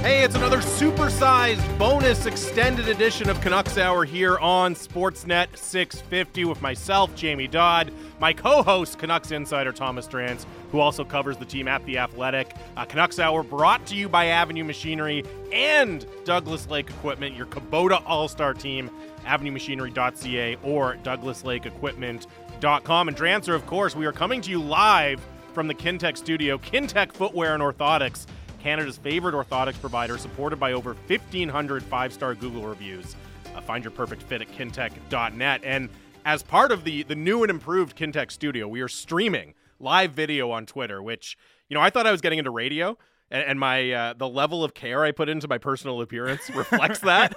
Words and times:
Hey, 0.00 0.22
it's 0.22 0.36
another 0.36 0.58
supersized 0.58 1.76
bonus 1.76 2.24
extended 2.24 2.86
edition 2.86 3.28
of 3.28 3.40
Canucks 3.40 3.76
Hour 3.76 4.04
here 4.04 4.38
on 4.38 4.76
Sportsnet 4.76 5.56
650 5.56 6.44
with 6.44 6.62
myself, 6.62 7.12
Jamie 7.16 7.48
Dodd, 7.48 7.92
my 8.20 8.32
co 8.32 8.62
host, 8.62 9.00
Canucks 9.00 9.32
insider 9.32 9.72
Thomas 9.72 10.06
Drance, 10.06 10.46
who 10.70 10.78
also 10.78 11.04
covers 11.04 11.36
the 11.36 11.44
team 11.44 11.66
at 11.66 11.84
The 11.84 11.98
Athletic. 11.98 12.54
Uh, 12.76 12.84
Canucks 12.84 13.18
Hour 13.18 13.42
brought 13.42 13.84
to 13.86 13.96
you 13.96 14.08
by 14.08 14.26
Avenue 14.26 14.62
Machinery 14.62 15.24
and 15.52 16.06
Douglas 16.24 16.68
Lake 16.68 16.90
Equipment, 16.90 17.34
your 17.34 17.46
Kubota 17.46 18.00
All 18.06 18.28
Star 18.28 18.54
team, 18.54 18.92
avenuemachinery.ca 19.24 20.58
or 20.62 20.94
douglaslakeequipment.com. 21.02 23.08
And 23.08 23.16
Drancer, 23.16 23.52
of 23.52 23.66
course, 23.66 23.96
we 23.96 24.06
are 24.06 24.12
coming 24.12 24.40
to 24.42 24.50
you 24.50 24.62
live 24.62 25.20
from 25.52 25.66
the 25.66 25.74
Kintec 25.74 26.16
studio, 26.16 26.56
Kintec 26.56 27.12
Footwear 27.12 27.54
and 27.54 27.62
Orthotics. 27.64 28.26
Canada's 28.58 28.98
favorite 28.98 29.34
orthotics 29.34 29.80
provider, 29.80 30.18
supported 30.18 30.58
by 30.58 30.72
over 30.72 30.94
1,500 31.06 31.82
five 31.82 32.12
star 32.12 32.34
Google 32.34 32.62
reviews. 32.62 33.16
Uh, 33.54 33.60
find 33.60 33.82
your 33.84 33.90
perfect 33.90 34.22
fit 34.22 34.42
at 34.42 34.48
kintec.net. 34.52 35.60
And 35.64 35.88
as 36.24 36.42
part 36.42 36.72
of 36.72 36.84
the, 36.84 37.02
the 37.04 37.14
new 37.14 37.42
and 37.42 37.50
improved 37.50 37.96
Kintec 37.96 38.30
studio, 38.30 38.68
we 38.68 38.80
are 38.80 38.88
streaming 38.88 39.54
live 39.80 40.12
video 40.12 40.50
on 40.50 40.66
Twitter, 40.66 41.02
which, 41.02 41.38
you 41.68 41.74
know, 41.74 41.80
I 41.80 41.90
thought 41.90 42.06
I 42.06 42.12
was 42.12 42.20
getting 42.20 42.38
into 42.38 42.50
radio. 42.50 42.98
And, 43.30 43.60
my 43.60 43.92
uh, 43.92 44.14
the 44.14 44.26
level 44.26 44.64
of 44.64 44.72
care 44.72 45.04
I 45.04 45.12
put 45.12 45.28
into 45.28 45.48
my 45.48 45.58
personal 45.58 46.00
appearance 46.00 46.48
reflects 46.54 47.00
that, 47.00 47.36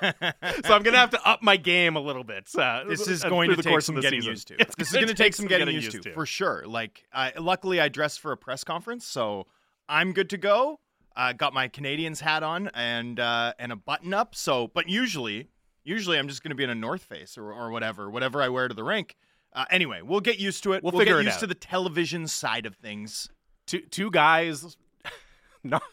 so 0.65 0.73
I'm 0.73 0.84
gonna 0.84 0.95
have 0.95 1.09
to 1.09 1.27
up 1.27 1.43
my 1.43 1.57
game 1.57 1.98
a 1.98 1.99
little 1.99 2.23
bit. 2.23 2.49
Uh, 2.57 2.85
this 2.88 3.09
is 3.09 3.26
uh, 3.26 3.29
going 3.29 3.49
to 3.49 3.62
take 3.62 3.81
some 3.81 3.99
getting 3.99 4.21
season. 4.21 4.31
used 4.31 4.48
to. 4.48 4.53
It's 4.59 4.76
This 4.76 4.88
is 4.88 4.93
gonna 4.93 5.07
going 5.07 5.15
to 5.17 5.21
take 5.21 5.34
some 5.35 5.48
getting 5.48 5.67
used 5.76 6.01
to, 6.01 6.13
for 6.13 6.26
sure. 6.26 6.63
Like, 6.65 7.03
I, 7.13 7.34
luckily, 7.38 7.81
I 7.81 7.90
dressed 7.90 8.21
for 8.21 8.31
a 8.31 8.38
press 8.38 8.63
conference, 8.63 9.05
so 9.05 9.48
I'm 9.90 10.13
good 10.13 10.29
to 10.29 10.37
go. 10.37 10.79
I 11.15 11.34
got 11.34 11.54
my 11.54 11.67
Canadians 11.67 12.20
hat 12.21 12.43
on 12.43 12.70
and 12.73 13.20
uh, 13.20 13.54
and 13.59 13.71
a 13.71 13.76
button 13.76 14.13
up. 14.13 14.35
So, 14.35 14.70
but 14.73 14.87
usually, 14.90 15.49
usually 15.84 16.18
I'm 16.18 16.27
just 16.27 16.43
going 16.43 16.49
to 16.51 16.55
be 16.55 16.63
in 16.63 16.70
a 16.70 16.76
North 16.76 17.03
Face 17.03 17.37
or, 17.37 17.51
or 17.53 17.70
whatever, 17.71 18.09
whatever 18.09 18.41
I 18.41 18.49
wear 18.49 18.68
to 18.68 18.73
the 18.73 18.84
rink. 18.84 19.15
Uh, 19.53 19.65
anyway, 19.70 20.01
we'll 20.01 20.21
get 20.21 20.40
used 20.40 20.63
to 20.63 20.73
it. 20.73 20.84
We'll 20.84 20.91
We'll, 20.93 21.01
figure 21.01 21.15
get 21.18 21.21
it 21.21 21.26
used 21.26 21.37
out. 21.37 21.41
to 21.41 21.48
the 21.48 21.55
television 21.55 22.27
side 22.27 22.65
of 22.65 22.76
things. 22.76 23.29
two 23.68 23.81
two 23.81 24.09
guys 24.12 24.77
not 25.63 25.84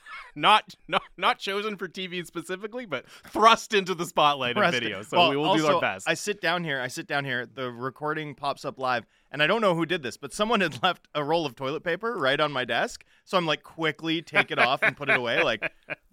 not 0.41 0.75
not 0.87 1.03
not 1.17 1.39
chosen 1.39 1.77
for 1.77 1.89
TV 1.89 2.27
specifically, 2.27 2.87
but 2.87 3.09
thrust 3.29 3.75
into 3.75 3.95
the 3.95 4.07
spotlight 4.07 4.57
Preston. 4.57 4.83
video. 4.83 5.03
So 5.03 5.19
Well, 5.19 5.31
we 5.31 5.37
will 5.37 5.57
do 5.57 5.67
our 5.67 5.81
best. 5.81 6.09
I 6.09 6.15
sit 6.15 6.41
down 6.41 6.65
here. 6.65 6.81
I 6.81 6.89
sit 6.89 7.07
down 7.07 7.25
here. 7.25 7.47
The 7.47 7.71
recording 7.71 8.35
pops 8.35 8.65
up 8.65 8.79
live, 8.79 9.07
and 9.31 9.43
I 9.43 9.47
don't 9.47 9.61
know 9.61 9.75
who 9.75 9.87
did 9.87 10.03
this, 10.03 10.17
but 10.17 10.33
someone 10.33 10.61
had 10.61 10.83
left 10.83 11.09
a 11.15 11.23
roll 11.23 11.47
of 11.47 11.55
toilet 11.55 11.85
paper 11.85 12.15
right 12.17 12.39
on 12.41 12.53
my 12.53 12.65
desk. 12.65 13.05
So 13.25 13.37
I'm 13.37 13.47
like, 13.47 13.63
quickly 13.63 14.23
take 14.23 14.51
it 14.51 14.59
off 14.59 14.83
and 14.83 14.97
put 14.97 15.09
it 15.09 15.17
away. 15.17 15.43
Like, 15.43 15.71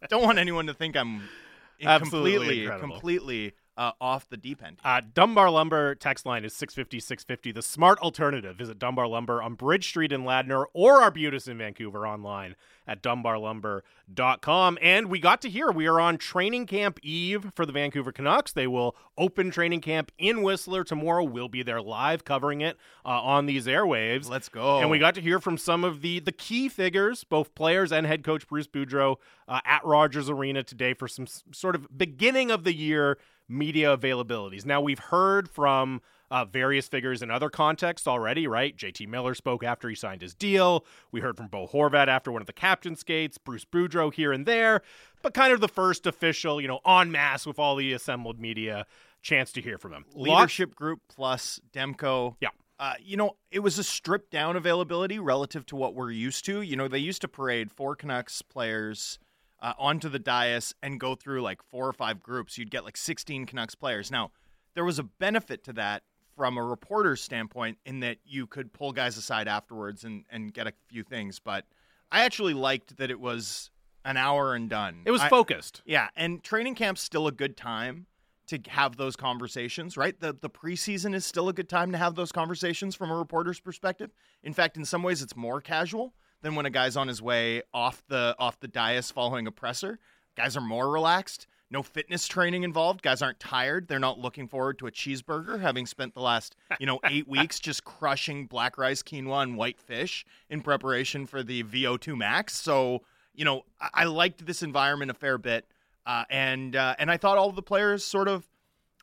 don't 0.09 0.23
want 0.23 0.38
anyone 0.38 0.68
to 0.68 0.73
think 0.73 0.96
I'm 0.96 1.23
Absolutely 1.81 2.66
completely, 2.66 2.80
completely 2.80 3.53
uh, 3.78 3.92
off 4.00 4.30
the 4.30 4.38
deep 4.38 4.64
end. 4.64 4.78
Uh, 4.84 5.02
Dunbar 5.14 5.50
Lumber 5.50 5.95
text 5.95 6.26
line 6.26 6.45
is 6.45 6.54
650 6.54 7.00
650, 7.00 7.52
the 7.52 7.62
smart 7.62 8.00
alternative. 8.00 8.56
Visit 8.56 8.80
Dunbar 8.80 9.08
Lumber 9.08 9.42
on 9.42 9.56
Bridge 9.56 9.88
Street 9.88 10.12
in 10.12 10.23
Ladner 10.23 10.66
or 10.73 11.02
Arbutus 11.02 11.48
in 11.48 11.58
Vancouver 11.58 12.08
online 12.08 12.56
at 12.88 13.02
dunbarlumber.com. 13.02 14.78
And 14.81 15.08
we 15.09 15.20
got 15.20 15.42
to 15.42 15.50
hear 15.50 15.72
we 15.72 15.88
are 15.88 16.00
on 16.00 16.18
training 16.18 16.66
camp 16.68 17.00
eve 17.03 17.52
for 17.56 17.66
the 17.66 17.72
Vancouver 17.72 18.12
Canucks. 18.12 18.53
They 18.53 18.68
will 18.68 18.96
open 19.18 19.52
training 19.52 19.81
camp 19.81 20.12
in 20.18 20.42
Whistler 20.42 20.84
tomorrow. 20.84 21.23
We'll 21.23 21.50
be 21.50 21.64
there 21.64 21.81
live 21.81 22.23
covering 22.26 22.62
it 22.62 22.78
uh, 23.06 23.09
on 23.09 23.46
these 23.46 23.66
airwaves. 23.68 24.30
Let's 24.30 24.50
go. 24.50 24.80
And 24.80 24.90
we 24.90 25.00
got 25.00 25.16
to 25.16 25.22
hear 25.22 25.40
from 25.40 25.58
some 25.58 25.84
of 25.84 26.02
the 26.02 26.20
the 26.20 26.31
key 26.31 26.70
figures, 26.70 27.23
both 27.23 27.56
players 27.56 27.92
and 27.92 28.06
head 28.06 28.23
coach 28.23 28.48
Bruce 28.48 28.68
Boudreau, 28.68 29.18
uh, 29.48 29.59
at 29.66 29.84
Rogers 29.86 30.30
Arena 30.30 30.64
today 30.64 30.94
for 30.94 31.08
some 31.08 31.23
s- 31.23 31.44
sort 31.52 31.75
of 31.75 31.88
beginning 31.97 32.52
of 32.52 32.63
the 32.63 32.74
year 32.74 33.18
media 33.47 33.95
availabilities. 33.95 34.66
Now 34.66 34.81
we've 34.81 35.00
heard 35.00 35.50
from 35.50 36.01
uh, 36.31 36.45
various 36.45 36.88
figures 36.88 37.22
in 37.22 37.29
other 37.29 37.50
contexts 37.50 38.07
already, 38.07 38.47
right? 38.47 38.75
JT 38.75 39.07
Miller 39.07 39.35
spoke 39.35 39.63
after 39.63 39.88
he 39.88 39.95
signed 39.95 40.22
his 40.22 40.33
deal. 40.33 40.85
We 41.11 41.22
heard 41.22 41.38
from 41.38 41.47
Bo 41.47 41.67
Horvat 41.67 42.07
after 42.07 42.31
one 42.31 42.41
of 42.41 42.47
the 42.47 42.53
captain 42.53 42.95
skates. 42.95 43.38
Bruce 43.38 43.66
Boudreau 43.66 44.13
here 44.13 44.31
and 44.31 44.45
there, 44.45 44.81
but 45.22 45.33
kind 45.33 45.53
of 45.53 45.61
the 45.61 45.67
first 45.67 46.07
official, 46.07 46.59
you 46.59 46.67
know, 46.67 46.79
en 46.85 47.11
masse 47.11 47.45
with 47.45 47.59
all 47.59 47.75
the 47.75 47.94
assembled 47.94 48.39
media 48.39 48.85
chance 49.22 49.51
to 49.53 49.62
hear 49.62 49.77
from 49.77 49.94
him. 49.94 50.06
Leadership 50.13 50.75
group 50.75 51.01
plus 51.07 51.59
Demko. 51.73 52.35
Yeah. 52.41 52.50
Uh, 52.77 52.94
you 53.01 53.16
know, 53.16 53.38
it 53.51 53.59
was 53.59 53.79
a 53.79 53.83
stripped 53.83 54.31
down 54.31 54.57
availability 54.57 55.17
relative 55.17 55.66
to 55.66 55.77
what 55.77 55.95
we're 55.95 56.12
used 56.12 56.44
to. 56.45 56.62
You 56.62 56.75
know, 56.75 56.89
they 56.89 57.00
used 57.00 57.22
to 57.22 57.27
parade 57.27 57.72
four 57.72 57.95
Canucks 57.95 58.41
players 58.41 59.17
uh, 59.62 59.74
onto 59.78 60.10
the 60.10 60.20
dais 60.20 60.74
and 60.84 61.00
go 61.00 61.16
through 61.16 61.42
like 61.42 61.62
four 61.72 61.88
or 61.88 61.94
five 61.94 62.22
groups. 62.22 62.58
You'd 62.58 62.72
get 62.72 62.84
like 62.84 62.98
16 62.98 63.46
Canucks 63.46 63.76
players. 63.76 64.12
Now, 64.12 64.32
there 64.74 64.86
was 64.86 65.00
a 65.00 65.04
benefit 65.04 65.64
to 65.66 65.74
that 65.74 66.04
from 66.36 66.58
a 66.58 66.64
reporter's 66.64 67.22
standpoint 67.22 67.78
in 67.86 68.02
that 68.02 68.18
you 68.26 68.46
could 68.46 68.74
pull 68.74 68.92
guys 68.92 69.18
aside 69.18 69.48
afterwards 69.48 70.04
and, 70.04 70.26
and 70.30 70.54
get 70.54 70.68
a 70.68 70.74
few 70.90 71.04
things. 71.04 71.40
But 71.40 71.66
I 72.12 72.24
actually 72.26 72.54
liked 72.54 72.98
that 72.98 73.10
it 73.10 73.20
was 73.20 73.72
an 74.04 74.18
hour 74.18 74.54
and 74.54 74.70
done. 74.70 75.02
It 75.06 75.12
was 75.12 75.22
I- 75.22 75.30
focused. 75.30 75.82
yeah, 75.86 76.10
and 76.16 76.44
training 76.44 76.76
camp's 76.76 77.02
still 77.02 77.28
a 77.28 77.32
good 77.32 77.56
time 77.58 78.08
to 78.48 78.60
have 78.68 78.98
those 78.98 79.16
conversations, 79.16 79.98
right? 79.98 80.20
The 80.20 80.34
the 80.40 80.50
preseason 80.50 81.16
is 81.16 81.26
still 81.26 81.50
a 81.50 81.54
good 81.54 81.68
time 81.70 81.92
to 81.94 81.98
have 81.98 82.14
those 82.14 82.32
conversations 82.32 82.94
from 82.94 83.10
a 83.10 83.16
reporter's 83.16 83.60
perspective. 83.60 84.12
In 84.44 84.54
fact, 84.54 84.78
in 84.78 84.86
some 84.86 85.02
ways 85.02 85.24
it's 85.24 85.36
more 85.36 85.62
casual 85.62 86.14
than 86.45 86.53
when 86.53 86.67
a 86.67 86.69
guy's 86.69 86.95
on 86.95 87.07
his 87.07 87.23
way 87.23 87.63
off 87.73 88.03
the 88.07 88.35
off 88.38 88.59
the 88.59 88.67
dais 88.67 89.09
following 89.09 89.47
a 89.47 89.51
presser. 89.51 89.97
Guys 90.38 90.56
are 90.56 90.61
more 90.61 90.91
relaxed. 90.91 91.47
No 91.72 91.81
fitness 91.81 92.28
training 92.28 92.61
involved. 92.61 93.01
Guys 93.01 93.23
aren't 93.23 93.39
tired. 93.39 93.88
They're 93.88 93.97
not 93.97 94.19
looking 94.19 94.47
forward 94.47 94.78
to 94.78 94.85
a 94.85 94.91
cheeseburger, 94.91 95.59
having 95.59 95.88
spent 95.88 96.13
the 96.13 96.22
last, 96.22 96.56
you 96.79 96.85
know, 96.85 97.00
eight 97.06 97.28
weeks 97.28 97.59
just 97.59 97.83
crushing 97.83 98.45
black 98.45 98.78
rice, 98.78 99.01
quinoa, 99.01 99.41
and 99.41 99.57
white 99.57 99.79
fish 99.79 100.23
in 100.47 100.61
preparation 100.61 101.25
for 101.25 101.41
the 101.41 101.63
VO2 101.63 102.16
Max. 102.16 102.56
So, 102.56 103.01
you 103.33 103.44
know, 103.44 103.63
I, 103.81 103.89
I 103.94 104.03
liked 104.03 104.45
this 104.45 104.62
environment 104.62 105.09
a 105.09 105.16
fair 105.16 105.39
bit. 105.39 105.66
Uh, 106.06 106.25
and 106.29 106.75
uh, 106.75 106.94
and 107.00 107.09
I 107.09 107.17
thought 107.17 107.39
all 107.39 107.51
the 107.51 107.63
players 107.63 108.06
sort 108.06 108.27
of, 108.27 108.45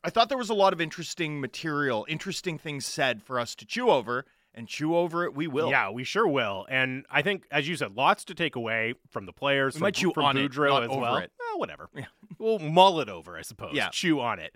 I 0.04 0.10
thought 0.10 0.28
there 0.28 0.38
was 0.38 0.50
a 0.50 0.54
lot 0.54 0.72
of 0.72 0.80
interesting 0.80 1.40
material, 1.40 2.06
interesting 2.08 2.56
things 2.56 2.86
said 2.86 3.20
for 3.20 3.40
us 3.40 3.56
to 3.56 3.66
chew 3.66 3.90
over, 3.90 4.26
and 4.54 4.68
chew 4.68 4.96
over 4.96 5.24
it 5.24 5.34
we 5.34 5.46
will. 5.46 5.70
Yeah, 5.70 5.90
we 5.90 6.04
sure 6.04 6.28
will. 6.28 6.66
And 6.68 7.04
I 7.10 7.22
think, 7.22 7.46
as 7.50 7.68
you 7.68 7.76
said, 7.76 7.96
lots 7.96 8.24
to 8.26 8.34
take 8.34 8.56
away 8.56 8.94
from 9.10 9.26
the 9.26 9.32
players. 9.32 9.74
We 9.74 9.78
from, 9.78 9.84
might 9.86 9.94
chew 9.94 10.12
from 10.12 10.24
on 10.24 10.36
Boudreau 10.36 10.82
as 10.82 10.90
well. 10.90 11.16
it. 11.16 11.32
Well, 11.38 11.58
whatever. 11.58 11.88
Yeah. 11.94 12.04
we'll 12.38 12.58
mull 12.58 13.00
it 13.00 13.08
over, 13.08 13.36
I 13.36 13.42
suppose. 13.42 13.74
Yeah. 13.74 13.88
chew 13.90 14.20
on 14.20 14.38
it. 14.38 14.54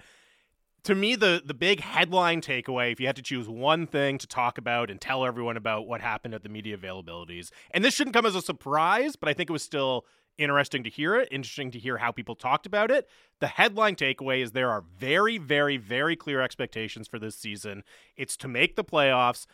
To 0.85 0.95
me, 0.95 1.17
the 1.17 1.43
the 1.45 1.55
big 1.55 1.81
headline 1.81 2.41
takeaway, 2.41 2.93
if 2.93 3.01
you 3.01 3.07
had 3.07 3.17
to 3.17 3.23
choose 3.23 3.49
one 3.49 3.89
thing 3.89 4.19
to 4.19 4.27
talk 4.27 4.57
about 4.57 4.89
and 4.89 5.01
tell 5.01 5.25
everyone 5.25 5.57
about 5.57 5.89
what 5.89 6.01
happened 6.01 6.33
at 6.33 6.45
the 6.45 6.49
media 6.49 6.77
availabilities, 6.77 7.51
and 7.73 7.85
this 7.85 7.93
shouldn't 7.93 8.15
come 8.15 8.25
as 8.25 8.37
a 8.37 8.43
surprise, 8.43 9.17
but 9.17 9.29
I 9.29 9.33
think 9.33 9.51
it 9.51 9.53
was 9.53 9.65
still 9.65 10.07
interesting 10.39 10.85
to 10.85 10.91
hear 10.91 11.17
it, 11.17 11.29
interesting 11.31 11.71
to 11.73 11.79
hear 11.79 11.99
how 11.99 12.11
people 12.11 12.35
talked 12.35 12.67
about 12.67 12.91
it. 12.91 13.09
The 13.41 13.47
headline 13.47 13.97
takeaway 13.97 14.43
is 14.43 14.53
there 14.53 14.71
are 14.71 14.85
very, 14.99 15.39
very, 15.39 15.77
very 15.77 16.17
clear 16.17 16.41
expectations 16.41 17.09
for 17.09 17.19
this 17.19 17.37
season. 17.37 17.83
It's 18.17 18.37
to 18.39 18.49
make 18.49 18.77
the 18.77 18.85
playoffs, 18.85 19.47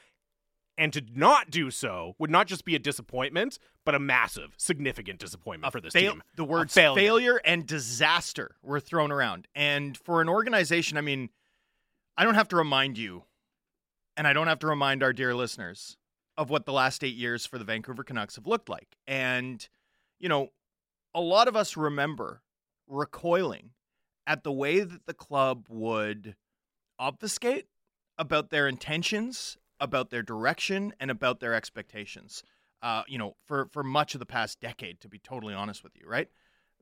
and 0.78 0.92
to 0.92 1.02
not 1.14 1.50
do 1.50 1.70
so 1.70 2.14
would 2.18 2.30
not 2.30 2.46
just 2.46 2.64
be 2.64 2.74
a 2.74 2.78
disappointment, 2.78 3.58
but 3.84 3.94
a 3.94 3.98
massive, 3.98 4.54
significant 4.56 5.18
disappointment 5.18 5.72
for 5.72 5.80
this 5.80 5.92
fail- 5.92 6.12
team. 6.12 6.22
The 6.36 6.44
words 6.44 6.72
failure. 6.72 7.00
failure. 7.00 7.40
and 7.44 7.66
disaster 7.66 8.56
were 8.62 8.80
thrown 8.80 9.12
around. 9.12 9.48
And 9.54 9.96
for 9.96 10.20
an 10.20 10.28
organization, 10.28 10.96
I 10.96 11.02
mean, 11.02 11.30
I 12.16 12.24
don't 12.24 12.34
have 12.34 12.48
to 12.48 12.56
remind 12.56 12.98
you, 12.98 13.24
and 14.16 14.26
I 14.26 14.32
don't 14.32 14.46
have 14.46 14.60
to 14.60 14.66
remind 14.66 15.02
our 15.02 15.12
dear 15.12 15.34
listeners 15.34 15.96
of 16.36 16.50
what 16.50 16.64
the 16.64 16.72
last 16.72 17.04
eight 17.04 17.14
years 17.16 17.44
for 17.44 17.58
the 17.58 17.64
Vancouver 17.64 18.02
Canucks 18.04 18.36
have 18.36 18.46
looked 18.46 18.68
like. 18.68 18.96
And, 19.06 19.66
you 20.18 20.28
know, 20.28 20.48
a 21.14 21.20
lot 21.20 21.48
of 21.48 21.56
us 21.56 21.76
remember 21.76 22.42
recoiling 22.88 23.70
at 24.26 24.42
the 24.44 24.52
way 24.52 24.80
that 24.80 25.06
the 25.06 25.14
club 25.14 25.66
would 25.68 26.36
obfuscate 26.98 27.66
about 28.18 28.50
their 28.50 28.68
intentions, 28.68 29.58
about 29.82 30.08
their 30.10 30.22
direction, 30.22 30.94
and 30.98 31.10
about 31.10 31.40
their 31.40 31.52
expectations. 31.52 32.42
Uh, 32.80 33.02
you 33.06 33.18
know, 33.18 33.36
for 33.44 33.66
for 33.66 33.82
much 33.82 34.14
of 34.14 34.20
the 34.20 34.26
past 34.26 34.60
decade, 34.60 35.00
to 35.00 35.08
be 35.08 35.18
totally 35.18 35.52
honest 35.52 35.84
with 35.84 35.92
you, 36.00 36.08
right? 36.08 36.28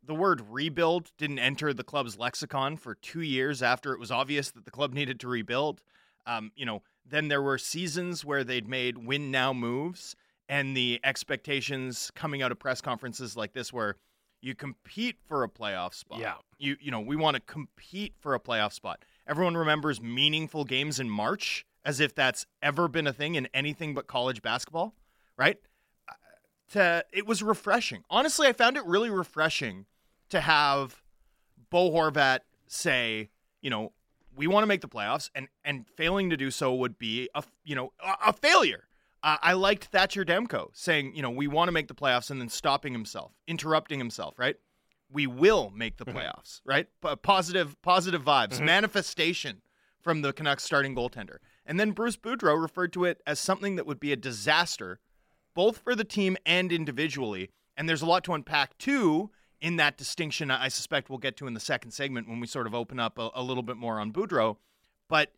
The 0.06 0.14
word 0.14 0.42
rebuild 0.48 1.10
didn't 1.18 1.40
enter 1.40 1.74
the 1.74 1.84
club's 1.84 2.18
lexicon 2.18 2.76
for 2.76 2.94
two 2.94 3.20
years 3.20 3.62
after 3.62 3.92
it 3.92 4.00
was 4.00 4.10
obvious 4.10 4.50
that 4.52 4.64
the 4.64 4.70
club 4.70 4.94
needed 4.94 5.20
to 5.20 5.28
rebuild. 5.28 5.82
Um, 6.26 6.52
you 6.54 6.64
know, 6.64 6.82
then 7.04 7.28
there 7.28 7.42
were 7.42 7.58
seasons 7.58 8.24
where 8.24 8.44
they'd 8.44 8.68
made 8.68 9.06
win 9.06 9.30
now 9.30 9.52
moves, 9.52 10.16
and 10.48 10.76
the 10.76 11.00
expectations 11.04 12.10
coming 12.14 12.42
out 12.42 12.52
of 12.52 12.58
press 12.58 12.80
conferences 12.80 13.36
like 13.36 13.52
this, 13.52 13.72
where 13.72 13.96
you 14.40 14.54
compete 14.54 15.16
for 15.26 15.42
a 15.42 15.48
playoff 15.48 15.94
spot. 15.94 16.20
Yeah. 16.20 16.34
You 16.58 16.76
you 16.80 16.90
know, 16.90 17.00
we 17.00 17.16
want 17.16 17.34
to 17.36 17.40
compete 17.40 18.14
for 18.18 18.34
a 18.34 18.40
playoff 18.40 18.72
spot. 18.72 19.04
Everyone 19.26 19.56
remembers 19.56 20.00
meaningful 20.00 20.64
games 20.64 20.98
in 20.98 21.10
March 21.10 21.66
as 21.90 21.98
if 21.98 22.14
that's 22.14 22.46
ever 22.62 22.86
been 22.86 23.08
a 23.08 23.12
thing 23.12 23.34
in 23.34 23.48
anything 23.52 23.94
but 23.94 24.06
college 24.06 24.42
basketball, 24.42 24.94
right? 25.36 25.58
Uh, 26.08 26.12
To, 26.70 27.04
it 27.12 27.26
was 27.26 27.42
refreshing. 27.42 28.04
Honestly, 28.08 28.46
I 28.46 28.52
found 28.52 28.76
it 28.76 28.84
really 28.86 29.10
refreshing 29.10 29.86
to 30.28 30.40
have 30.40 31.02
Bo 31.68 31.90
Horvat 31.90 32.40
say, 32.68 33.30
you 33.60 33.70
know, 33.70 33.92
we 34.36 34.46
want 34.46 34.62
to 34.62 34.68
make 34.68 34.80
the 34.80 34.88
playoffs, 34.88 35.28
and 35.34 35.48
and 35.64 35.86
failing 35.96 36.30
to 36.30 36.36
do 36.36 36.52
so 36.52 36.72
would 36.72 36.96
be 36.96 37.28
a 37.34 37.42
you 37.64 37.74
know 37.74 37.92
a, 38.02 38.28
a 38.28 38.32
failure. 38.32 38.84
Uh, 39.24 39.36
I 39.42 39.52
liked 39.54 39.86
Thatcher 39.86 40.24
Demko 40.24 40.68
saying, 40.72 41.14
you 41.16 41.22
know, 41.22 41.30
we 41.30 41.48
want 41.48 41.66
to 41.68 41.72
make 41.72 41.88
the 41.88 41.94
playoffs, 41.94 42.30
and 42.30 42.40
then 42.40 42.48
stopping 42.48 42.92
himself, 42.92 43.32
interrupting 43.48 43.98
himself, 43.98 44.38
right? 44.38 44.54
We 45.12 45.26
will 45.26 45.70
make 45.74 45.96
the 45.96 46.04
playoffs, 46.06 46.60
right? 46.64 46.86
P- 47.02 47.16
positive, 47.16 47.76
positive 47.82 48.22
vibes, 48.24 48.60
manifestation 48.64 49.60
from 50.00 50.22
the 50.22 50.32
Canucks 50.32 50.62
starting 50.62 50.94
goaltender. 50.94 51.38
And 51.66 51.78
then 51.78 51.92
Bruce 51.92 52.16
Boudreau 52.16 52.60
referred 52.60 52.92
to 52.94 53.04
it 53.04 53.22
as 53.26 53.38
something 53.38 53.76
that 53.76 53.86
would 53.86 54.00
be 54.00 54.12
a 54.12 54.16
disaster, 54.16 54.98
both 55.54 55.78
for 55.78 55.94
the 55.94 56.04
team 56.04 56.36
and 56.44 56.72
individually. 56.72 57.50
And 57.76 57.88
there's 57.88 58.02
a 58.02 58.06
lot 58.06 58.24
to 58.24 58.34
unpack 58.34 58.76
too 58.78 59.30
in 59.60 59.76
that 59.76 59.96
distinction. 59.96 60.50
I 60.50 60.68
suspect 60.68 61.10
we'll 61.10 61.18
get 61.18 61.36
to 61.38 61.46
in 61.46 61.54
the 61.54 61.60
second 61.60 61.92
segment 61.92 62.28
when 62.28 62.40
we 62.40 62.46
sort 62.46 62.66
of 62.66 62.74
open 62.74 62.98
up 62.98 63.18
a, 63.18 63.30
a 63.34 63.42
little 63.42 63.62
bit 63.62 63.76
more 63.76 64.00
on 64.00 64.12
Boudreau. 64.12 64.56
But 65.08 65.32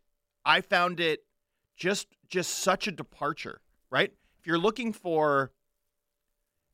I 0.45 0.61
found 0.61 0.99
it 0.99 1.25
just 1.75 2.07
just 2.27 2.51
such 2.59 2.87
a 2.87 2.91
departure, 2.91 3.61
right? 3.89 4.13
If 4.39 4.47
you're 4.47 4.57
looking 4.57 4.93
for 4.93 5.51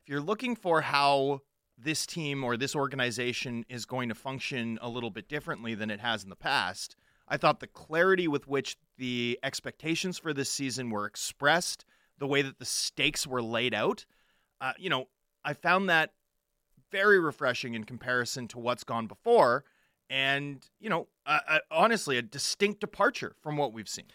if 0.02 0.10
you're 0.10 0.22
looking 0.22 0.56
for 0.56 0.82
how 0.82 1.42
this 1.78 2.06
team 2.06 2.44
or 2.44 2.58
this 2.58 2.76
organization 2.76 3.66
is 3.70 3.86
going 3.86 4.10
to 4.10 4.16
function 4.16 4.78
a 4.82 4.90
little 4.90 5.10
bit 5.10 5.30
differently 5.30 5.76
than 5.76 5.90
it 5.90 6.00
has 6.00 6.24
in 6.24 6.30
the 6.30 6.36
past, 6.36 6.96
I 7.28 7.38
thought 7.38 7.60
the 7.60 7.68
clarity 7.68 8.28
with 8.28 8.48
which 8.48 8.78
the 9.00 9.40
expectations 9.42 10.20
for 10.20 10.34
this 10.34 10.52
season 10.52 10.92
were 10.92 11.06
expressed, 11.06 11.86
the 12.20 12.28
way 12.28 12.42
that 12.42 12.60
the 12.60 12.66
stakes 12.66 13.26
were 13.26 13.42
laid 13.42 13.74
out, 13.74 14.06
uh, 14.62 14.74
you 14.78 14.90
know, 14.90 15.08
I 15.44 15.54
found 15.54 15.90
that 15.90 16.12
very 16.92 17.20
refreshing 17.20 17.74
in 17.74 17.86
comparison 17.86 18.48
to 18.50 18.60
what's 18.60 18.84
gone 18.84 19.08
before. 19.08 19.64
And, 20.10 20.64
you 20.80 20.90
know, 20.90 21.08
uh, 21.26 21.40
uh, 21.48 21.60
honestly, 21.72 22.18
a 22.18 22.22
distinct 22.22 22.82
departure 22.82 23.36
from 23.42 23.58
what 23.58 23.74
we've 23.74 23.90
seen. 23.90 24.06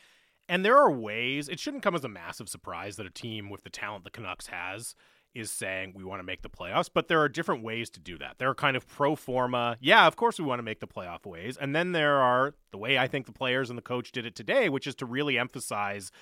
And 0.49 0.65
there 0.65 0.77
are 0.77 0.91
ways, 0.91 1.49
it 1.49 1.59
shouldn't 1.59 1.83
come 1.83 1.95
as 1.95 2.05
a 2.05 2.09
massive 2.09 2.49
surprise 2.49 2.97
that 2.97 3.07
a 3.07 3.11
team 3.11 3.49
with 3.49 3.63
the 3.63 3.71
talent 3.71 4.05
the 4.05 4.11
Canucks 4.11 4.49
has 4.49 4.95
is 5.35 5.51
saying 5.51 5.93
we 5.97 6.05
want 6.05 6.21
to 6.21 6.25
make 6.25 6.43
the 6.43 6.49
playoffs, 6.49 6.89
but 6.93 7.09
there 7.09 7.21
are 7.21 7.29
different 7.29 7.63
ways 7.63 7.91
to 7.91 8.01
do 8.01 8.17
that. 8.19 8.39
There 8.39 8.49
are 8.49 8.55
kind 8.55 8.77
of 8.77 8.87
pro 8.87 9.17
forma, 9.17 9.77
yeah, 9.81 10.07
of 10.07 10.17
course 10.17 10.39
we 10.39 10.45
want 10.45 10.61
to 10.61 10.63
make 10.63 10.81
the 10.81 10.87
playoff 10.87 11.27
ways. 11.27 11.57
And 11.57 11.75
then 11.75 11.93
there 11.93 12.21
are 12.21 12.55
the 12.71 12.79
way 12.79 12.99
I 12.99 13.09
think 13.09 13.27
the 13.27 13.33
players 13.33 13.69
and 13.69 13.77
the 13.77 13.83
coach 13.83 14.13
did 14.13 14.27
it 14.27 14.35
today, 14.35 14.69
which 14.69 14.87
is 14.87 14.95
to 14.97 15.07
really 15.07 15.37
emphasize 15.39 16.13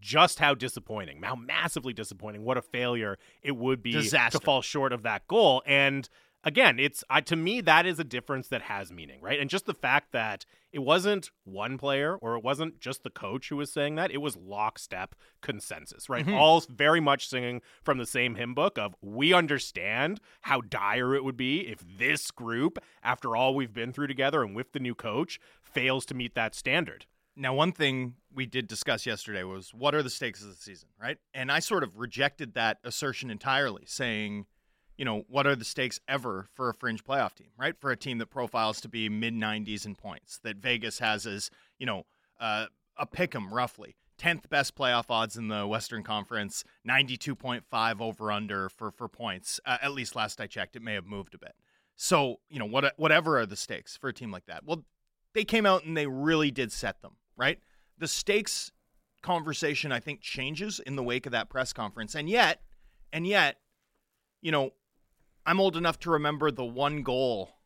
just 0.00 0.38
how 0.38 0.54
disappointing, 0.54 1.22
how 1.22 1.34
massively 1.34 1.92
disappointing, 1.92 2.44
what 2.44 2.56
a 2.56 2.62
failure 2.62 3.18
it 3.42 3.56
would 3.56 3.82
be 3.82 3.92
Disaster. 3.92 4.38
to 4.38 4.44
fall 4.44 4.62
short 4.62 4.92
of 4.92 5.02
that 5.02 5.26
goal. 5.26 5.62
And 5.66 6.08
again, 6.48 6.78
it's 6.80 7.04
I, 7.10 7.20
to 7.20 7.36
me 7.36 7.60
that 7.60 7.86
is 7.86 8.00
a 8.00 8.04
difference 8.04 8.48
that 8.48 8.62
has 8.62 8.90
meaning, 8.90 9.20
right? 9.20 9.38
And 9.38 9.50
just 9.50 9.66
the 9.66 9.74
fact 9.74 10.12
that 10.12 10.46
it 10.72 10.80
wasn't 10.80 11.30
one 11.44 11.78
player 11.78 12.16
or 12.16 12.36
it 12.36 12.42
wasn't 12.42 12.80
just 12.80 13.02
the 13.02 13.10
coach 13.10 13.50
who 13.50 13.56
was 13.56 13.70
saying 13.70 13.94
that, 13.96 14.10
it 14.10 14.18
was 14.18 14.36
lockstep 14.36 15.14
consensus, 15.42 16.08
right? 16.08 16.24
Mm-hmm. 16.24 16.34
All 16.34 16.64
very 16.68 17.00
much 17.00 17.28
singing 17.28 17.60
from 17.82 17.98
the 17.98 18.06
same 18.06 18.34
hymn 18.34 18.54
book 18.54 18.78
of 18.78 18.96
we 19.02 19.32
understand 19.32 20.20
how 20.42 20.62
dire 20.62 21.14
it 21.14 21.22
would 21.22 21.36
be 21.36 21.68
if 21.68 21.84
this 21.98 22.30
group, 22.30 22.78
after 23.02 23.36
all 23.36 23.54
we've 23.54 23.74
been 23.74 23.92
through 23.92 24.08
together 24.08 24.42
and 24.42 24.56
with 24.56 24.72
the 24.72 24.80
new 24.80 24.94
coach, 24.94 25.38
fails 25.62 26.06
to 26.06 26.14
meet 26.14 26.34
that 26.34 26.54
standard. 26.54 27.06
Now, 27.36 27.54
one 27.54 27.72
thing 27.72 28.14
we 28.34 28.46
did 28.46 28.66
discuss 28.66 29.06
yesterday 29.06 29.44
was 29.44 29.72
what 29.72 29.94
are 29.94 30.02
the 30.02 30.10
stakes 30.10 30.42
of 30.42 30.48
the 30.48 30.56
season, 30.56 30.88
right? 31.00 31.18
And 31.34 31.52
I 31.52 31.60
sort 31.60 31.84
of 31.84 31.98
rejected 31.98 32.54
that 32.54 32.78
assertion 32.82 33.30
entirely, 33.30 33.84
saying, 33.86 34.46
you 34.98 35.04
know, 35.04 35.24
what 35.28 35.46
are 35.46 35.56
the 35.56 35.64
stakes 35.64 36.00
ever 36.08 36.48
for 36.52 36.68
a 36.68 36.74
fringe 36.74 37.04
playoff 37.04 37.34
team, 37.34 37.48
right? 37.56 37.74
For 37.80 37.90
a 37.90 37.96
team 37.96 38.18
that 38.18 38.26
profiles 38.26 38.80
to 38.82 38.88
be 38.88 39.08
mid 39.08 39.32
90s 39.32 39.86
in 39.86 39.94
points, 39.94 40.40
that 40.42 40.56
Vegas 40.56 40.98
has 40.98 41.24
as, 41.24 41.50
you 41.78 41.86
know, 41.86 42.04
uh, 42.40 42.66
a 42.96 43.06
pick 43.06 43.34
'em 43.34 43.54
roughly. 43.54 43.96
10th 44.18 44.48
best 44.50 44.74
playoff 44.74 45.06
odds 45.08 45.36
in 45.36 45.46
the 45.46 45.64
Western 45.64 46.02
Conference, 46.02 46.64
92.5 46.86 48.00
over 48.00 48.32
under 48.32 48.68
for, 48.68 48.90
for 48.90 49.08
points. 49.08 49.60
Uh, 49.64 49.78
at 49.80 49.92
least 49.92 50.16
last 50.16 50.40
I 50.40 50.48
checked, 50.48 50.74
it 50.74 50.82
may 50.82 50.94
have 50.94 51.06
moved 51.06 51.34
a 51.34 51.38
bit. 51.38 51.54
So, 51.94 52.40
you 52.48 52.58
know, 52.58 52.64
what, 52.64 52.92
whatever 52.96 53.38
are 53.38 53.46
the 53.46 53.56
stakes 53.56 53.96
for 53.96 54.08
a 54.08 54.12
team 54.12 54.32
like 54.32 54.46
that? 54.46 54.64
Well, 54.64 54.84
they 55.34 55.44
came 55.44 55.66
out 55.66 55.84
and 55.84 55.96
they 55.96 56.08
really 56.08 56.50
did 56.50 56.72
set 56.72 57.00
them, 57.00 57.16
right? 57.36 57.60
The 57.96 58.08
stakes 58.08 58.72
conversation, 59.22 59.92
I 59.92 60.00
think, 60.00 60.20
changes 60.20 60.80
in 60.80 60.96
the 60.96 61.02
wake 61.04 61.26
of 61.26 61.32
that 61.32 61.48
press 61.48 61.72
conference. 61.72 62.16
And 62.16 62.28
yet, 62.28 62.62
and 63.12 63.24
yet, 63.24 63.58
you 64.40 64.50
know, 64.52 64.72
I'm 65.48 65.60
old 65.60 65.78
enough 65.78 65.98
to 66.00 66.10
remember 66.10 66.50
the 66.50 66.62
one 66.62 67.02
goal 67.02 67.56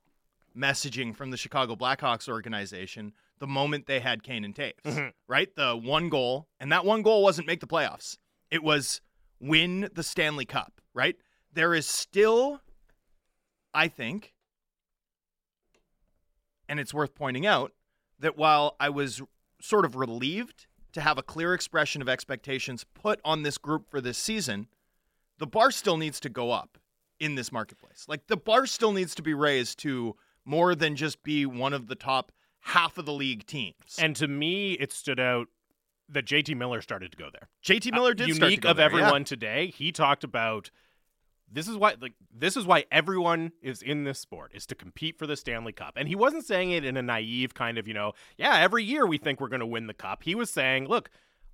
messaging 0.57 1.17
from 1.17 1.33
the 1.33 1.37
Chicago 1.37 1.75
Blackhawks 1.75 2.29
organization 2.29 3.13
the 3.41 3.49
moment 3.49 3.87
they 3.87 3.99
had 3.99 4.23
Kane 4.23 4.45
and 4.45 4.55
Toews, 4.55 4.75
mm-hmm. 4.85 5.09
right? 5.27 5.53
The 5.57 5.77
one 5.77 6.09
goal, 6.09 6.47
and 6.61 6.71
that 6.71 6.85
one 6.85 7.03
goal 7.03 7.25
wasn't 7.25 7.49
make 7.49 7.59
the 7.59 7.67
playoffs. 7.67 8.19
It 8.53 8.63
was 8.63 9.01
win 9.41 9.91
the 9.95 10.05
Stanley 10.05 10.45
Cup, 10.45 10.81
right? 10.95 11.17
There 11.53 11.75
is 11.75 11.85
still, 11.85 12.61
I 13.75 13.89
think, 13.89 14.33
and 16.69 16.79
it's 16.79 16.95
worth 16.95 17.17
pointing 17.17 17.47
out 17.47 17.73
that 18.21 18.37
while 18.37 18.77
I 18.79 18.91
was 18.91 19.23
sort 19.61 19.85
of 19.85 19.97
relieved 19.97 20.67
to 20.93 21.01
have 21.01 21.19
a 21.19 21.23
clear 21.25 21.53
expression 21.53 22.01
of 22.01 22.09
expectations 22.09 22.87
put 22.95 23.19
on 23.25 23.43
this 23.43 23.59
group 23.59 23.91
for 23.91 24.01
this 24.01 24.19
season, 24.19 24.69
the 25.39 25.49
bar 25.49 25.73
still 25.73 25.97
needs 25.97 26.21
to 26.21 26.29
go 26.29 26.53
up 26.53 26.79
in 27.23 27.37
this 27.37 27.53
marketplace. 27.53 28.05
Like 28.09 28.27
the 28.27 28.37
bar 28.37 28.67
still 28.67 28.93
needs 28.93 29.15
to 29.15 29.23
be 29.23 29.33
raised 29.33 29.79
to 29.81 30.17
more 30.45 30.75
than 30.75 30.97
just 30.97 31.23
be 31.23 31.47
one 31.47 31.73
of 31.73 31.87
the 31.87 31.95
top 31.95 32.33
half 32.61 32.99
of 32.99 33.07
the 33.07 33.13
league 33.13 33.47
teams. 33.47 33.97
And 33.97 34.17
to 34.17 34.27
me, 34.27 34.73
it 34.73 34.93
stood 34.93 35.21
out 35.21 35.47
that 36.09 36.27
JT 36.27 36.57
Miller 36.57 36.83
started 36.83 37.13
to 37.13 37.17
go 37.17 37.29
there. 37.33 37.49
JT 37.65 37.93
Miller 37.93 38.11
uh, 38.11 38.15
did 38.15 38.29
unique 38.29 38.37
start 38.37 38.53
to 38.53 38.57
go 38.59 38.71
of 38.71 38.77
there, 38.79 38.87
everyone 38.87 39.23
yeah. 39.23 39.27
today. 39.27 39.67
He 39.69 39.93
talked 39.93 40.25
about 40.25 40.73
this 41.51 41.69
is 41.69 41.77
why 41.77 41.95
like 42.01 42.15
this 42.35 42.57
is 42.57 42.67
why 42.67 42.87
everyone 42.91 43.53
is 43.63 43.83
in 43.83 44.03
this 44.03 44.19
sport 44.19 44.51
is 44.53 44.67
to 44.67 44.75
compete 44.75 45.17
for 45.17 45.29
the 45.29 45.37
Stanley 45.37 45.73
Cup. 45.73 45.95
And 45.97 46.09
he 46.09 46.17
wasn't 46.17 46.45
saying 46.45 46.73
it 46.73 46.85
in 46.85 46.97
a 46.97 47.03
naive 47.03 47.55
kind 47.55 47.79
of, 47.79 47.87
you 47.87 47.95
know, 47.95 48.15
yeah, 48.37 48.59
every 48.59 48.83
year 48.83 49.07
we 49.07 49.17
think 49.17 49.41
we're 49.41 49.49
going 49.49 49.61
to 49.61 49.67
win 49.67 49.87
the 49.87 49.95
cup. 49.95 50.25
He 50.25 50.35
was 50.35 50.51
saying, 50.51 50.89
look, 50.89 51.09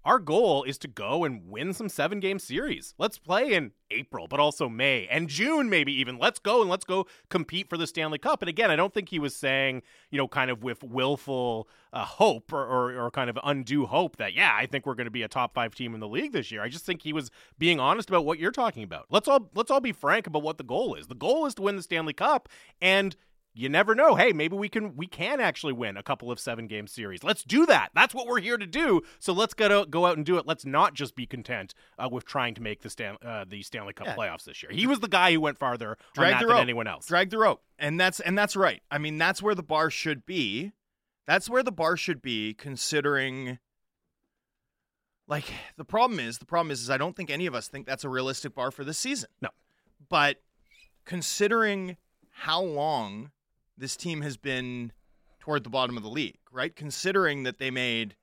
our 0.09 0.19
goal 0.19 0.63
is 0.63 0.79
to 0.79 0.89
go 0.89 1.25
and 1.25 1.51
win 1.51 1.75
some 1.75 1.91
seven 1.91 2.19
game 2.19 2.39
series. 2.39 2.95
Let's 2.97 3.19
play 3.19 3.53
in 3.53 3.73
April, 3.91 4.27
but 4.27 4.41
also 4.41 4.67
May 4.67 5.07
and 5.09 5.29
June, 5.29 5.69
maybe 5.69 5.93
even. 6.01 6.19
Let's 6.19 6.39
go 6.39 6.63
and 6.63 6.71
let's 6.71 6.87
go 6.87 7.07
compete 7.29 7.69
for 7.69 7.77
the 7.77 7.87
Stanley 7.87 8.17
Cup. 8.17 8.41
And 8.41 8.49
again, 8.49 8.71
I 8.71 8.77
don't 8.77 8.95
think 8.95 9.11
he 9.11 9.19
was 9.19 9.37
saying, 9.37 9.83
you 10.11 10.17
know, 10.17 10.27
kind 10.27 10.51
of 10.51 10.63
with 10.63 10.83
willful 10.83 11.69
uh, 11.93 12.07
hope 12.07 12.55
or, 12.55 12.65
or, 12.65 13.05
or 13.05 13.11
kind 13.11 13.29
of 13.29 13.39
undue 13.45 13.85
hope 13.85 14.17
that, 14.17 14.33
yeah, 14.33 14.57
I 14.59 14.65
think 14.65 14.87
we're 14.87 14.95
going 14.95 15.05
to 15.05 15.11
be 15.11 15.25
a 15.25 15.29
top 15.29 15.53
five 15.53 15.75
team 15.75 15.93
in 15.93 16.01
the 16.01 16.09
league 16.09 16.33
this 16.33 16.51
year. 16.51 16.63
I 16.63 16.71
just 16.71 16.87
think 16.87 17.03
he 17.03 17.13
was 17.13 17.31
being 17.59 17.79
honest 17.79 18.09
about 18.09 18.25
what 18.25 18.39
you're 18.39 18.51
talking 18.51 18.85
about. 18.85 19.09
Let's 19.11 19.29
all 19.29 19.51
let's 19.55 19.71
all 19.71 19.81
be 19.81 19.93
frank 19.93 20.27
about 20.27 20.43
what 20.43 20.57
the 20.57 20.65
goal 20.65 20.95
is. 20.95 21.09
The 21.09 21.15
goal 21.15 21.45
is 21.45 21.55
to 21.57 21.63
win 21.63 21.77
the 21.77 21.83
Stanley 21.83 22.15
Cup, 22.15 22.49
and 22.81 23.15
you 23.55 23.69
never 23.69 23.95
know. 23.95 24.15
Hey, 24.15 24.33
maybe 24.33 24.57
we 24.57 24.69
can 24.69 24.95
we 24.97 25.07
can 25.07 25.41
actually 25.41 25.73
win 25.73 25.97
a 25.97 26.03
couple 26.03 26.31
of 26.31 26.39
seven 26.39 26.67
game 26.67 26.87
series. 26.87 27.25
Let's 27.25 27.43
do 27.43 27.67
that. 27.67 27.91
That's 27.95 28.15
what 28.15 28.27
we're 28.27 28.41
here 28.41 28.57
to 28.57 28.67
do. 28.67 29.03
So 29.19 29.33
let's 29.33 29.53
go 29.55 29.81
out, 29.81 29.91
go 29.91 30.07
out 30.07 30.17
and 30.17 30.25
do 30.25 30.37
it. 30.39 30.47
Let's 30.47 30.65
not 30.65 30.95
just 30.95 31.17
be 31.17 31.27
content 31.27 31.75
uh, 31.99 32.09
with 32.11 32.25
trying 32.25 32.55
to 32.55 32.63
make 32.63 32.83
the 32.83 32.91
Stan, 32.91 33.17
uh, 33.25 33.45
the 33.49 33.63
Stanley 33.63 33.93
Cup 33.95 34.07
Yeah. 34.07 34.15
playoffs 34.17 34.45
this 34.45 34.63
year. 34.63 34.71
He 34.71 34.87
was 34.87 35.01
the 35.01 35.09
guy 35.09 35.33
who 35.33 35.41
went 35.41 35.59
farther 35.59 35.91
on 35.91 35.97
Drag 36.15 36.33
that 36.35 36.41
the 36.41 36.47
than 36.47 36.55
rope. 36.55 36.63
anyone 36.63 36.87
else. 36.87 37.07
Drag 37.07 37.31
the 37.31 37.39
rope. 37.39 37.63
And 37.79 37.99
that's 37.99 38.21
and 38.21 38.37
that's 38.39 38.55
right. 38.55 38.83
I 38.91 38.99
mean, 38.99 39.19
that's 39.19 39.43
where 39.43 39.55
the 39.55 39.63
bar 39.63 39.91
should 39.91 40.25
be. 40.25 40.73
That's 41.27 41.51
where 41.51 41.63
the 41.63 41.73
bar 41.73 41.97
should 41.97 42.23
be 42.23 42.55
considering 42.55 43.59
like 45.27 45.45
the 45.77 45.85
problem 45.85 46.21
is, 46.21 46.39
the 46.39 46.47
problem 46.47 46.71
is 46.71 46.81
is 46.81 46.91
I 46.91 46.97
don't 46.97 47.15
think 47.15 47.29
any 47.31 47.47
of 47.47 47.55
us 47.55 47.69
think 47.69 47.87
that's 47.87 48.05
a 48.05 48.09
realistic 48.09 48.55
bar 48.55 48.71
for 48.71 48.85
this 48.85 48.99
season. 48.99 49.29
No. 49.43 49.51
But 50.09 50.37
considering 51.05 51.97
how 52.31 52.63
long 52.63 53.31
this 53.79 53.97
team 53.97 54.23
has 54.23 54.37
been 54.37 54.93
toward 55.39 55.65
the 55.65 55.71
bottom 55.71 55.97
of 55.97 56.03
the 56.03 56.09
league, 56.09 56.39
right? 56.53 56.75
Considering 56.75 57.45
that 57.45 57.59
they 57.59 57.71
made 57.71 58.17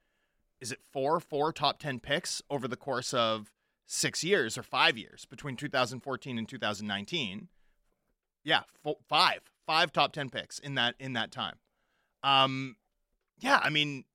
is 0.62 0.72
it 0.72 0.80
four 0.92 1.20
four 1.20 1.52
top 1.52 1.80
10 1.80 2.00
picks 2.00 2.42
over 2.50 2.68
the 2.68 2.78
course 2.78 3.14
of 3.14 3.52
6 3.88 4.24
years 4.24 4.58
or 4.58 4.64
5 4.64 4.98
years 4.98 5.26
between 5.26 5.56
2014 5.56 6.38
and 6.38 6.48
2019 6.48 7.50
yeah, 8.46 8.62
fo- 8.84 9.00
five, 9.10 9.42
five 9.66 9.92
top 9.92 10.14
ten 10.14 10.30
picks 10.30 10.60
in 10.60 10.76
that 10.76 10.96
in 11.00 11.14
that 11.14 11.32
time. 11.32 11.56
Um, 12.24 12.78
yeah, 13.40 13.60
I 13.62 13.70
mean, 13.70 14.06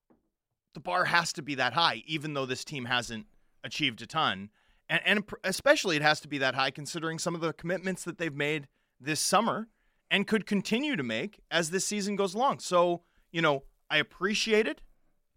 the 0.72 0.80
bar 0.80 1.04
has 1.04 1.32
to 1.34 1.42
be 1.42 1.56
that 1.56 1.74
high, 1.74 2.02
even 2.06 2.32
though 2.32 2.46
this 2.46 2.64
team 2.64 2.86
hasn't 2.86 3.26
achieved 3.62 4.00
a 4.00 4.06
ton, 4.06 4.50
and 4.88 5.02
and 5.04 5.24
especially 5.44 5.96
it 5.96 6.02
has 6.02 6.20
to 6.20 6.28
be 6.28 6.38
that 6.38 6.54
high 6.54 6.70
considering 6.70 7.18
some 7.18 7.34
of 7.34 7.42
the 7.42 7.52
commitments 7.52 8.04
that 8.04 8.16
they've 8.16 8.34
made 8.34 8.68
this 8.98 9.20
summer 9.20 9.68
and 10.10 10.26
could 10.26 10.46
continue 10.46 10.96
to 10.96 11.02
make 11.02 11.40
as 11.50 11.70
this 11.70 11.84
season 11.84 12.16
goes 12.16 12.34
along. 12.34 12.60
So 12.60 13.02
you 13.32 13.42
know, 13.42 13.64
I 13.88 13.98
appreciate 13.98 14.66
it, 14.66 14.82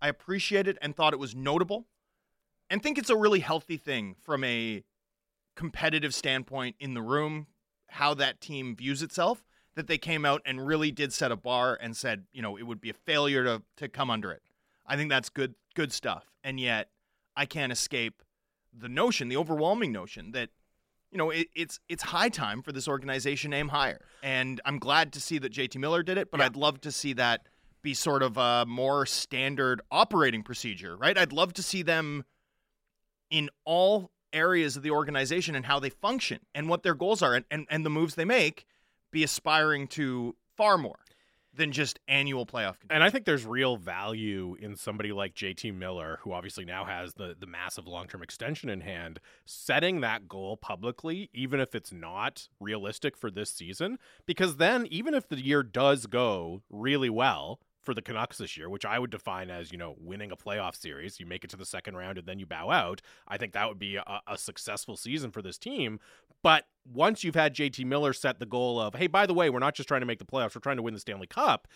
I 0.02 0.08
appreciate 0.08 0.68
it, 0.68 0.78
and 0.82 0.96
thought 0.96 1.14
it 1.14 1.20
was 1.20 1.36
notable, 1.36 1.88
and 2.70 2.82
think 2.82 2.98
it's 2.98 3.10
a 3.10 3.18
really 3.18 3.40
healthy 3.40 3.78
thing 3.78 4.16
from 4.20 4.44
a 4.44 4.84
competitive 5.56 6.14
standpoint 6.14 6.76
in 6.80 6.94
the 6.94 7.02
room, 7.02 7.48
how 7.88 8.14
that 8.16 8.42
team 8.42 8.76
views 8.76 9.04
itself, 9.04 9.44
that 9.76 9.88
they 9.88 9.98
came 9.98 10.26
out 10.26 10.42
and 10.46 10.66
really 10.66 10.92
did 10.92 11.14
set 11.14 11.32
a 11.32 11.36
bar 11.36 11.78
and 11.80 11.96
said, 11.96 12.26
you 12.32 12.42
know, 12.42 12.58
it 12.58 12.64
would 12.64 12.82
be 12.82 12.90
a 12.90 12.94
failure 12.94 13.44
to 13.44 13.62
to 13.78 13.88
come 13.88 14.10
under 14.10 14.32
it. 14.32 14.42
I 14.86 14.96
think 14.96 15.10
that's 15.10 15.30
good 15.30 15.56
good 15.76 15.92
stuff. 15.92 16.32
And 16.44 16.60
yet, 16.60 16.90
I 17.36 17.46
can't 17.46 17.72
escape 17.72 18.22
the 18.76 18.90
notion, 18.90 19.30
the 19.30 19.38
overwhelming 19.38 19.92
notion 19.92 20.32
that 20.32 20.50
you 21.14 21.18
know 21.20 21.30
it, 21.30 21.48
it's 21.56 21.80
it's 21.88 22.04
high 22.04 22.30
time 22.30 22.62
for 22.64 22.72
this 22.72 22.88
organization 22.88 23.52
to 23.52 23.58
aim 23.58 23.70
higher. 23.70 24.02
And 24.24 24.60
I'm 24.66 24.80
glad 24.80 25.14
to 25.14 25.22
see 25.22 25.38
that 25.38 25.54
JT 25.54 25.78
Miller 25.78 26.04
did 26.04 26.18
it, 26.18 26.32
but 26.32 26.40
Yeah. 26.40 26.48
I'd 26.48 26.56
love 26.56 26.82
to 26.82 26.92
see 26.92 27.14
that 27.14 27.48
be 27.84 27.94
sort 27.94 28.24
of 28.24 28.38
a 28.38 28.66
more 28.66 29.06
standard 29.06 29.82
operating 29.92 30.42
procedure, 30.42 30.96
right? 30.98 31.18
I'd 31.18 31.34
love 31.34 31.54
to 31.54 31.64
see 31.64 31.84
them 31.84 32.26
in 33.30 33.50
all 33.66 34.12
areas 34.32 34.76
of 34.76 34.84
the 34.84 34.92
organization 34.92 35.56
and 35.56 35.66
how 35.66 35.80
they 35.80 35.90
function 35.90 36.40
and 36.56 36.68
what 36.68 36.82
their 36.82 36.96
goals 36.96 37.22
are 37.22 37.36
and, 37.36 37.46
and, 37.52 37.68
and 37.70 37.86
the 37.86 37.90
moves 37.90 38.16
they 38.16 38.26
make 38.26 38.66
be 39.12 39.24
aspiring 39.24 39.88
to 39.88 40.36
far 40.58 40.78
more 40.78 41.00
than 41.56 41.72
just 41.72 42.00
annual 42.08 42.46
playoff 42.46 42.80
contention. 42.80 42.92
And 42.92 43.04
I 43.04 43.10
think 43.10 43.26
there's 43.26 43.46
real 43.46 43.78
value 43.78 44.56
in 44.60 44.76
somebody 44.76 45.12
like 45.12 45.36
JT 45.36 45.76
Miller, 45.76 46.20
who 46.22 46.34
obviously 46.34 46.66
now 46.66 46.86
has 46.86 47.14
the, 47.14 47.36
the 47.40 47.46
massive 47.46 47.88
long 47.88 48.08
term 48.08 48.24
extension 48.24 48.70
in 48.70 48.82
hand, 48.82 49.20
setting 49.46 50.02
that 50.02 50.28
goal 50.28 50.58
publicly, 50.58 51.30
even 51.34 51.60
if 51.60 51.76
it's 51.76 51.92
not 51.92 52.48
realistic 52.60 53.16
for 53.16 53.30
this 53.30 53.52
season. 53.52 54.00
Because 54.26 54.58
then, 54.58 54.88
even 54.88 55.14
if 55.14 55.28
the 55.28 55.40
year 55.40 55.64
does 55.64 56.08
go 56.08 56.62
really 56.70 57.10
well 57.10 57.60
for 57.84 57.94
the 57.94 58.02
Canucks 58.02 58.38
this 58.38 58.56
year, 58.58 58.70
which 58.70 58.86
I 58.86 58.98
would 58.98 59.12
define 59.12 59.50
as, 59.50 59.72
you 59.72 59.78
know, 59.78 59.96
winning 60.00 60.32
a 60.32 60.38
playoff 60.38 60.76
series, 60.76 61.20
you 61.20 61.26
make 61.26 61.44
it 61.44 61.50
to 61.52 61.58
the 61.58 61.66
second 61.66 61.98
round 61.98 62.18
and 62.18 62.26
then 62.26 62.40
you 62.40 62.46
bow 62.46 62.72
out, 62.72 63.02
I 63.28 63.38
think 63.38 63.54
that 63.54 63.68
would 63.68 63.80
be 63.80 63.98
a, 63.98 64.22
a 64.26 64.38
successful 64.38 64.96
season 64.96 65.32
for 65.32 65.42
this 65.42 65.58
team. 65.58 66.00
But 66.44 66.66
once 66.86 67.24
you've 67.24 67.36
had 67.36 67.56
JT 67.56 67.86
Miller 67.86 68.14
set 68.14 68.40
the 68.40 68.46
goal 68.46 68.80
of, 68.80 68.94
hey, 68.96 69.08
by 69.08 69.26
the 69.26 69.34
way, 69.34 69.50
we're 69.50 69.60
not 69.60 69.74
just 69.74 69.88
trying 69.88 70.02
to 70.02 70.06
make 70.06 70.20
the 70.20 70.26
playoffs, 70.26 70.54
we're 70.56 70.62
trying 70.62 70.78
to 70.78 70.84
win 70.84 70.94
the 70.94 71.00
Stanley 71.00 71.28
Cup 71.28 71.68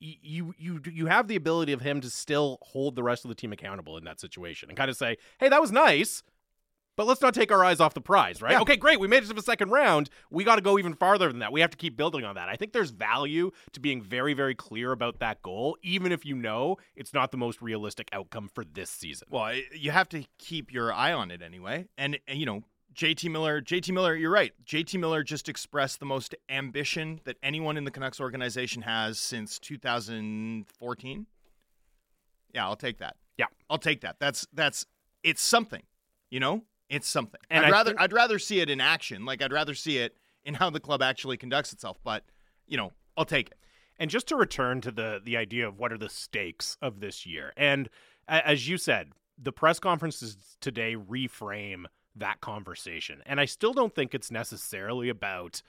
you 0.00 0.54
you 0.58 0.80
you 0.90 1.06
have 1.06 1.28
the 1.28 1.36
ability 1.36 1.72
of 1.72 1.80
him 1.80 2.00
to 2.00 2.10
still 2.10 2.58
hold 2.62 2.94
the 2.94 3.02
rest 3.02 3.24
of 3.24 3.28
the 3.28 3.34
team 3.34 3.52
accountable 3.52 3.96
in 3.96 4.04
that 4.04 4.20
situation 4.20 4.68
and 4.68 4.76
kind 4.76 4.90
of 4.90 4.96
say, 4.96 5.16
"Hey, 5.38 5.48
that 5.48 5.60
was 5.60 5.72
nice, 5.72 6.22
but 6.96 7.06
let's 7.06 7.20
not 7.20 7.34
take 7.34 7.50
our 7.50 7.64
eyes 7.64 7.80
off 7.80 7.94
the 7.94 8.00
prize, 8.00 8.40
right? 8.40 8.52
Yeah. 8.52 8.60
Okay, 8.60 8.76
great, 8.76 9.00
we 9.00 9.08
made 9.08 9.24
it 9.24 9.26
to 9.26 9.32
the 9.34 9.42
second 9.42 9.70
round. 9.70 10.10
We 10.30 10.44
got 10.44 10.56
to 10.56 10.60
go 10.60 10.78
even 10.78 10.94
farther 10.94 11.28
than 11.28 11.40
that. 11.40 11.52
We 11.52 11.60
have 11.60 11.70
to 11.70 11.76
keep 11.76 11.96
building 11.96 12.24
on 12.24 12.36
that. 12.36 12.48
I 12.48 12.56
think 12.56 12.72
there's 12.72 12.90
value 12.90 13.50
to 13.72 13.80
being 13.80 14.02
very 14.02 14.34
very 14.34 14.54
clear 14.54 14.92
about 14.92 15.18
that 15.20 15.42
goal, 15.42 15.76
even 15.82 16.12
if 16.12 16.24
you 16.24 16.36
know 16.36 16.76
it's 16.94 17.12
not 17.12 17.30
the 17.30 17.38
most 17.38 17.60
realistic 17.60 18.08
outcome 18.12 18.48
for 18.48 18.64
this 18.64 18.90
season. 18.90 19.28
Well, 19.30 19.54
you 19.72 19.90
have 19.90 20.08
to 20.10 20.24
keep 20.38 20.72
your 20.72 20.92
eye 20.92 21.12
on 21.12 21.30
it 21.30 21.42
anyway. 21.42 21.86
And, 21.98 22.18
and, 22.28 22.38
you 22.38 22.46
know, 22.46 22.62
JT 22.94 23.30
Miller, 23.30 23.60
JT 23.60 23.92
Miller, 23.92 24.14
you're 24.14 24.30
right. 24.30 24.52
JT 24.64 24.98
Miller 25.00 25.22
just 25.22 25.48
expressed 25.48 25.98
the 26.00 26.06
most 26.06 26.34
ambition 26.48 27.20
that 27.24 27.36
anyone 27.42 27.76
in 27.76 27.84
the 27.84 27.90
Canucks 27.90 28.20
organization 28.20 28.82
has 28.82 29.18
since 29.18 29.58
2014. 29.58 31.26
Yeah, 32.54 32.64
I'll 32.66 32.76
take 32.76 32.98
that. 32.98 33.16
Yeah. 33.36 33.46
I'll 33.68 33.78
take 33.78 34.02
that. 34.02 34.16
That's 34.20 34.46
that's 34.52 34.86
it's 35.22 35.42
something. 35.42 35.82
You 36.30 36.40
know? 36.40 36.62
It's 36.88 37.08
something. 37.08 37.40
And 37.50 37.64
I'd 37.64 37.68
I 37.68 37.70
rather 37.72 37.90
think- 37.90 38.00
I'd 38.00 38.12
rather 38.12 38.38
see 38.38 38.60
it 38.60 38.70
in 38.70 38.80
action. 38.80 39.24
Like 39.24 39.42
I'd 39.42 39.52
rather 39.52 39.74
see 39.74 39.98
it 39.98 40.16
in 40.44 40.54
how 40.54 40.70
the 40.70 40.80
club 40.80 41.02
actually 41.02 41.36
conducts 41.36 41.72
itself, 41.72 41.98
but 42.04 42.24
you 42.66 42.76
know, 42.76 42.92
I'll 43.16 43.24
take 43.24 43.48
it. 43.48 43.58
And 43.98 44.10
just 44.10 44.28
to 44.28 44.36
return 44.36 44.80
to 44.82 44.90
the 44.90 45.20
the 45.24 45.36
idea 45.36 45.66
of 45.66 45.78
what 45.78 45.92
are 45.92 45.98
the 45.98 46.08
stakes 46.08 46.76
of 46.82 47.00
this 47.00 47.26
year, 47.26 47.52
and 47.56 47.88
as 48.28 48.68
you 48.68 48.76
said, 48.76 49.12
the 49.38 49.52
press 49.52 49.78
conferences 49.78 50.36
today 50.60 50.96
reframe 50.96 51.84
that 52.16 52.40
conversation, 52.40 53.22
and 53.26 53.40
I 53.40 53.44
still 53.44 53.72
don't 53.72 53.94
think 53.94 54.14
it's 54.14 54.30
necessarily 54.30 55.08
about 55.08 55.62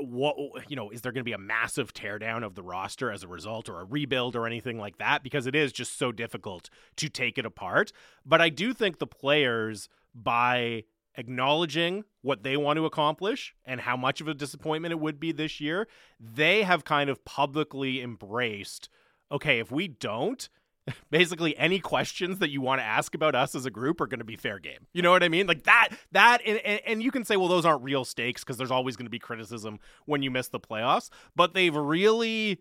what 0.00 0.36
you 0.68 0.76
know 0.76 0.90
is 0.90 1.02
there 1.02 1.12
going 1.12 1.22
to 1.22 1.28
be 1.28 1.32
a 1.32 1.38
massive 1.38 1.92
teardown 1.92 2.44
of 2.44 2.54
the 2.54 2.62
roster 2.62 3.10
as 3.10 3.24
a 3.24 3.28
result 3.28 3.68
or 3.68 3.80
a 3.80 3.84
rebuild 3.84 4.36
or 4.36 4.46
anything 4.46 4.78
like 4.78 4.98
that? 4.98 5.22
Because 5.22 5.46
it 5.46 5.54
is 5.54 5.72
just 5.72 5.98
so 5.98 6.12
difficult 6.12 6.70
to 6.96 7.08
take 7.08 7.38
it 7.38 7.46
apart. 7.46 7.92
But 8.24 8.40
i 8.40 8.48
do 8.48 8.72
think 8.72 8.98
the 8.98 9.06
players 9.06 9.88
by 10.14 10.84
acknowledging 11.16 12.04
what 12.22 12.44
they 12.44 12.56
want 12.56 12.76
to 12.76 12.86
accomplish 12.86 13.54
and 13.64 13.80
how 13.80 13.96
much 13.96 14.20
of 14.20 14.28
a 14.28 14.34
disappointment 14.34 14.92
it 14.92 15.00
would 15.00 15.18
be 15.18 15.32
this 15.32 15.60
year 15.60 15.88
they 16.20 16.62
have 16.62 16.84
kind 16.84 17.10
of 17.10 17.24
publicly 17.24 18.00
embraced 18.00 18.88
okay 19.30 19.58
if 19.58 19.72
we 19.72 19.88
don't 19.88 20.48
basically 21.10 21.56
any 21.56 21.78
questions 21.78 22.38
that 22.38 22.50
you 22.50 22.60
want 22.60 22.80
to 22.80 22.84
ask 22.84 23.14
about 23.14 23.34
us 23.34 23.54
as 23.54 23.66
a 23.66 23.70
group 23.70 24.00
are 24.00 24.06
going 24.06 24.18
to 24.18 24.24
be 24.24 24.36
fair 24.36 24.58
game. 24.58 24.86
You 24.92 25.02
know 25.02 25.10
what 25.10 25.22
I 25.22 25.28
mean? 25.28 25.46
Like 25.46 25.64
that 25.64 25.90
that 26.12 26.40
and, 26.46 26.58
and, 26.86 27.02
you 27.02 27.10
can 27.10 27.24
say 27.24 27.36
well 27.36 27.48
those 27.48 27.64
aren't 27.64 27.82
real 27.82 28.04
stakes 28.04 28.42
because 28.42 28.56
there's 28.56 28.70
always 28.70 28.96
going 28.96 29.06
to 29.06 29.10
be 29.10 29.18
criticism 29.18 29.78
when 30.06 30.22
you 30.22 30.30
miss 30.30 30.48
the 30.48 30.60
playoffs, 30.60 31.10
but 31.34 31.54
they've 31.54 31.74
really 31.74 32.60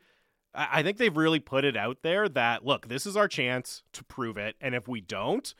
I 0.53 0.81
think 0.81 0.97
they've 0.97 1.15
really 1.15 1.39
put 1.39 1.65
it 1.65 1.77
out 1.77 1.99
there 2.01 2.27
that 2.29 2.65
look, 2.65 2.87
this 2.87 3.05
is 3.05 3.17
our 3.17 3.27
chance 3.27 3.83
to 3.93 4.03
prove 4.03 4.37
it 4.37 4.55
and 4.61 4.75
if 4.75 4.87
we 4.87 5.01
don't 5.01 5.53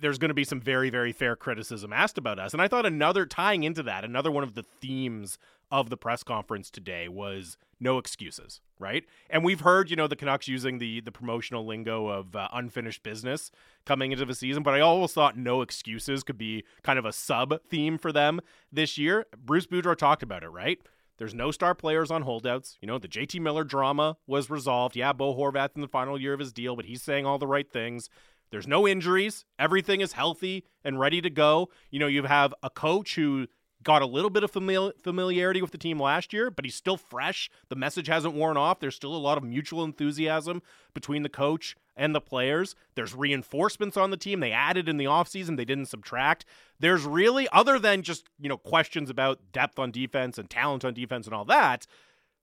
there's 0.00 0.18
going 0.18 0.28
to 0.28 0.34
be 0.34 0.44
some 0.44 0.60
very 0.60 0.90
very 0.90 1.12
fair 1.12 1.36
criticism 1.36 1.92
asked 1.92 2.18
about 2.18 2.38
us. 2.38 2.52
And 2.52 2.60
I 2.60 2.68
thought 2.68 2.86
another 2.86 3.26
tying 3.26 3.62
into 3.62 3.82
that, 3.84 4.04
another 4.04 4.30
one 4.30 4.44
of 4.44 4.54
the 4.54 4.64
themes 4.80 5.38
of 5.70 5.90
the 5.90 5.96
press 5.96 6.22
conference 6.22 6.70
today 6.70 7.08
was 7.08 7.56
no 7.80 7.98
excuses, 7.98 8.60
right? 8.78 9.04
And 9.28 9.44
we've 9.44 9.60
heard, 9.60 9.90
you 9.90 9.96
know, 9.96 10.06
the 10.06 10.16
Canucks 10.16 10.48
using 10.48 10.78
the 10.78 11.00
the 11.00 11.12
promotional 11.12 11.66
lingo 11.66 12.08
of 12.08 12.34
uh, 12.34 12.48
unfinished 12.52 13.02
business 13.02 13.50
coming 13.84 14.12
into 14.12 14.24
the 14.24 14.34
season, 14.34 14.62
but 14.62 14.74
I 14.74 14.80
always 14.80 15.12
thought 15.12 15.36
no 15.36 15.62
excuses 15.62 16.22
could 16.22 16.38
be 16.38 16.64
kind 16.82 16.98
of 16.98 17.04
a 17.04 17.12
sub 17.12 17.54
theme 17.68 17.98
for 17.98 18.12
them 18.12 18.40
this 18.72 18.96
year. 18.98 19.26
Bruce 19.36 19.66
Boudreau 19.66 19.96
talked 19.96 20.22
about 20.22 20.42
it, 20.42 20.48
right? 20.48 20.78
There's 21.18 21.34
no 21.34 21.50
star 21.50 21.74
players 21.74 22.10
on 22.10 22.22
holdouts. 22.22 22.76
You 22.80 22.86
know, 22.86 22.98
the 22.98 23.08
JT 23.08 23.40
Miller 23.40 23.64
drama 23.64 24.16
was 24.26 24.50
resolved. 24.50 24.96
Yeah, 24.96 25.12
Bo 25.12 25.34
Horvat's 25.34 25.74
in 25.74 25.80
the 25.80 25.88
final 25.88 26.20
year 26.20 26.34
of 26.34 26.40
his 26.40 26.52
deal, 26.52 26.76
but 26.76 26.84
he's 26.84 27.02
saying 27.02 27.24
all 27.24 27.38
the 27.38 27.46
right 27.46 27.70
things. 27.70 28.10
There's 28.50 28.66
no 28.66 28.86
injuries. 28.86 29.44
Everything 29.58 30.00
is 30.00 30.12
healthy 30.12 30.64
and 30.84 31.00
ready 31.00 31.20
to 31.20 31.30
go. 31.30 31.68
You 31.90 31.98
know, 31.98 32.06
you 32.06 32.22
have 32.24 32.54
a 32.62 32.70
coach 32.70 33.16
who 33.16 33.48
got 33.82 34.02
a 34.02 34.06
little 34.06 34.30
bit 34.30 34.42
of 34.42 34.52
famili- 34.52 34.92
familiarity 35.00 35.62
with 35.62 35.70
the 35.70 35.78
team 35.78 36.00
last 36.00 36.32
year, 36.32 36.50
but 36.50 36.64
he's 36.64 36.74
still 36.74 36.96
fresh. 36.96 37.50
The 37.68 37.76
message 37.76 38.08
hasn't 38.08 38.34
worn 38.34 38.56
off. 38.56 38.80
There's 38.80 38.96
still 38.96 39.14
a 39.14 39.18
lot 39.18 39.38
of 39.38 39.44
mutual 39.44 39.84
enthusiasm 39.84 40.62
between 40.94 41.22
the 41.22 41.28
coach 41.28 41.76
and 41.96 42.14
the 42.14 42.20
players. 42.20 42.74
There's 42.94 43.14
reinforcements 43.14 43.96
on 43.96 44.10
the 44.10 44.16
team. 44.16 44.40
They 44.40 44.52
added 44.52 44.88
in 44.88 44.96
the 44.96 45.04
offseason, 45.04 45.56
they 45.56 45.64
didn't 45.64 45.86
subtract. 45.86 46.44
There's 46.78 47.04
really, 47.04 47.48
other 47.52 47.78
than 47.78 48.02
just, 48.02 48.28
you 48.38 48.48
know, 48.48 48.58
questions 48.58 49.08
about 49.08 49.52
depth 49.52 49.78
on 49.78 49.90
defense 49.90 50.36
and 50.36 50.50
talent 50.50 50.84
on 50.84 50.92
defense 50.92 51.26
and 51.26 51.34
all 51.34 51.44
that, 51.46 51.86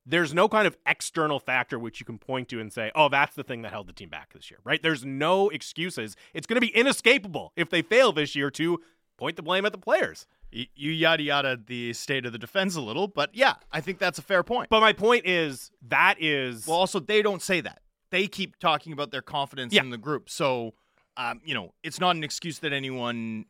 there's 0.06 0.34
no 0.34 0.50
kind 0.50 0.68
of 0.68 0.78
external 0.86 1.40
factor 1.40 1.80
which 1.80 2.00
you 2.00 2.06
can 2.06 2.18
point 2.18 2.50
to 2.50 2.60
and 2.60 2.74
say, 2.74 2.92
oh, 2.96 3.10
that's 3.10 3.36
the 3.36 3.44
thing 3.44 3.62
that 3.62 3.72
held 3.72 3.88
the 3.88 3.94
team 3.94 4.10
back 4.10 4.34
this 4.34 4.52
year, 4.52 4.60
right? 4.64 4.82
There's 4.82 5.06
no 5.06 5.50
excuses. 5.50 6.16
It's 6.34 6.48
going 6.48 6.60
to 6.60 6.62
be 6.62 6.76
inescapable 6.76 7.54
if 7.56 7.70
they 7.70 7.82
fail 7.82 8.12
this 8.12 8.36
year 8.36 8.50
to 8.52 8.82
point 9.18 9.38
the 9.38 9.44
blame 9.44 9.66
at 9.66 9.72
the 9.72 9.78
players. 9.78 10.26
You 10.54 10.92
yada 10.92 11.24
yada 11.24 11.60
the 11.66 11.94
state 11.94 12.26
of 12.26 12.32
the 12.32 12.38
defense 12.38 12.76
a 12.76 12.82
little, 12.82 13.08
but 13.08 13.32
yeah, 13.34 13.56
I 13.72 13.82
think 13.82 13.98
that's 13.98 14.20
a 14.20 14.22
fair 14.22 14.44
point. 14.44 14.70
But 14.70 14.82
my 14.82 14.94
point 14.94 15.26
is 15.26 15.72
that 15.88 16.18
is 16.22 16.68
Well, 16.68 16.78
also 16.78 17.00
they 17.00 17.22
don't 17.22 17.42
say 17.42 17.60
that. 17.62 17.82
They 18.12 18.28
keep 18.28 18.60
talking 18.60 18.94
about 18.94 19.10
their 19.12 19.24
confidence 19.24 19.74
Yeah. 19.74 19.82
in 19.82 19.90
the 19.90 19.98
group. 19.98 20.30
So, 20.30 20.76
um, 21.18 21.42
you 21.44 21.56
know, 21.56 21.74
it's 21.82 22.00
not 22.00 22.16
an 22.16 22.24
excuse 22.24 22.60
that 22.60 22.72
anyone 22.74 23.46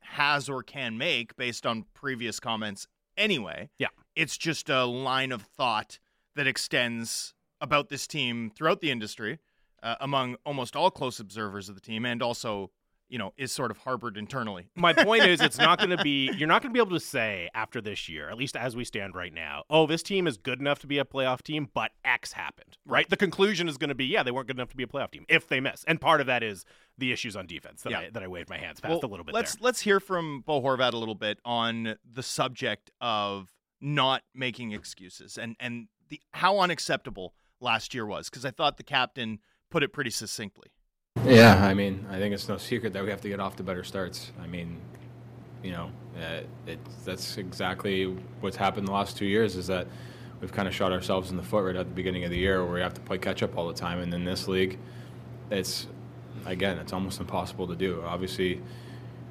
has 0.00 0.48
or 0.48 0.62
can 0.62 0.96
make 0.96 1.36
based 1.36 1.66
on 1.66 1.84
previous 1.92 2.40
comments 2.40 2.86
anyway. 3.16 3.68
Yeah. 3.78 3.88
It's 4.14 4.38
just 4.38 4.70
a 4.70 4.84
line 4.86 5.32
of 5.32 5.42
thought 5.42 5.98
that 6.36 6.46
extends 6.46 7.34
about 7.60 7.88
this 7.90 8.06
team 8.06 8.50
throughout 8.54 8.80
the 8.80 8.90
industry 8.90 9.38
uh, 9.82 9.96
among 10.00 10.36
almost 10.46 10.74
all 10.76 10.90
close 10.90 11.20
observers 11.20 11.68
of 11.68 11.74
the 11.74 11.80
team 11.80 12.04
and 12.06 12.22
also, 12.22 12.70
you 13.08 13.18
know, 13.18 13.32
is 13.36 13.52
sort 13.52 13.70
of 13.70 13.78
harbored 13.78 14.16
internally. 14.16 14.68
my 14.74 14.92
point 14.92 15.24
is 15.24 15.40
it's 15.40 15.58
not 15.58 15.78
going 15.78 15.90
to 15.90 16.02
be 16.02 16.30
you're 16.36 16.48
not 16.48 16.62
going 16.62 16.70
to 16.70 16.74
be 16.74 16.80
able 16.80 16.98
to 16.98 17.04
say 17.04 17.48
after 17.54 17.80
this 17.80 18.08
year 18.08 18.28
at 18.28 18.36
least 18.36 18.56
as 18.56 18.74
we 18.76 18.84
stand 18.84 19.14
right 19.14 19.32
now 19.32 19.62
oh 19.70 19.86
this 19.86 20.02
team 20.02 20.26
is 20.26 20.36
good 20.36 20.60
enough 20.60 20.78
to 20.80 20.86
be 20.86 20.98
a 20.98 21.04
playoff 21.04 21.42
team 21.42 21.68
but 21.72 21.92
x 22.04 22.32
happened 22.32 22.76
right, 22.86 23.08
the 23.08 23.16
conclusion 23.16 23.68
is 23.68 23.76
going 23.76 23.88
to 23.88 23.94
be 23.94 24.04
yeah 24.04 24.22
they 24.22 24.30
weren't 24.30 24.46
good 24.46 24.56
enough 24.56 24.68
to 24.68 24.76
be 24.76 24.82
a 24.82 24.86
playoff 24.86 25.10
team 25.10 25.24
if 25.28 25.48
they 25.48 25.60
miss 25.60 25.84
and 25.86 26.00
part 26.00 26.20
of 26.20 26.26
that 26.26 26.42
is 26.42 26.64
the 26.98 27.12
issues 27.12 27.36
on 27.36 27.46
defense 27.46 27.82
that, 27.82 27.90
Yeah. 27.90 27.98
I, 28.00 28.10
that 28.10 28.22
I 28.22 28.28
waved 28.28 28.48
my 28.50 28.58
hands 28.58 28.80
past 28.80 29.02
a 29.02 29.06
little 29.06 29.24
bit 29.24 29.34
let's 29.34 29.54
there. 29.54 29.64
let's 29.64 29.80
hear 29.80 30.00
from 30.00 30.40
Bo 30.40 30.60
Horvat 30.60 30.92
a 30.92 30.96
little 30.96 31.14
bit 31.14 31.38
on 31.44 31.96
the 32.10 32.22
subject 32.22 32.90
of 33.00 33.52
not 33.80 34.22
making 34.34 34.72
excuses 34.72 35.38
and 35.38 35.56
and 35.60 35.88
the 36.08 36.20
how 36.32 36.58
unacceptable 36.58 37.34
last 37.60 37.94
year 37.94 38.06
was 38.06 38.28
because 38.28 38.44
I 38.44 38.50
thought 38.50 38.76
the 38.76 38.82
captain 38.84 39.38
put 39.70 39.82
it 39.82 39.92
pretty 39.92 40.10
succinctly. 40.10 40.68
Yeah, 41.24 41.64
I 41.64 41.74
mean, 41.74 42.06
I 42.10 42.18
think 42.18 42.34
it's 42.34 42.48
no 42.48 42.56
secret 42.56 42.92
that 42.92 43.02
we 43.02 43.10
have 43.10 43.20
to 43.22 43.28
get 43.28 43.40
off 43.40 43.56
to 43.56 43.62
better 43.62 43.82
starts. 43.82 44.30
I 44.40 44.46
mean, 44.46 44.80
you 45.62 45.72
know, 45.72 45.90
uh, 46.16 46.40
it, 46.66 46.78
that's 47.04 47.36
exactly 47.36 48.04
what's 48.40 48.56
happened 48.56 48.86
the 48.86 48.92
last 48.92 49.16
two 49.16 49.26
years 49.26 49.56
is 49.56 49.66
that 49.66 49.86
we've 50.40 50.52
kind 50.52 50.68
of 50.68 50.74
shot 50.74 50.92
ourselves 50.92 51.30
in 51.30 51.36
the 51.36 51.42
foot 51.42 51.64
right 51.64 51.76
at 51.76 51.88
the 51.88 51.94
beginning 51.94 52.24
of 52.24 52.30
the 52.30 52.38
year 52.38 52.64
where 52.64 52.74
we 52.74 52.80
have 52.80 52.94
to 52.94 53.00
play 53.00 53.18
catch 53.18 53.42
up 53.42 53.56
all 53.56 53.66
the 53.66 53.74
time. 53.74 53.98
And 54.00 54.12
in 54.14 54.24
this 54.24 54.46
league, 54.46 54.78
it's, 55.50 55.88
again, 56.44 56.78
it's 56.78 56.92
almost 56.92 57.20
impossible 57.20 57.66
to 57.66 57.74
do. 57.74 58.02
Obviously, 58.04 58.60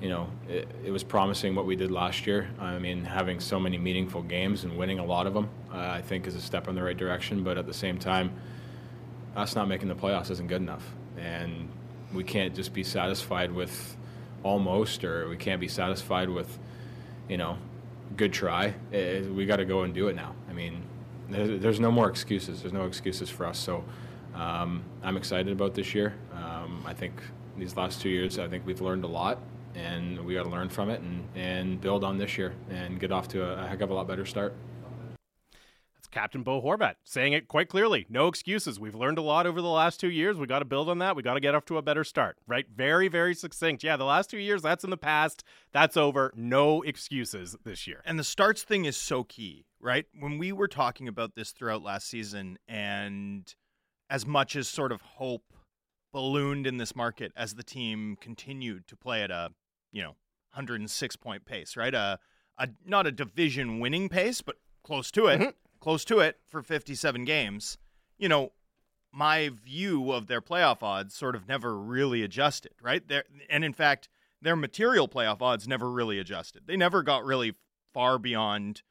you 0.01 0.09
know, 0.09 0.29
it, 0.49 0.67
it, 0.83 0.91
was 0.91 1.03
promising 1.03 1.55
what 1.55 1.65
we 1.65 1.75
did 1.75 1.89
last 1.91 2.27
year. 2.27 2.49
I 2.59 2.77
mean, 2.79 3.05
having 3.05 3.39
so 3.39 3.59
many 3.59 3.77
meaningful 3.77 4.21
games 4.21 4.63
and 4.65 4.77
winning 4.77 4.99
a 4.99 5.05
lot 5.05 5.25
of 5.25 5.33
them, 5.33 5.49
uh, 5.73 5.77
I 5.77 6.01
think, 6.01 6.27
is 6.27 6.35
a 6.35 6.41
step 6.41 6.67
in 6.67 6.75
the 6.75 6.83
right 6.83 6.97
direction. 6.97 7.43
But 7.43 7.57
at 7.57 7.65
the 7.65 7.73
same 7.73 7.97
time, 7.97 8.31
us 9.35 9.55
not 9.55 9.67
making 9.67 9.87
the 9.87 9.95
playoffs 9.95 10.29
isn't 10.31 10.47
good 10.47 10.61
enough, 10.61 10.93
and 11.17 11.69
we 12.15 12.23
can't 12.23 12.55
just 12.55 12.73
be 12.73 12.83
satisfied 12.83 13.51
with 13.51 13.95
almost, 14.43 15.03
or 15.03 15.27
we 15.27 15.37
can't 15.37 15.59
be 15.59 15.67
satisfied 15.67 16.29
with, 16.29 16.57
you 17.27 17.37
know, 17.37 17.57
good 18.15 18.33
try. 18.33 18.73
It, 18.91 19.31
we 19.31 19.45
got 19.45 19.57
to 19.57 19.65
go 19.65 19.83
and 19.83 19.93
do 19.93 20.07
it 20.07 20.15
now. 20.15 20.33
I 20.49 20.53
mean, 20.53 20.83
there's, 21.29 21.61
there's, 21.61 21.79
no 21.79 21.91
more 21.91 22.09
excuses. 22.09 22.61
There's 22.61 22.73
no 22.73 22.85
excuses 22.85 23.29
for 23.29 23.45
us. 23.45 23.57
So 23.57 23.83
um, 24.35 24.83
I'm 25.03 25.17
excited 25.17 25.51
about 25.51 25.73
this 25.73 25.95
year. 25.95 26.13
Um, 26.33 26.83
I 26.85 26.93
think 26.93 27.13
these 27.57 27.75
last 27.75 28.01
two 28.01 28.09
years, 28.09 28.37
I 28.37 28.47
think 28.47 28.65
we've 28.65 28.81
learned 28.81 29.03
a 29.03 29.07
lot 29.07 29.39
and 29.73 30.23
we 30.25 30.33
got 30.33 30.43
to 30.43 30.49
learn 30.49 30.69
from 30.69 30.89
it 30.89 31.01
and, 31.01 31.27
and 31.35 31.81
build 31.81 32.03
on 32.03 32.17
this 32.17 32.37
year 32.37 32.53
and 32.69 32.99
get 32.99 33.11
off 33.11 33.27
to 33.29 33.43
a, 33.43 33.63
a 33.63 33.67
heck 33.67 33.81
of 33.81 33.89
a 33.89 33.93
lot 33.93 34.07
better 34.07 34.25
start. 34.25 34.53
Captain 36.15 36.43
Bo 36.43 36.61
Horvat 36.61 36.95
saying 37.03 37.33
it 37.33 37.49
quite 37.49 37.67
clearly. 37.67 38.05
No 38.07 38.27
excuses. 38.27 38.79
We've 38.79 38.95
learned 38.95 39.17
a 39.17 39.21
lot 39.21 39.45
over 39.45 39.61
the 39.61 39.67
last 39.67 39.99
two 39.99 40.09
years. 40.09 40.37
We 40.37 40.47
got 40.47 40.59
to 40.59 40.65
build 40.65 40.87
on 40.87 40.99
that. 40.99 41.13
We 41.13 41.21
got 41.21 41.33
to 41.33 41.41
get 41.41 41.53
off 41.53 41.65
to 41.65 41.77
a 41.77 41.81
better 41.81 42.05
start. 42.05 42.37
Right? 42.47 42.65
Very, 42.73 43.09
very 43.09 43.35
succinct. 43.35 43.83
Yeah, 43.83 43.97
the 43.97 44.05
last 44.05 44.29
two 44.29 44.37
years, 44.37 44.61
that's 44.61 44.85
in 44.85 44.91
the 44.91 44.97
past. 44.97 45.43
That's 45.73 45.97
over. 45.97 46.31
No 46.33 46.81
excuses 46.83 47.57
this 47.65 47.85
year. 47.85 48.01
And 48.05 48.17
the 48.17 48.23
starts 48.23 48.63
thing 48.63 48.85
is 48.85 48.95
so 48.95 49.25
key, 49.25 49.65
right? 49.81 50.05
When 50.17 50.37
we 50.37 50.53
were 50.53 50.69
talking 50.69 51.09
about 51.09 51.35
this 51.35 51.51
throughout 51.51 51.83
last 51.83 52.07
season, 52.07 52.59
and 52.65 53.53
as 54.09 54.25
much 54.25 54.55
as 54.55 54.69
sort 54.69 54.93
of 54.93 55.01
hope 55.01 55.51
ballooned 56.13 56.65
in 56.65 56.77
this 56.77 56.95
market 56.95 57.33
as 57.35 57.55
the 57.55 57.63
team 57.63 58.15
continued 58.21 58.87
to 58.87 58.95
play 58.95 59.21
at 59.21 59.31
a 59.31 59.49
you 59.91 60.01
know 60.01 60.15
106 60.53 61.15
point 61.17 61.43
pace, 61.43 61.75
right? 61.75 61.93
A, 61.93 62.19
a 62.57 62.69
not 62.85 63.05
a 63.05 63.11
division 63.11 63.81
winning 63.81 64.07
pace, 64.07 64.41
but 64.41 64.55
close 64.81 65.11
to 65.11 65.27
it, 65.27 65.41
mm-hmm. 65.41 65.49
Close 65.85 66.03
to 66.03 66.17
it 66.17 66.39
for 66.47 66.63
57 66.63 67.25
games. 67.25 67.77
You 68.17 68.27
know, 68.27 68.53
my 69.13 69.49
view 69.49 70.11
of 70.11 70.25
their 70.25 70.41
playoff 70.41 70.81
odds 70.81 71.13
sort 71.13 71.35
of 71.35 71.47
never 71.47 71.77
really 71.77 72.23
adjusted, 72.23 72.71
right? 72.81 73.07
There 73.07 73.23
and 73.51 73.63
in 73.63 73.71
fact, 73.71 74.09
their 74.41 74.55
material 74.55 75.07
playoff 75.07 75.43
odds 75.43 75.67
never 75.67 75.91
really 75.91 76.17
adjusted. 76.17 76.63
They 76.65 76.75
never 76.75 77.03
got 77.03 77.23
really 77.23 77.53
far 77.93 78.17
beyond 78.17 78.81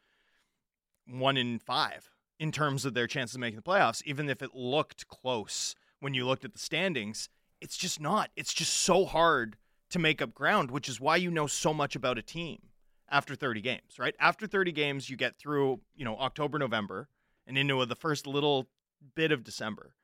1 1.09 1.37
in 1.37 1.59
5 1.59 2.11
in 2.39 2.53
terms 2.53 2.85
of 2.85 2.95
their 2.95 3.09
chances 3.09 3.35
of 3.35 3.41
making 3.41 3.57
the 3.57 3.63
playoffs, 3.63 4.01
even 4.05 4.31
if 4.31 4.41
it 4.41 4.55
looked 4.55 5.09
close 5.09 5.75
when 5.99 6.15
you 6.15 6.25
looked 6.25 6.45
at 6.45 6.53
the 6.53 6.61
standings. 6.61 7.29
It's 7.61 7.77
just 7.77 8.01
not. 8.01 8.31
It's 8.37 8.55
just 8.55 8.73
so 8.73 9.05
hard 9.05 9.57
to 9.91 9.99
make 9.99 10.23
up 10.23 10.33
ground, 10.33 10.71
which 10.71 10.89
is 10.89 11.01
why 11.01 11.17
you 11.17 11.33
know 11.33 11.49
so 11.49 11.75
much 11.75 11.97
about 11.97 12.19
a 12.19 12.23
team 12.23 12.69
after 13.11 13.35
30 13.35 13.61
games, 13.61 13.99
right? 13.99 14.15
After 14.19 14.47
30 14.47 14.73
games, 14.73 15.11
you 15.11 15.17
get 15.17 15.37
through, 15.37 15.81
you 15.95 16.05
know, 16.05 16.17
October, 16.17 16.59
November, 16.59 17.09
and 17.47 17.59
into 17.59 17.85
the 17.85 17.95
first 17.97 18.27
little 18.27 18.69
bit 19.15 19.33
of 19.33 19.45
December. 19.45 19.95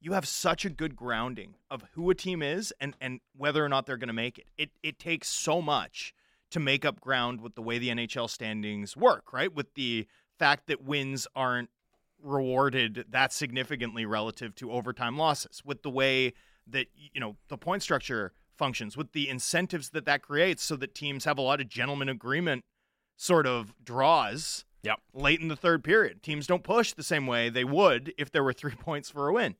You 0.00 0.12
have 0.12 0.26
such 0.26 0.64
a 0.64 0.70
good 0.70 0.94
grounding 0.94 1.54
of 1.70 1.84
who 1.92 2.10
a 2.10 2.14
team 2.14 2.42
is 2.42 2.72
and, 2.80 2.94
and 3.00 3.20
whether 3.36 3.64
or 3.64 3.68
not 3.68 3.86
they're 3.86 3.96
going 3.96 4.08
to 4.08 4.14
make 4.14 4.38
it. 4.38 4.46
It 4.56 4.70
it 4.82 4.98
takes 4.98 5.28
so 5.28 5.62
much 5.62 6.14
to 6.50 6.60
make 6.60 6.84
up 6.84 7.00
ground 7.00 7.40
with 7.40 7.54
the 7.54 7.62
way 7.62 7.78
the 7.78 7.88
NHL 7.88 8.30
standings 8.30 8.96
work, 8.96 9.32
right? 9.32 9.52
With 9.52 9.74
the 9.74 10.06
fact 10.38 10.68
that 10.68 10.84
wins 10.84 11.26
aren't 11.34 11.70
rewarded 12.22 13.06
that 13.10 13.32
significantly 13.32 14.06
relative 14.06 14.54
to 14.56 14.70
overtime 14.70 15.16
losses, 15.16 15.62
with 15.64 15.82
the 15.82 15.90
way 15.90 16.34
that 16.68 16.86
you 16.94 17.20
know 17.20 17.36
the 17.48 17.58
point 17.58 17.82
structure 17.82 18.32
functions, 18.56 18.96
with 18.96 19.12
the 19.12 19.28
incentives 19.28 19.90
that 19.90 20.04
that 20.06 20.22
creates, 20.22 20.62
so 20.62 20.76
that 20.76 20.94
teams 20.94 21.24
have 21.24 21.38
a 21.38 21.42
lot 21.42 21.60
of 21.60 21.68
gentleman 21.68 22.08
agreement 22.08 22.64
sort 23.16 23.46
of 23.46 23.74
draws. 23.82 24.64
Yep. 24.82 25.00
Late 25.14 25.40
in 25.40 25.48
the 25.48 25.56
third 25.56 25.82
period, 25.82 26.22
teams 26.22 26.46
don't 26.46 26.62
push 26.62 26.92
the 26.92 27.02
same 27.02 27.26
way 27.26 27.48
they 27.48 27.64
would 27.64 28.14
if 28.16 28.30
there 28.30 28.44
were 28.44 28.52
three 28.52 28.74
points 28.80 29.10
for 29.10 29.28
a 29.28 29.32
win. 29.32 29.56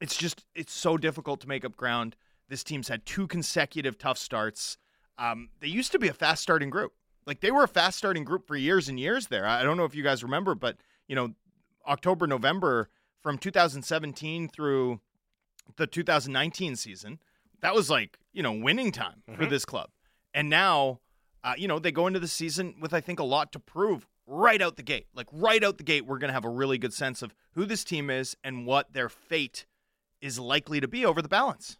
It's 0.00 0.16
just 0.16 0.44
it's 0.54 0.72
so 0.72 0.96
difficult 0.96 1.40
to 1.42 1.48
make 1.48 1.64
up 1.64 1.76
ground. 1.76 2.16
This 2.48 2.64
team's 2.64 2.88
had 2.88 3.06
two 3.06 3.26
consecutive 3.26 3.98
tough 3.98 4.18
starts. 4.18 4.78
Um, 5.18 5.50
they 5.60 5.68
used 5.68 5.92
to 5.92 5.98
be 5.98 6.08
a 6.08 6.12
fast 6.12 6.42
starting 6.42 6.70
group. 6.70 6.92
Like 7.26 7.40
they 7.40 7.50
were 7.50 7.64
a 7.64 7.68
fast 7.68 7.98
starting 7.98 8.24
group 8.24 8.46
for 8.46 8.56
years 8.56 8.88
and 8.88 8.98
years 8.98 9.28
there. 9.28 9.46
I 9.46 9.62
don't 9.62 9.76
know 9.76 9.84
if 9.84 9.94
you 9.94 10.02
guys 10.02 10.22
remember, 10.22 10.54
but 10.54 10.76
you 11.06 11.14
know, 11.14 11.34
October, 11.86 12.26
November 12.26 12.88
from 13.22 13.38
2017 13.38 14.48
through 14.48 15.00
the 15.76 15.86
2019 15.86 16.76
season, 16.76 17.20
that 17.62 17.74
was 17.74 17.88
like 17.88 18.18
you 18.32 18.42
know 18.42 18.52
winning 18.52 18.92
time 18.92 19.22
mm-hmm. 19.28 19.40
for 19.40 19.46
this 19.46 19.64
club. 19.64 19.88
And 20.34 20.48
now, 20.48 21.00
uh, 21.44 21.54
you 21.56 21.68
know, 21.68 21.78
they 21.78 21.92
go 21.92 22.06
into 22.06 22.20
the 22.20 22.28
season 22.28 22.74
with 22.80 22.94
I 22.94 23.00
think 23.00 23.18
a 23.18 23.24
lot 23.24 23.52
to 23.52 23.58
prove 23.58 24.06
right 24.26 24.60
out 24.62 24.76
the 24.76 24.82
gate. 24.82 25.06
Like 25.14 25.26
right 25.32 25.62
out 25.62 25.78
the 25.78 25.84
gate, 25.84 26.06
we're 26.06 26.18
going 26.18 26.28
to 26.28 26.34
have 26.34 26.44
a 26.44 26.50
really 26.50 26.78
good 26.78 26.94
sense 26.94 27.22
of 27.22 27.34
who 27.52 27.64
this 27.64 27.84
team 27.84 28.10
is 28.10 28.36
and 28.42 28.66
what 28.66 28.92
their 28.92 29.08
fate 29.08 29.66
is 30.20 30.38
likely 30.38 30.80
to 30.80 30.88
be 30.88 31.04
over 31.04 31.20
the 31.20 31.28
balance. 31.28 31.78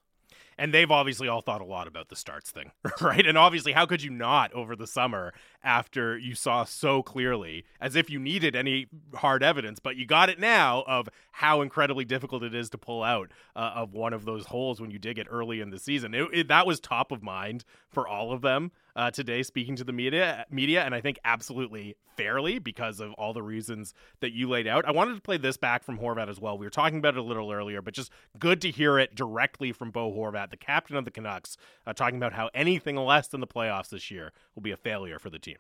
And 0.59 0.73
they've 0.73 0.91
obviously 0.91 1.29
all 1.29 1.41
thought 1.41 1.61
a 1.61 1.65
lot 1.65 1.87
about 1.87 2.09
the 2.09 2.17
starts 2.17 2.51
thing, 2.51 2.73
right? 3.01 3.27
And 3.27 3.39
obviously, 3.39 3.73
how 3.73 3.87
could 3.87 4.03
you 4.03 4.11
not 4.11 4.53
over 4.53 4.77
the 4.77 4.87
summer 4.87 5.33
after 5.65 6.17
you 6.19 6.35
saw 6.35 6.65
so 6.65 7.03
clearly, 7.03 7.65
as 7.81 7.97
if 7.97 8.11
you 8.11 8.19
needed 8.19 8.55
any 8.55 8.87
hard 9.15 9.43
evidence, 9.43 9.79
but 9.79 9.97
you 9.97 10.07
got 10.07 10.29
it 10.29 10.39
now 10.39 10.85
of 10.87 11.09
how 11.33 11.63
incredibly 11.63 12.05
difficult 12.05 12.43
it 12.43 12.55
is 12.55 12.71
to 12.71 12.79
pull 12.79 13.03
out 13.03 13.31
uh, 13.57 13.73
of 13.75 13.93
one 13.93 14.13
of 14.13 14.25
those 14.25 14.47
holes 14.47 14.81
when 14.81 14.91
you 14.91 14.99
dig 14.99 15.19
it 15.19 15.27
early 15.31 15.61
in 15.61 15.71
the 15.71 15.79
season. 15.79 16.15
It, 16.15 16.29
it, 16.33 16.49
that 16.49 16.67
was 16.67 16.81
top 16.81 17.13
of 17.13 17.23
mind 17.23 17.65
for 17.91 18.07
all 18.07 18.33
of 18.33 18.43
them 18.43 18.73
uh, 18.97 19.11
today, 19.11 19.43
speaking 19.43 19.77
to 19.77 19.85
the 19.85 19.93
media, 19.93 20.47
media, 20.51 20.83
and 20.83 20.95
I 20.95 21.01
think 21.01 21.19
absolutely 21.25 21.97
fairly 22.17 22.59
because 22.59 23.01
of 23.01 23.13
all 23.15 23.33
the 23.33 23.43
reasons 23.43 23.95
that 24.21 24.33
you 24.33 24.49
laid 24.49 24.67
out. 24.67 24.87
I 24.87 24.93
wanted 24.93 25.15
to 25.15 25.21
play 25.21 25.37
this 25.37 25.57
back 25.57 25.83
from 25.83 25.99
Horvat 25.99 26.29
as 26.29 26.41
well. 26.41 26.59
We 26.59 26.67
were 26.67 26.71
talking 26.71 26.99
about 26.99 27.15
it 27.15 27.21
a 27.21 27.23
little 27.23 27.51
earlier, 27.51 27.81
but 27.83 27.95
just 27.95 28.11
good 28.39 28.61
to 28.63 28.71
hear 28.71 28.99
it 28.99 29.15
directly 29.15 29.73
from 29.73 29.91
Bo 29.91 30.13
Horvat, 30.13 30.51
the 30.51 30.57
captain 30.57 30.97
of 30.97 31.05
the 31.05 31.11
Canucks, 31.11 31.57
uh, 31.87 31.93
talking 31.93 32.17
about 32.17 32.35
how 32.35 32.51
anything 32.55 32.97
less 32.97 33.29
than 33.29 33.41
the 33.41 33.47
playoffs 33.47 33.89
this 33.89 34.11
year 34.11 34.33
will 34.55 34.63
be 34.63 34.73
a 34.73 34.77
failure 34.77 35.19
for 35.19 35.31
the 35.31 35.39
team. 35.39 35.59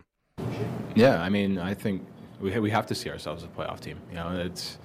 Yeah, 0.94 1.22
I 1.22 1.28
mean, 1.28 1.58
I 1.58 1.74
think 1.74 2.06
we 2.40 2.58
we 2.58 2.70
have 2.70 2.86
to 2.86 2.94
see 2.94 3.08
ourselves 3.08 3.42
as 3.42 3.48
a 3.48 3.52
playoff 3.52 3.80
team. 3.80 3.98
You 4.10 4.16
know, 4.16 4.42
it's 4.44 4.78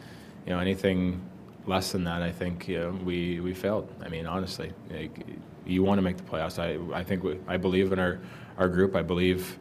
you 0.46 0.54
know 0.54 0.60
anything 0.60 1.22
less 1.68 1.92
than 1.92 2.06
that, 2.06 2.22
I 2.22 2.32
think 2.32 2.68
you 2.68 2.80
know, 2.80 2.92
we 3.04 3.40
we 3.40 3.54
failed. 3.54 3.94
I 4.04 4.10
mean, 4.10 4.26
honestly, 4.26 4.72
like, 4.90 5.26
you 5.68 5.84
want 5.84 5.98
to 6.00 6.02
make 6.02 6.18
the 6.18 6.24
playoffs. 6.24 6.58
I 6.60 6.98
I 6.98 7.04
think 7.04 7.24
we, 7.24 7.40
I 7.48 7.58
believe 7.58 7.92
in 7.92 8.00
our 8.00 8.20
our 8.58 8.70
group. 8.70 8.96
I 8.96 9.02
believe. 9.02 9.60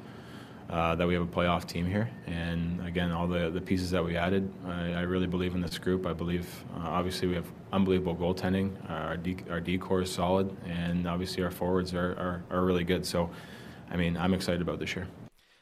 Uh, 0.68 0.96
that 0.96 1.06
we 1.06 1.14
have 1.14 1.22
a 1.22 1.26
playoff 1.26 1.64
team 1.64 1.86
here, 1.86 2.10
and 2.26 2.84
again, 2.84 3.12
all 3.12 3.28
the, 3.28 3.50
the 3.50 3.60
pieces 3.60 3.88
that 3.92 4.04
we 4.04 4.16
added, 4.16 4.52
I, 4.66 4.94
I 4.94 5.00
really 5.02 5.28
believe 5.28 5.54
in 5.54 5.60
this 5.60 5.78
group. 5.78 6.06
I 6.06 6.12
believe, 6.12 6.64
uh, 6.74 6.88
obviously, 6.88 7.28
we 7.28 7.36
have 7.36 7.46
unbelievable 7.72 8.16
goaltending. 8.16 8.74
Uh, 8.90 8.94
our 8.94 9.16
D, 9.16 9.36
our 9.48 9.60
D 9.60 9.78
core 9.78 10.02
is 10.02 10.10
solid, 10.10 10.50
and 10.66 11.06
obviously 11.06 11.44
our 11.44 11.52
forwards 11.52 11.94
are, 11.94 12.18
are, 12.18 12.42
are 12.50 12.64
really 12.64 12.82
good. 12.82 13.06
So, 13.06 13.30
I 13.92 13.96
mean, 13.96 14.16
I'm 14.16 14.34
excited 14.34 14.60
about 14.60 14.80
this 14.80 14.96
year. 14.96 15.06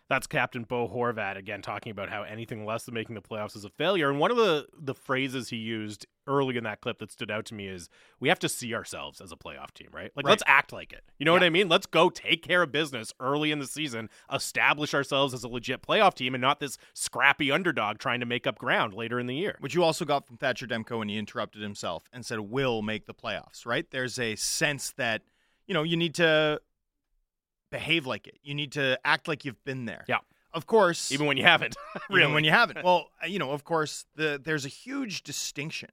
That's 0.08 0.26
Captain 0.26 0.64
Bo 0.64 0.86
Horvat 0.86 1.38
again 1.38 1.62
talking 1.62 1.90
about 1.90 2.10
how 2.10 2.24
anything 2.24 2.66
less 2.66 2.84
than 2.84 2.94
making 2.94 3.14
the 3.14 3.22
playoffs 3.22 3.56
is 3.56 3.64
a 3.64 3.70
failure. 3.70 4.10
And 4.10 4.18
one 4.18 4.30
of 4.30 4.36
the 4.36 4.66
the 4.78 4.94
phrases 4.94 5.48
he 5.48 5.56
used 5.56 6.06
early 6.26 6.56
in 6.56 6.64
that 6.64 6.80
clip 6.80 6.98
that 6.98 7.10
stood 7.10 7.30
out 7.30 7.46
to 7.46 7.54
me 7.54 7.68
is 7.68 7.88
we 8.20 8.28
have 8.28 8.38
to 8.38 8.48
see 8.48 8.74
ourselves 8.74 9.20
as 9.20 9.32
a 9.32 9.36
playoff 9.36 9.72
team, 9.72 9.88
right? 9.92 10.10
Like 10.14 10.26
right. 10.26 10.32
let's 10.32 10.42
act 10.46 10.72
like 10.72 10.92
it. 10.92 11.04
You 11.18 11.24
know 11.24 11.32
yeah. 11.32 11.40
what 11.40 11.44
I 11.44 11.50
mean? 11.50 11.68
Let's 11.68 11.86
go 11.86 12.10
take 12.10 12.42
care 12.42 12.62
of 12.62 12.72
business 12.72 13.12
early 13.18 13.50
in 13.50 13.58
the 13.58 13.66
season, 13.66 14.10
establish 14.32 14.92
ourselves 14.92 15.32
as 15.32 15.42
a 15.42 15.48
legit 15.48 15.82
playoff 15.82 16.14
team 16.14 16.34
and 16.34 16.42
not 16.42 16.60
this 16.60 16.76
scrappy 16.92 17.50
underdog 17.50 17.98
trying 17.98 18.20
to 18.20 18.26
make 18.26 18.46
up 18.46 18.58
ground 18.58 18.92
later 18.94 19.18
in 19.18 19.26
the 19.26 19.36
year. 19.36 19.56
Which 19.60 19.74
you 19.74 19.82
also 19.82 20.04
got 20.04 20.26
from 20.26 20.36
Thatcher 20.36 20.66
Demko 20.66 20.98
when 20.98 21.08
he 21.08 21.16
interrupted 21.16 21.62
himself 21.62 22.04
and 22.12 22.26
said 22.26 22.40
"We'll 22.40 22.82
make 22.82 23.06
the 23.06 23.14
playoffs, 23.14 23.64
right? 23.64 23.90
There's 23.90 24.18
a 24.18 24.36
sense 24.36 24.92
that 24.92 25.22
you 25.66 25.74
know, 25.74 25.82
you 25.82 25.96
need 25.96 26.14
to 26.16 26.60
behave 27.74 28.06
like 28.06 28.28
it. 28.28 28.38
You 28.44 28.54
need 28.54 28.70
to 28.72 28.96
act 29.04 29.26
like 29.26 29.44
you've 29.44 29.62
been 29.64 29.84
there. 29.84 30.04
Yeah. 30.06 30.18
Of 30.52 30.68
course, 30.68 31.10
even 31.10 31.26
when 31.26 31.36
you 31.36 31.42
haven't. 31.42 31.74
really. 32.08 32.22
Even 32.22 32.34
when 32.34 32.44
you 32.44 32.52
haven't. 32.52 32.84
Well, 32.84 33.08
uh, 33.20 33.26
you 33.26 33.40
know, 33.40 33.50
of 33.50 33.64
course, 33.64 34.04
the 34.14 34.40
there's 34.42 34.64
a 34.64 34.68
huge 34.68 35.24
distinction 35.24 35.90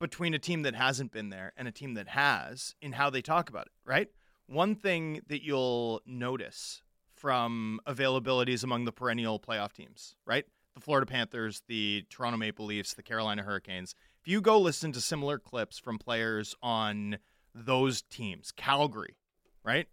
between 0.00 0.34
a 0.34 0.40
team 0.40 0.62
that 0.62 0.74
hasn't 0.74 1.12
been 1.12 1.30
there 1.30 1.52
and 1.56 1.68
a 1.68 1.70
team 1.70 1.94
that 1.94 2.08
has 2.08 2.74
in 2.82 2.90
how 2.90 3.10
they 3.10 3.22
talk 3.22 3.48
about 3.48 3.66
it, 3.66 3.72
right? 3.84 4.08
One 4.48 4.74
thing 4.74 5.20
that 5.28 5.44
you'll 5.44 6.00
notice 6.04 6.82
from 7.14 7.78
availabilities 7.86 8.64
among 8.64 8.86
the 8.86 8.92
perennial 8.92 9.38
playoff 9.38 9.72
teams, 9.72 10.16
right? 10.26 10.46
The 10.74 10.80
Florida 10.80 11.06
Panthers, 11.06 11.62
the 11.68 12.04
Toronto 12.10 12.38
Maple 12.38 12.66
Leafs, 12.66 12.94
the 12.94 13.04
Carolina 13.04 13.44
Hurricanes. 13.44 13.94
If 14.20 14.26
you 14.26 14.40
go 14.40 14.58
listen 14.58 14.90
to 14.92 15.00
similar 15.00 15.38
clips 15.38 15.78
from 15.78 15.96
players 15.96 16.56
on 16.60 17.18
those 17.54 18.02
teams, 18.02 18.50
Calgary, 18.50 19.14
right? 19.62 19.86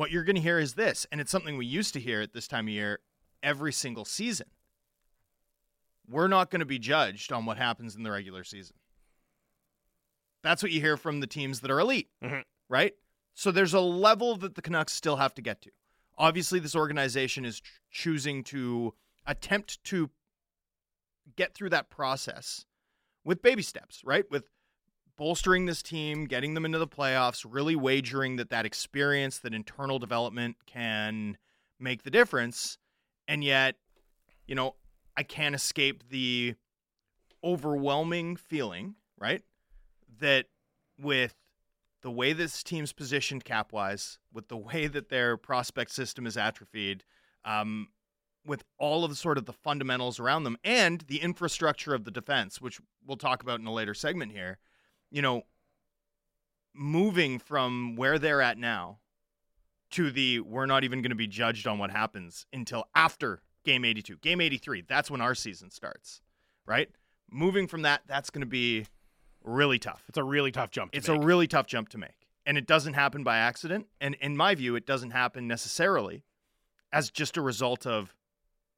What 0.00 0.10
you're 0.10 0.24
going 0.24 0.34
to 0.34 0.40
hear 0.40 0.58
is 0.58 0.72
this, 0.72 1.06
and 1.12 1.20
it's 1.20 1.30
something 1.30 1.58
we 1.58 1.66
used 1.66 1.92
to 1.92 2.00
hear 2.00 2.22
at 2.22 2.32
this 2.32 2.48
time 2.48 2.66
of 2.66 2.72
year 2.72 3.00
every 3.42 3.70
single 3.70 4.06
season. 4.06 4.46
We're 6.08 6.26
not 6.26 6.50
going 6.50 6.60
to 6.60 6.66
be 6.66 6.78
judged 6.78 7.30
on 7.32 7.44
what 7.44 7.58
happens 7.58 7.96
in 7.96 8.02
the 8.02 8.10
regular 8.10 8.42
season. 8.42 8.76
That's 10.42 10.62
what 10.62 10.72
you 10.72 10.80
hear 10.80 10.96
from 10.96 11.20
the 11.20 11.26
teams 11.26 11.60
that 11.60 11.70
are 11.70 11.78
elite, 11.78 12.08
mm-hmm. 12.24 12.40
right? 12.70 12.94
So 13.34 13.50
there's 13.50 13.74
a 13.74 13.80
level 13.80 14.36
that 14.36 14.54
the 14.54 14.62
Canucks 14.62 14.94
still 14.94 15.16
have 15.16 15.34
to 15.34 15.42
get 15.42 15.60
to. 15.60 15.70
Obviously, 16.16 16.60
this 16.60 16.74
organization 16.74 17.44
is 17.44 17.60
ch- 17.60 17.82
choosing 17.90 18.42
to 18.44 18.94
attempt 19.26 19.84
to 19.84 20.08
get 21.36 21.52
through 21.52 21.70
that 21.70 21.90
process 21.90 22.64
with 23.22 23.42
baby 23.42 23.60
steps, 23.60 24.00
right? 24.02 24.24
With 24.30 24.48
bolstering 25.20 25.66
this 25.66 25.82
team, 25.82 26.24
getting 26.24 26.54
them 26.54 26.64
into 26.64 26.78
the 26.78 26.88
playoffs, 26.88 27.44
really 27.46 27.76
wagering 27.76 28.36
that 28.36 28.48
that 28.48 28.64
experience, 28.64 29.36
that 29.36 29.52
internal 29.52 29.98
development 29.98 30.56
can 30.64 31.36
make 31.78 32.04
the 32.04 32.10
difference. 32.10 32.78
And 33.28 33.44
yet, 33.44 33.76
you 34.46 34.54
know, 34.54 34.76
I 35.18 35.22
can't 35.22 35.54
escape 35.54 36.04
the 36.08 36.54
overwhelming 37.44 38.34
feeling, 38.36 38.94
right? 39.18 39.42
That 40.20 40.46
with 40.98 41.34
the 42.00 42.10
way 42.10 42.32
this 42.32 42.62
team's 42.62 42.94
positioned 42.94 43.44
cap 43.44 43.74
wise, 43.74 44.18
with 44.32 44.48
the 44.48 44.56
way 44.56 44.86
that 44.86 45.10
their 45.10 45.36
prospect 45.36 45.90
system 45.90 46.26
is 46.26 46.38
atrophied, 46.38 47.04
um, 47.44 47.88
with 48.46 48.64
all 48.78 49.04
of 49.04 49.10
the 49.10 49.16
sort 49.16 49.36
of 49.36 49.44
the 49.44 49.52
fundamentals 49.52 50.18
around 50.18 50.44
them 50.44 50.56
and 50.64 51.02
the 51.08 51.20
infrastructure 51.20 51.92
of 51.92 52.04
the 52.04 52.10
defense, 52.10 52.58
which 52.58 52.80
we'll 53.06 53.18
talk 53.18 53.42
about 53.42 53.60
in 53.60 53.66
a 53.66 53.72
later 53.72 53.92
segment 53.92 54.32
here, 54.32 54.56
you 55.10 55.22
know, 55.22 55.42
moving 56.74 57.38
from 57.38 57.96
where 57.96 58.18
they're 58.18 58.42
at 58.42 58.58
now 58.58 58.98
to 59.90 60.10
the 60.10 60.40
we're 60.40 60.66
not 60.66 60.84
even 60.84 61.02
going 61.02 61.10
to 61.10 61.16
be 61.16 61.26
judged 61.26 61.66
on 61.66 61.78
what 61.78 61.90
happens 61.90 62.46
until 62.52 62.84
after 62.94 63.42
game 63.64 63.84
82, 63.84 64.16
game 64.18 64.40
83. 64.40 64.84
That's 64.88 65.10
when 65.10 65.20
our 65.20 65.34
season 65.34 65.70
starts, 65.70 66.20
right? 66.66 66.88
Moving 67.30 67.66
from 67.66 67.82
that, 67.82 68.02
that's 68.06 68.30
going 68.30 68.42
to 68.42 68.46
be 68.46 68.86
really 69.44 69.78
tough. 69.78 70.04
It's 70.08 70.18
a 70.18 70.24
really 70.24 70.52
tough 70.52 70.70
jump. 70.70 70.90
it's 70.94 71.08
make. 71.08 71.20
a 71.20 71.24
really 71.24 71.46
tough 71.46 71.66
jump 71.66 71.88
to 71.90 71.98
make. 71.98 72.28
And 72.46 72.56
it 72.56 72.66
doesn't 72.66 72.94
happen 72.94 73.22
by 73.22 73.38
accident. 73.38 73.86
And 74.00 74.16
in 74.20 74.36
my 74.36 74.54
view, 74.54 74.74
it 74.74 74.86
doesn't 74.86 75.10
happen 75.10 75.46
necessarily 75.46 76.24
as 76.92 77.10
just 77.10 77.36
a 77.36 77.42
result 77.42 77.86
of, 77.86 78.14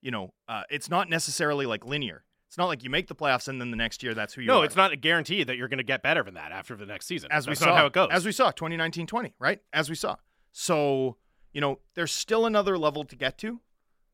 you 0.01 0.11
know, 0.11 0.33
uh, 0.49 0.65
it's 0.69 0.91
not 0.91 1.09
necessarily 1.09 1.65
like 1.65 1.87
linear. 1.87 2.25
It's 2.53 2.59
not 2.59 2.67
like 2.67 2.85
you 2.85 2.91
make 2.91 3.07
the 3.07 3.15
playoffs 3.15 3.49
and 3.49 3.59
then 3.59 3.71
the 3.71 3.79
next 3.79 4.03
year 4.03 4.13
that's 4.13 4.35
who 4.35 4.43
you 4.43 4.49
no, 4.49 4.57
are. 4.57 4.59
No, 4.59 4.63
it's 4.65 4.77
not 4.77 4.93
a 4.93 4.97
guarantee 4.97 5.43
that 5.43 5.57
you're 5.57 5.69
going 5.69 5.79
to 5.79 5.85
get 5.85 6.03
better 6.03 6.23
than 6.23 6.35
that 6.35 6.53
after 6.53 6.77
the 6.77 6.85
next 6.85 7.07
season. 7.07 7.33
as 7.33 7.47
That's 7.47 7.59
we 7.59 7.65
saw 7.65 7.75
how 7.75 7.87
it 7.87 7.95
goes. 7.95 8.11
As 8.13 8.27
we 8.27 8.33
saw 8.33 8.53
2019-20, 8.53 9.33
right? 9.39 9.61
As 9.73 9.89
we 9.89 9.95
saw. 9.95 10.17
So, 10.53 11.17
you 11.55 11.63
know, 11.63 11.79
there's 11.95 12.13
still 12.13 12.45
another 12.45 12.77
level 12.77 13.05
to 13.05 13.17
get 13.17 13.39
to, 13.39 13.63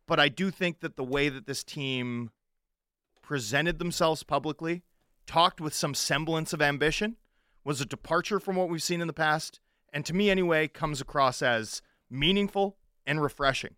but 0.06 0.20
I 0.20 0.28
do 0.28 0.52
think 0.52 0.78
that 0.82 0.94
the 0.94 1.02
way 1.02 1.28
that 1.28 1.48
this 1.48 1.64
team 1.64 2.30
presented 3.22 3.80
themselves 3.80 4.22
publicly, 4.22 4.84
talked 5.26 5.60
with 5.60 5.74
some 5.74 5.92
semblance 5.92 6.52
of 6.52 6.62
ambition, 6.62 7.16
was 7.64 7.80
a 7.80 7.86
departure 7.86 8.38
from 8.38 8.54
what 8.54 8.68
we've 8.68 8.80
seen 8.80 9.00
in 9.00 9.08
the 9.08 9.12
past, 9.12 9.58
and 9.92 10.06
to 10.06 10.14
me 10.14 10.30
anyway, 10.30 10.68
comes 10.68 11.00
across 11.00 11.42
as 11.42 11.82
meaningful 12.08 12.76
and 13.04 13.20
refreshing. 13.20 13.74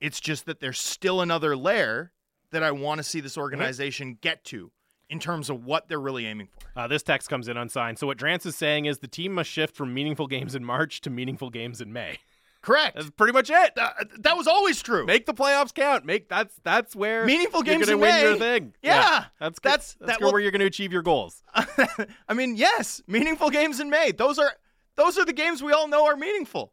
It's 0.00 0.20
just 0.20 0.46
that 0.46 0.60
there's 0.60 0.78
still 0.78 1.20
another 1.20 1.56
layer 1.56 2.12
that 2.56 2.62
I 2.62 2.70
want 2.70 2.98
to 2.98 3.04
see 3.04 3.20
this 3.20 3.36
organization 3.36 4.16
get 4.22 4.42
to 4.46 4.72
in 5.10 5.20
terms 5.20 5.50
of 5.50 5.64
what 5.64 5.88
they're 5.88 6.00
really 6.00 6.24
aiming 6.26 6.48
for. 6.48 6.80
Uh, 6.80 6.88
this 6.88 7.02
text 7.02 7.28
comes 7.28 7.48
in 7.48 7.56
unsigned. 7.58 7.98
So 7.98 8.06
what 8.06 8.16
Drance 8.16 8.46
is 8.46 8.56
saying 8.56 8.86
is 8.86 8.98
the 9.00 9.06
team 9.08 9.34
must 9.34 9.50
shift 9.50 9.76
from 9.76 9.92
meaningful 9.92 10.26
games 10.26 10.54
in 10.54 10.64
March 10.64 11.00
to 11.02 11.10
meaningful 11.10 11.50
games 11.50 11.80
in 11.82 11.92
May. 11.92 12.18
Correct. 12.62 12.96
That's 12.96 13.10
pretty 13.10 13.32
much 13.34 13.50
it. 13.50 13.72
Uh, 13.78 13.90
that 14.20 14.36
was 14.36 14.48
always 14.48 14.82
true. 14.82 15.04
Make 15.06 15.26
the 15.26 15.34
playoffs 15.34 15.72
count. 15.72 16.04
Make 16.06 16.28
that's 16.28 16.58
that's 16.64 16.96
where 16.96 17.24
Meaningful 17.26 17.60
you're 17.64 17.74
games 17.76 17.86
gonna 17.86 17.96
in 17.96 18.00
win 18.00 18.10
May. 18.14 18.22
your 18.22 18.36
thing. 18.38 18.74
Yeah. 18.82 19.26
that's 19.38 19.60
That's- 19.60 19.96
that's 20.00 20.18
that 20.18 20.32
where 20.32 20.40
you're 20.40 20.50
going 20.50 20.60
to 20.60 20.66
achieve 20.66 20.92
your 20.92 21.02
goals. 21.02 21.42
I 21.54 22.34
mean, 22.34 22.56
yes, 22.56 23.02
meaningful 23.06 23.50
games 23.50 23.78
in 23.78 23.88
May. 23.90 24.10
Those 24.10 24.38
are 24.40 24.50
those 24.96 25.16
are 25.18 25.24
the 25.24 25.32
games 25.34 25.62
we 25.62 25.72
all 25.72 25.86
know 25.86 26.06
are 26.06 26.16
meaningful. 26.16 26.72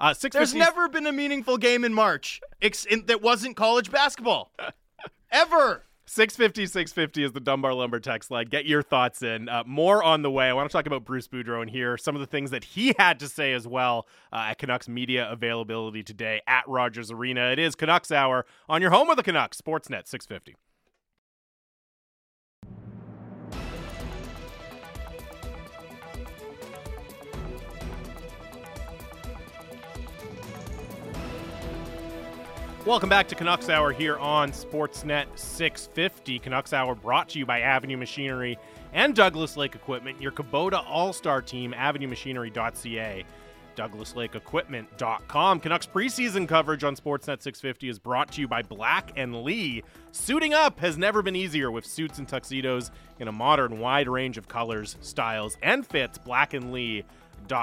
Uh, 0.00 0.14
six 0.14 0.32
There's 0.34 0.54
never 0.54 0.88
been 0.88 1.06
a 1.06 1.12
meaningful 1.12 1.56
game 1.58 1.84
in 1.84 1.92
March 1.92 2.40
ex- 2.62 2.84
in, 2.84 3.06
that 3.06 3.20
wasn't 3.22 3.56
college 3.56 3.90
basketball. 3.92 4.52
Ever. 5.30 5.84
650 6.06 6.64
650 6.64 7.22
is 7.22 7.32
the 7.32 7.40
Dunbar 7.40 7.74
Lumber 7.74 8.00
text 8.00 8.30
line. 8.30 8.46
Get 8.46 8.64
your 8.64 8.82
thoughts 8.82 9.22
in. 9.22 9.46
Uh, 9.46 9.62
more 9.66 10.02
on 10.02 10.22
the 10.22 10.30
way. 10.30 10.48
I 10.48 10.54
want 10.54 10.70
to 10.70 10.72
talk 10.72 10.86
about 10.86 11.04
Bruce 11.04 11.28
Boudreau 11.28 11.60
and 11.60 11.70
hear 11.70 11.98
some 11.98 12.16
of 12.16 12.20
the 12.20 12.26
things 12.26 12.50
that 12.50 12.64
he 12.64 12.94
had 12.98 13.20
to 13.20 13.28
say 13.28 13.52
as 13.52 13.68
well 13.68 14.06
uh, 14.32 14.46
at 14.48 14.58
Canucks 14.58 14.88
media 14.88 15.30
availability 15.30 16.02
today 16.02 16.40
at 16.46 16.66
Rogers 16.66 17.10
Arena. 17.10 17.50
It 17.50 17.58
is 17.58 17.74
Canucks 17.74 18.10
Hour 18.10 18.46
on 18.70 18.80
your 18.80 18.90
home 18.90 19.10
of 19.10 19.18
the 19.18 19.22
Canucks, 19.22 19.60
Sportsnet 19.60 20.08
650. 20.08 20.56
Welcome 32.88 33.10
back 33.10 33.28
to 33.28 33.34
Canucks 33.34 33.68
Hour 33.68 33.92
here 33.92 34.16
on 34.16 34.50
Sportsnet 34.50 35.26
650. 35.34 36.38
Canucks 36.38 36.72
Hour 36.72 36.94
brought 36.94 37.28
to 37.28 37.38
you 37.38 37.44
by 37.44 37.60
Avenue 37.60 37.98
Machinery 37.98 38.56
and 38.94 39.14
Douglas 39.14 39.58
Lake 39.58 39.74
Equipment, 39.74 40.22
your 40.22 40.32
Kubota 40.32 40.82
All 40.88 41.12
Star 41.12 41.42
team, 41.42 41.74
avenuemachinery.ca, 41.76 43.26
douglaslakeequipment.com. 43.76 45.60
Canucks 45.60 45.86
preseason 45.86 46.48
coverage 46.48 46.82
on 46.82 46.96
Sportsnet 46.96 47.42
650 47.42 47.90
is 47.90 47.98
brought 47.98 48.32
to 48.32 48.40
you 48.40 48.48
by 48.48 48.62
Black 48.62 49.12
and 49.16 49.42
Lee. 49.42 49.82
Suiting 50.12 50.54
up 50.54 50.80
has 50.80 50.96
never 50.96 51.20
been 51.20 51.36
easier 51.36 51.70
with 51.70 51.84
suits 51.84 52.18
and 52.18 52.26
tuxedos 52.26 52.90
in 53.20 53.28
a 53.28 53.32
modern, 53.32 53.80
wide 53.80 54.08
range 54.08 54.38
of 54.38 54.48
colors, 54.48 54.96
styles, 55.02 55.58
and 55.62 55.86
fits. 55.86 56.16
Black 56.16 56.54
and 56.54 56.72
Lee 56.72 57.04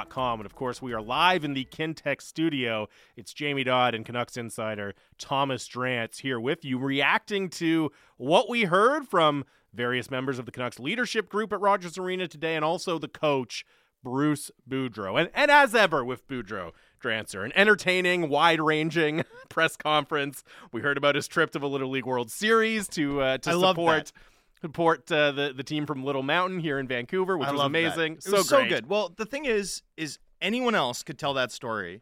com. 0.09 0.39
And 0.39 0.45
of 0.45 0.55
course, 0.55 0.81
we 0.81 0.93
are 0.93 1.01
live 1.01 1.43
in 1.43 1.53
the 1.53 1.65
Kintec 1.65 2.21
studio. 2.21 2.87
It's 3.15 3.33
Jamie 3.33 3.63
Dodd 3.63 3.95
and 3.95 4.05
Canucks 4.05 4.37
insider 4.37 4.93
Thomas 5.17 5.67
Drance 5.67 6.19
here 6.19 6.39
with 6.39 6.63
you, 6.65 6.77
reacting 6.77 7.49
to 7.51 7.91
what 8.17 8.49
we 8.49 8.63
heard 8.63 9.07
from 9.07 9.45
various 9.73 10.09
members 10.09 10.39
of 10.39 10.45
the 10.45 10.51
Canucks 10.51 10.79
leadership 10.79 11.29
group 11.29 11.51
at 11.53 11.59
Rogers 11.59 11.97
Arena 11.97 12.27
today, 12.27 12.55
and 12.55 12.63
also 12.63 12.97
the 12.97 13.07
coach, 13.07 13.65
Bruce 14.03 14.51
Boudreau. 14.69 15.19
And, 15.19 15.29
and 15.33 15.51
as 15.51 15.75
ever 15.75 16.03
with 16.05 16.27
Boudreau, 16.27 16.71
Drancer, 17.01 17.43
an 17.43 17.51
entertaining, 17.55 18.29
wide 18.29 18.61
ranging 18.61 19.23
press 19.49 19.75
conference. 19.75 20.43
We 20.71 20.81
heard 20.81 20.97
about 20.97 21.15
his 21.15 21.27
trip 21.27 21.51
to 21.51 21.59
the 21.59 21.69
Little 21.69 21.89
League 21.89 22.05
World 22.05 22.31
Series 22.31 22.87
to, 22.89 23.21
uh, 23.21 23.37
to 23.39 23.51
I 23.51 23.53
love 23.53 23.75
support. 23.75 24.11
Support 24.65 25.11
uh, 25.11 25.31
the 25.31 25.53
the 25.55 25.63
team 25.63 25.85
from 25.85 26.03
Little 26.03 26.23
Mountain 26.23 26.59
here 26.59 26.79
in 26.79 26.87
Vancouver, 26.87 27.37
which 27.37 27.47
I 27.47 27.51
was 27.51 27.61
amazing. 27.61 28.17
So 28.19 28.37
was 28.37 28.49
so 28.49 28.67
good. 28.67 28.89
Well, 28.89 29.13
the 29.15 29.25
thing 29.25 29.45
is, 29.45 29.83
is 29.95 30.17
anyone 30.41 30.73
else 30.73 31.03
could 31.03 31.19
tell 31.19 31.35
that 31.35 31.51
story, 31.51 32.01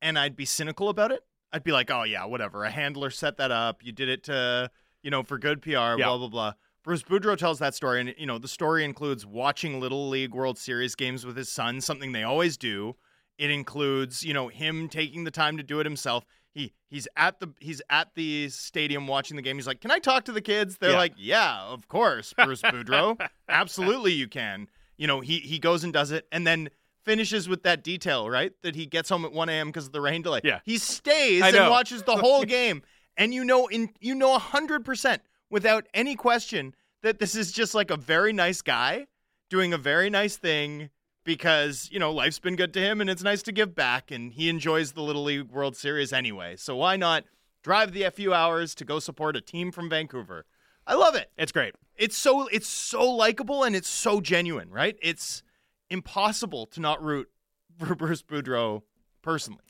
and 0.00 0.16
I'd 0.16 0.36
be 0.36 0.44
cynical 0.44 0.88
about 0.88 1.10
it. 1.10 1.24
I'd 1.52 1.64
be 1.64 1.72
like, 1.72 1.90
oh 1.90 2.04
yeah, 2.04 2.24
whatever. 2.24 2.62
A 2.62 2.70
handler 2.70 3.10
set 3.10 3.38
that 3.38 3.50
up. 3.50 3.82
You 3.82 3.90
did 3.90 4.08
it 4.08 4.22
to, 4.24 4.70
you 5.02 5.10
know, 5.10 5.24
for 5.24 5.36
good 5.36 5.62
PR. 5.62 5.70
Yeah. 5.70 5.96
Blah 5.96 6.18
blah 6.18 6.28
blah. 6.28 6.52
Bruce 6.84 7.02
Boudreau 7.02 7.36
tells 7.36 7.58
that 7.58 7.74
story, 7.74 8.00
and 8.00 8.14
you 8.16 8.26
know, 8.26 8.38
the 8.38 8.46
story 8.46 8.84
includes 8.84 9.26
watching 9.26 9.80
Little 9.80 10.08
League 10.08 10.32
World 10.32 10.58
Series 10.58 10.94
games 10.94 11.26
with 11.26 11.36
his 11.36 11.50
son, 11.50 11.80
something 11.80 12.12
they 12.12 12.22
always 12.22 12.56
do. 12.56 12.94
It 13.36 13.50
includes, 13.50 14.22
you 14.22 14.32
know, 14.32 14.46
him 14.46 14.88
taking 14.88 15.24
the 15.24 15.32
time 15.32 15.56
to 15.56 15.64
do 15.64 15.80
it 15.80 15.86
himself. 15.86 16.24
He 16.56 16.72
he's 16.88 17.06
at 17.16 17.38
the 17.38 17.52
he's 17.60 17.82
at 17.90 18.08
the 18.14 18.48
stadium 18.48 19.06
watching 19.06 19.36
the 19.36 19.42
game. 19.42 19.56
He's 19.56 19.66
like, 19.66 19.82
"Can 19.82 19.90
I 19.90 19.98
talk 19.98 20.24
to 20.24 20.32
the 20.32 20.40
kids?" 20.40 20.78
They're 20.78 20.92
Yeah. 20.92 20.96
like, 20.96 21.12
"Yeah, 21.18 21.60
of 21.64 21.86
course, 21.88 22.32
Bruce 22.32 22.62
Boudreau. 22.62 23.20
Absolutely 23.48 24.12
you 24.12 24.26
can." 24.26 24.68
You 24.96 25.06
know, 25.06 25.20
he 25.20 25.38
he 25.40 25.58
goes 25.58 25.84
and 25.84 25.92
does 25.92 26.10
it 26.12 26.26
and 26.32 26.46
then 26.46 26.70
finishes 27.04 27.46
with 27.48 27.62
that 27.64 27.84
detail, 27.84 28.30
right? 28.30 28.52
That 28.62 28.74
he 28.74 28.86
gets 28.86 29.10
home 29.10 29.24
at 29.26 29.32
1 29.32 29.48
a.m. 29.50 29.66
because 29.68 29.84
of 29.86 29.92
the 29.92 30.00
rain 30.00 30.22
delay. 30.22 30.40
Yeah. 30.42 30.60
He 30.64 30.78
stays 30.78 31.42
and 31.42 31.70
watches 31.70 32.02
the 32.04 32.16
whole 32.16 32.42
game. 32.58 32.82
And 33.18 33.34
you 33.34 33.44
know 33.44 33.66
in 33.66 33.90
you 34.00 34.14
know 34.14 34.38
100% 34.38 35.18
without 35.50 35.86
any 35.92 36.16
question 36.16 36.74
that 37.02 37.18
this 37.18 37.34
is 37.34 37.52
just 37.52 37.74
like 37.74 37.90
a 37.90 37.96
very 37.96 38.32
nice 38.32 38.62
guy 38.62 39.06
doing 39.50 39.72
a 39.74 39.78
very 39.78 40.08
nice 40.10 40.36
thing 40.38 40.88
because, 41.26 41.90
you 41.92 41.98
know, 41.98 42.12
life's 42.12 42.38
been 42.38 42.54
good 42.54 42.72
to 42.72 42.80
him 42.80 43.00
and 43.00 43.10
it's 43.10 43.22
nice 43.22 43.42
to 43.42 43.52
give 43.52 43.74
back 43.74 44.12
and 44.12 44.32
he 44.32 44.48
enjoys 44.48 44.92
the 44.92 45.02
Little 45.02 45.24
League 45.24 45.50
World 45.50 45.76
Series 45.76 46.12
anyway. 46.12 46.54
So 46.56 46.76
why 46.76 46.96
not 46.96 47.24
drive 47.62 47.92
the 47.92 48.08
few 48.10 48.32
hours 48.32 48.76
to 48.76 48.84
go 48.84 49.00
support 49.00 49.36
a 49.36 49.40
team 49.40 49.72
from 49.72 49.90
Vancouver? 49.90 50.46
I 50.86 50.94
love 50.94 51.16
it. 51.16 51.30
It's 51.36 51.50
great. 51.50 51.74
It's 51.96 52.16
so 52.16 52.46
it's 52.46 52.68
so 52.68 53.10
likable 53.10 53.64
and 53.64 53.74
it's 53.74 53.88
so 53.88 54.20
genuine, 54.20 54.70
right? 54.70 54.96
It's 55.02 55.42
impossible 55.90 56.66
to 56.66 56.80
not 56.80 57.02
root 57.02 57.28
for 57.78 57.96
Bruce 57.96 58.22
Boudreau 58.22 58.82
personally. 59.20 59.64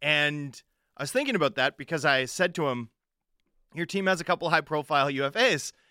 And 0.00 0.62
I 0.96 1.02
was 1.02 1.10
thinking 1.10 1.34
about 1.34 1.56
that 1.56 1.76
because 1.76 2.04
I 2.04 2.26
said 2.26 2.54
to 2.54 2.68
him, 2.68 2.90
Your 3.74 3.86
team 3.86 4.06
has 4.06 4.20
a 4.20 4.24
couple 4.24 4.48
high 4.50 4.62
profile 4.62 5.10
UFAs. 5.10 5.72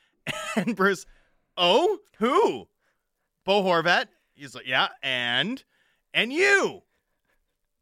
And 0.56 0.76
Bruce, 0.76 1.06
oh, 1.58 1.97
who? 2.19 2.67
Bo 3.43 3.63
Horvat. 3.63 4.06
He's 4.41 4.56
like, 4.56 4.65
Yeah, 4.67 4.88
and 5.04 5.63
and 6.13 6.34
you. 6.34 6.82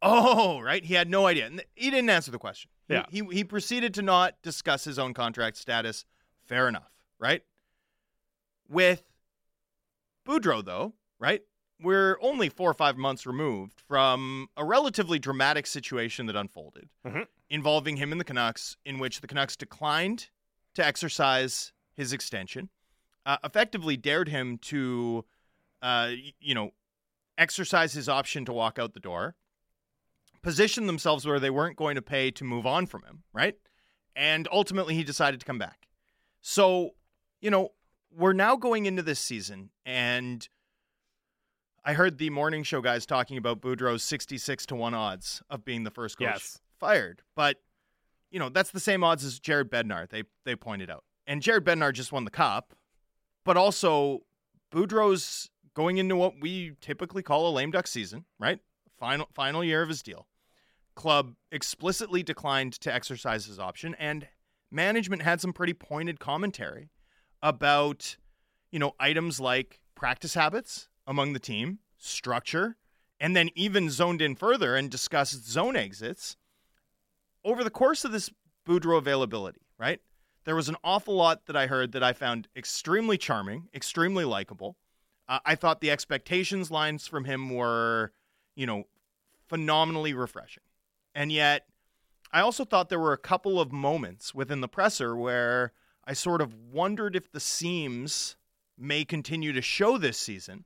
Oh, 0.02 0.60
right. 0.60 0.84
He 0.84 0.94
had 0.94 1.10
no 1.10 1.26
idea. 1.26 1.46
And 1.46 1.62
he 1.74 1.90
didn't 1.90 2.08
answer 2.10 2.30
the 2.30 2.38
question. 2.38 2.70
He- 2.88 2.94
Yeah. 2.94 3.04
He, 3.10 3.22
he 3.32 3.44
proceeded 3.44 3.92
to 3.94 4.02
not 4.02 4.40
discuss 4.42 4.84
his 4.84 4.98
own 4.98 5.12
contract 5.14 5.56
status. 5.56 6.04
Fair 6.46 6.68
enough, 6.68 6.90
right? 7.18 7.42
With 8.68 9.02
Boudreau, 10.26 10.64
though, 10.64 10.94
right? 11.18 11.42
we're 11.82 12.18
only 12.20 12.50
four 12.50 12.70
or 12.70 12.74
five 12.74 12.98
months 12.98 13.24
removed 13.26 13.80
from 13.88 14.50
a 14.54 14.62
relatively 14.62 15.18
dramatic 15.18 15.66
situation 15.66 16.26
that 16.26 16.36
unfolded 16.36 16.90
Mhm. 17.06 17.26
involving 17.48 17.96
him 17.96 18.12
and 18.12 18.20
the 18.20 18.24
Canucks, 18.24 18.76
in 18.84 18.98
which 18.98 19.22
the 19.22 19.26
Canucks 19.26 19.56
declined 19.56 20.28
to 20.74 20.84
exercise 20.84 21.72
his 21.94 22.12
extension, 22.12 22.68
uh, 23.24 23.38
effectively 23.42 23.96
dared 23.96 24.28
him 24.28 24.58
to, 24.58 25.24
uh, 25.82 26.10
you 26.40 26.54
know, 26.54 26.70
exercise 27.38 27.92
his 27.92 28.08
option 28.08 28.44
to 28.44 28.52
walk 28.52 28.78
out 28.78 28.94
the 28.94 29.00
door, 29.00 29.34
position 30.42 30.86
themselves 30.86 31.26
where 31.26 31.40
they 31.40 31.50
weren't 31.50 31.76
going 31.76 31.94
to 31.94 32.02
pay 32.02 32.30
to 32.32 32.44
move 32.44 32.66
on 32.66 32.86
from 32.86 33.02
him, 33.04 33.22
right? 33.32 33.56
And 34.16 34.48
ultimately, 34.52 34.94
he 34.94 35.04
decided 35.04 35.40
to 35.40 35.46
come 35.46 35.58
back. 35.58 35.86
So, 36.40 36.90
you 37.40 37.50
know, 37.50 37.70
we're 38.14 38.32
now 38.32 38.56
going 38.56 38.86
into 38.86 39.02
this 39.02 39.20
season, 39.20 39.70
and 39.86 40.48
I 41.84 41.94
heard 41.94 42.18
the 42.18 42.30
morning 42.30 42.62
show 42.62 42.80
guys 42.80 43.06
talking 43.06 43.38
about 43.38 43.60
Boudreau's 43.60 44.02
66 44.02 44.66
to 44.66 44.74
1 44.74 44.94
odds 44.94 45.42
of 45.48 45.64
being 45.64 45.84
the 45.84 45.90
first 45.90 46.18
coach 46.18 46.26
Yes. 46.26 46.58
fired. 46.78 47.22
But, 47.36 47.58
you 48.30 48.38
know, 48.38 48.48
that's 48.48 48.70
the 48.70 48.80
same 48.80 49.02
odds 49.04 49.24
as 49.24 49.38
Jared 49.38 49.70
Bednar, 49.70 50.08
they, 50.08 50.24
they 50.44 50.56
pointed 50.56 50.90
out. 50.90 51.04
And 51.26 51.40
Jared 51.40 51.64
Bednar 51.64 51.92
just 51.92 52.12
won 52.12 52.24
the 52.24 52.30
cup, 52.30 52.74
but 53.44 53.56
also 53.56 54.20
Boudreau's 54.72 55.50
going 55.80 55.96
into 55.96 56.14
what 56.14 56.34
we 56.42 56.72
typically 56.82 57.22
call 57.22 57.48
a 57.48 57.52
lame 57.52 57.70
duck 57.70 57.86
season, 57.86 58.26
right? 58.38 58.58
Final 58.98 59.26
final 59.32 59.64
year 59.64 59.80
of 59.80 59.88
his 59.88 60.02
deal. 60.02 60.26
Club 60.94 61.32
explicitly 61.50 62.22
declined 62.22 62.74
to 62.74 62.92
exercise 62.92 63.46
his 63.46 63.58
option, 63.58 63.96
and 63.98 64.28
management 64.70 65.22
had 65.22 65.40
some 65.40 65.54
pretty 65.54 65.72
pointed 65.72 66.20
commentary 66.20 66.90
about, 67.42 68.18
you 68.70 68.78
know, 68.78 68.92
items 69.00 69.40
like 69.40 69.80
practice 69.94 70.34
habits 70.34 70.90
among 71.06 71.32
the 71.32 71.38
team, 71.38 71.78
structure, 71.96 72.76
and 73.18 73.34
then 73.34 73.48
even 73.54 73.88
zoned 73.88 74.20
in 74.20 74.34
further 74.34 74.76
and 74.76 74.90
discussed 74.90 75.48
zone 75.48 75.76
exits 75.76 76.36
over 77.42 77.64
the 77.64 77.70
course 77.70 78.04
of 78.04 78.12
this 78.12 78.28
Boudreau 78.68 78.98
availability, 78.98 79.62
right? 79.78 80.00
There 80.44 80.56
was 80.56 80.68
an 80.68 80.76
awful 80.84 81.16
lot 81.16 81.46
that 81.46 81.56
I 81.56 81.68
heard 81.68 81.92
that 81.92 82.02
I 82.02 82.12
found 82.12 82.48
extremely 82.54 83.16
charming, 83.16 83.68
extremely 83.74 84.26
likable. 84.26 84.76
Uh, 85.30 85.38
I 85.46 85.54
thought 85.54 85.80
the 85.80 85.92
expectations 85.92 86.72
lines 86.72 87.06
from 87.06 87.24
him 87.24 87.50
were, 87.50 88.12
you 88.56 88.66
know, 88.66 88.84
phenomenally 89.48 90.12
refreshing. 90.12 90.64
And 91.14 91.30
yet, 91.30 91.66
I 92.32 92.40
also 92.40 92.64
thought 92.64 92.88
there 92.88 92.98
were 92.98 93.12
a 93.12 93.18
couple 93.18 93.60
of 93.60 93.72
moments 93.72 94.34
within 94.34 94.60
the 94.60 94.68
presser 94.68 95.16
where 95.16 95.72
I 96.04 96.14
sort 96.14 96.40
of 96.40 96.52
wondered 96.54 97.14
if 97.14 97.30
the 97.30 97.40
seams 97.40 98.36
may 98.76 99.04
continue 99.04 99.52
to 99.52 99.62
show 99.62 99.98
this 99.98 100.18
season 100.18 100.64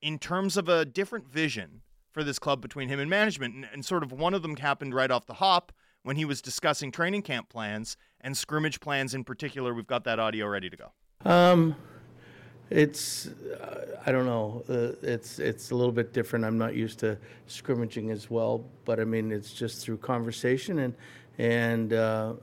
in 0.00 0.20
terms 0.20 0.56
of 0.56 0.68
a 0.68 0.84
different 0.84 1.28
vision 1.28 1.82
for 2.12 2.22
this 2.22 2.38
club 2.38 2.60
between 2.60 2.88
him 2.88 3.00
and 3.00 3.10
management. 3.10 3.54
And, 3.54 3.68
and 3.72 3.84
sort 3.84 4.04
of 4.04 4.12
one 4.12 4.34
of 4.34 4.42
them 4.42 4.56
happened 4.56 4.94
right 4.94 5.10
off 5.10 5.26
the 5.26 5.34
hop 5.34 5.72
when 6.04 6.14
he 6.14 6.24
was 6.24 6.40
discussing 6.40 6.92
training 6.92 7.22
camp 7.22 7.48
plans 7.48 7.96
and 8.20 8.36
scrimmage 8.36 8.78
plans 8.78 9.12
in 9.12 9.24
particular. 9.24 9.74
We've 9.74 9.86
got 9.86 10.04
that 10.04 10.20
audio 10.20 10.46
ready 10.46 10.70
to 10.70 10.76
go. 10.76 10.92
Um, 11.24 11.74
it's 12.70 13.26
uh, 13.26 13.98
I 14.06 14.12
don't 14.12 14.26
know. 14.26 14.62
Uh, 14.68 14.92
it's 15.02 15.38
it's 15.38 15.70
a 15.70 15.74
little 15.74 15.92
bit 15.92 16.12
different. 16.12 16.44
I'm 16.44 16.58
not 16.58 16.74
used 16.74 16.98
to 17.00 17.18
scrimmaging 17.46 18.10
as 18.10 18.30
well, 18.30 18.64
but 18.84 19.00
I 19.00 19.04
mean 19.04 19.32
it's 19.32 19.52
just 19.52 19.84
through 19.84 19.98
conversation 19.98 20.80
and 20.80 20.94
and 21.38 21.92
uh, 21.92 22.34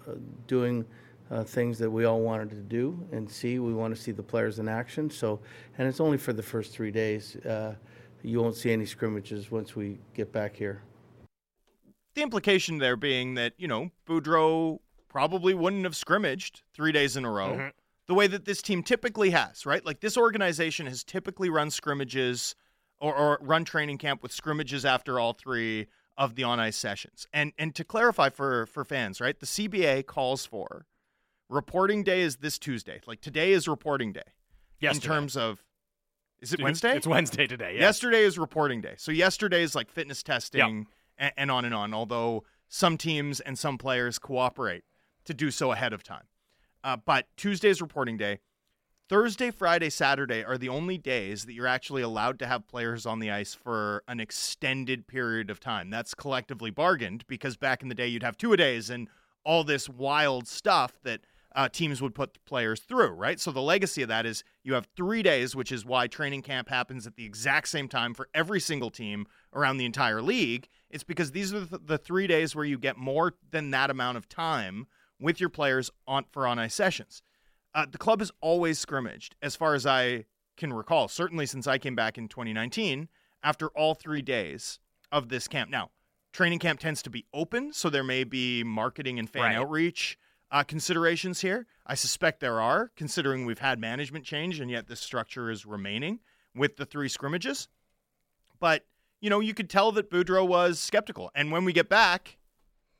doing 0.48 0.86
uh, 1.30 1.44
things 1.44 1.80
that 1.80 1.90
we 1.90 2.06
all 2.06 2.22
wanted 2.22 2.50
to 2.50 2.58
do 2.58 3.08
and 3.12 3.30
see. 3.30 3.60
We 3.60 3.74
want 3.74 3.96
to 3.96 4.02
see 4.02 4.12
the 4.12 4.24
players 4.24 4.60
in 4.60 4.68
action. 4.68 5.10
So 5.10 5.40
and 5.78 5.88
it's 5.88 6.00
only 6.00 6.18
for 6.18 6.34
the 6.34 6.44
first 6.44 6.74
three 6.74 6.92
days. 6.92 7.36
Uh, 7.38 7.76
you 8.24 8.40
won't 8.40 8.56
see 8.56 8.72
any 8.72 8.86
scrimmages 8.86 9.50
once 9.50 9.76
we 9.76 9.98
get 10.14 10.32
back 10.32 10.56
here. 10.56 10.84
The 12.14 12.22
implication 12.22 12.78
there 12.78 12.96
being 12.96 13.36
that, 13.36 13.54
you 13.58 13.68
know, 13.68 13.90
Boudreau 14.06 14.80
probably 15.08 15.54
wouldn't 15.54 15.86
have 15.86 15.96
scrimmaged 15.96 16.62
three 16.74 16.92
days 16.92 17.18
in 17.18 17.26
a 17.26 17.32
row 17.32 17.56
Mhm. 17.56 17.72
The 18.08 18.14
way 18.14 18.28
that 18.28 18.46
this 18.46 18.62
team 18.62 18.84
typically 18.84 19.30
has, 19.32 19.66
right? 19.66 19.86
Like 19.86 20.02
this 20.02 20.18
organization 20.18 20.86
has 20.88 21.04
typically 21.04 21.50
run 21.50 21.70
scrimmages 21.72 22.56
or, 23.00 23.16
or 23.16 23.40
run 23.42 23.66
training 23.66 23.98
camp 23.98 24.22
with 24.24 24.32
scrimmages 24.32 24.86
after 24.86 25.20
all 25.20 25.34
three 25.34 25.88
of 26.18 26.36
the 26.36 26.44
on 26.44 26.60
ice 26.60 26.78
sessions. 26.78 27.28
And 27.34 27.54
and 27.58 27.74
to 27.76 27.84
clarify 27.84 28.30
for 28.30 28.66
for 28.68 28.84
fans, 28.84 29.22
right? 29.22 29.40
The 29.40 29.46
CBA 29.46 30.06
calls 30.06 30.46
for 30.46 30.86
reporting 31.50 32.04
day 32.04 32.22
is 32.22 32.38
this 32.38 32.58
Tuesday. 32.58 33.02
Like 33.08 33.22
today 33.22 33.52
is 33.52 33.68
reporting 33.68 34.14
day. 34.14 34.22
Yes, 34.80 34.96
in 34.96 35.02
terms 35.02 35.38
of 35.38 35.64
is 36.42 36.54
it 36.54 36.58
Dude, 36.58 36.64
Wednesday? 36.64 36.96
It's 36.96 37.08
Wednesday 37.08 37.46
today. 37.48 37.74
Yes. 37.74 37.82
Yesterday 37.82 38.24
is 38.24 38.40
reporting 38.40 38.82
day. 38.82 38.96
So 38.98 39.12
yesterday 39.12 39.62
is 39.62 39.76
like 39.76 39.90
fitness 39.90 40.24
testing 40.24 40.88
and, 41.18 41.32
and 41.38 41.52
on 41.52 41.66
and 41.66 41.74
on. 41.74 41.94
Although 41.94 42.44
some 42.68 42.98
teams 42.98 43.40
and 43.40 43.60
some 43.60 43.78
players 43.78 44.18
cooperate 44.18 44.84
to 45.26 45.34
do 45.34 45.52
so 45.52 45.72
ahead 45.72 45.94
of 45.94 46.04
time. 46.04 46.24
Uh, 46.84 46.98
but 46.98 47.28
Tuesday 47.38 47.70
is 47.70 47.82
reporting 47.82 48.18
day. 48.18 48.40
Thursday, 49.12 49.52
Friday, 49.52 49.90
Saturday 49.90 50.42
are 50.42 50.58
the 50.58 50.70
only 50.70 50.98
days 50.98 51.44
that 51.44 51.54
you're 51.54 51.68
actually 51.68 52.02
allowed 52.02 52.40
to 52.40 52.48
have 52.48 52.66
players 52.66 53.06
on 53.06 53.20
the 53.20 53.30
ice 53.30 53.54
for 53.54 54.04
an 54.08 54.22
extended 54.22 55.06
period 55.06 55.50
of 55.50 55.60
time. 55.60 55.90
That's 55.90 56.14
collectively 56.14 56.72
bargained 56.72 57.28
because 57.28 57.58
back 57.58 57.82
in 57.82 57.90
the 57.90 57.96
day 57.96 58.08
you'd 58.08 58.24
have 58.24 58.38
two 58.38 58.54
a 58.54 58.58
days 58.58 58.90
and 58.90 59.10
all 59.44 59.66
this 59.66 59.90
wild 59.90 60.48
stuff 60.48 60.94
that 61.04 61.22
uh, 61.54 61.68
teams 61.68 62.02
would 62.02 62.16
put 62.16 62.44
players 62.46 62.80
through, 62.80 63.10
right? 63.10 63.38
So 63.38 63.52
the 63.52 63.62
legacy 63.62 64.02
of 64.02 64.08
that 64.08 64.26
is 64.26 64.44
you 64.64 64.76
have 64.76 64.88
three 64.96 65.22
days, 65.22 65.56
which 65.56 65.72
is 65.72 65.86
why 65.86 66.08
training 66.08 66.44
camp 66.44 66.70
happens 66.70 67.06
at 67.06 67.16
the 67.16 67.26
exact 67.26 67.68
same 67.68 67.90
time 67.90 68.14
for 68.14 68.30
every 68.34 68.62
single 68.62 68.90
team 68.90 69.28
around 69.54 69.76
the 69.76 69.86
entire 69.86 70.22
league. 70.22 70.70
It's 70.90 71.04
because 71.04 71.32
these 71.32 71.54
are 71.54 71.60
the 71.60 71.98
three 71.98 72.28
days 72.28 72.56
where 72.56 72.64
you 72.64 72.78
get 72.78 72.98
more 72.98 73.34
than 73.52 73.72
that 73.72 73.90
amount 73.90 74.18
of 74.18 74.30
time 74.30 74.88
with 75.22 75.40
your 75.40 75.50
players 75.50 75.90
on 76.08 76.26
for 76.32 76.46
on 76.48 76.60
ice 76.60 76.74
sessions. 76.76 77.22
Uh, 77.74 77.86
the 77.90 77.98
club 77.98 78.20
has 78.20 78.32
always 78.42 78.80
scrimmaged, 78.80 79.36
as 79.42 79.56
far 79.56 79.76
as 79.76 79.86
I 79.86 80.26
can 80.58 80.74
recall, 80.74 81.08
certainly 81.08 81.46
since 81.46 81.68
I 81.68 81.78
came 81.78 81.96
back 81.96 82.18
in 82.18 82.28
2019, 82.28 83.08
after 83.44 83.68
all 83.70 83.94
three 83.94 84.22
days 84.22 84.80
of 85.12 85.30
this 85.30 85.48
camp. 85.48 85.70
Now, 85.70 85.92
training 86.34 86.60
camp 86.60 86.80
tends 86.82 87.02
to 87.04 87.10
be 87.10 87.26
open, 87.34 87.72
so 87.72 87.90
there 87.90 88.04
may 88.04 88.24
be 88.26 88.64
marketing 88.64 89.20
and 89.20 89.30
fan 89.30 89.44
Right. 89.44 89.56
outreach 89.56 90.18
uh, 90.52 90.64
considerations 90.64 91.40
here. 91.42 91.66
I 91.88 91.96
suspect 91.96 92.42
there 92.42 92.60
are, 92.60 92.92
considering 92.98 93.46
we've 93.46 93.60
had 93.60 93.80
management 93.80 94.26
change 94.26 94.60
and 94.60 94.70
yet 94.70 94.88
this 94.88 95.00
structure 95.00 95.50
is 95.50 95.66
remaining 95.66 96.20
with 96.54 96.76
the 96.76 96.86
three 96.86 97.08
scrimmages. 97.08 97.70
But, 98.60 98.86
you 99.22 99.30
know, 99.30 99.40
you 99.40 99.54
could 99.54 99.70
tell 99.70 99.92
that 99.94 100.12
Boudreau 100.12 100.46
was 100.48 100.78
skeptical. 100.78 101.32
And 101.36 101.52
when 101.52 101.64
we 101.64 101.72
get 101.74 101.88
back, 101.90 102.38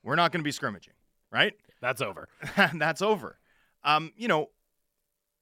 we're 0.02 0.16
not 0.16 0.32
going 0.32 0.40
to 0.40 0.46
be 0.46 0.52
scrimmaging, 0.52 0.94
right? 1.30 1.54
That's 1.82 2.02
over. 2.02 2.30
that's 2.76 3.02
over. 3.02 3.40
Um, 3.84 4.12
you 4.16 4.28
know, 4.28 4.50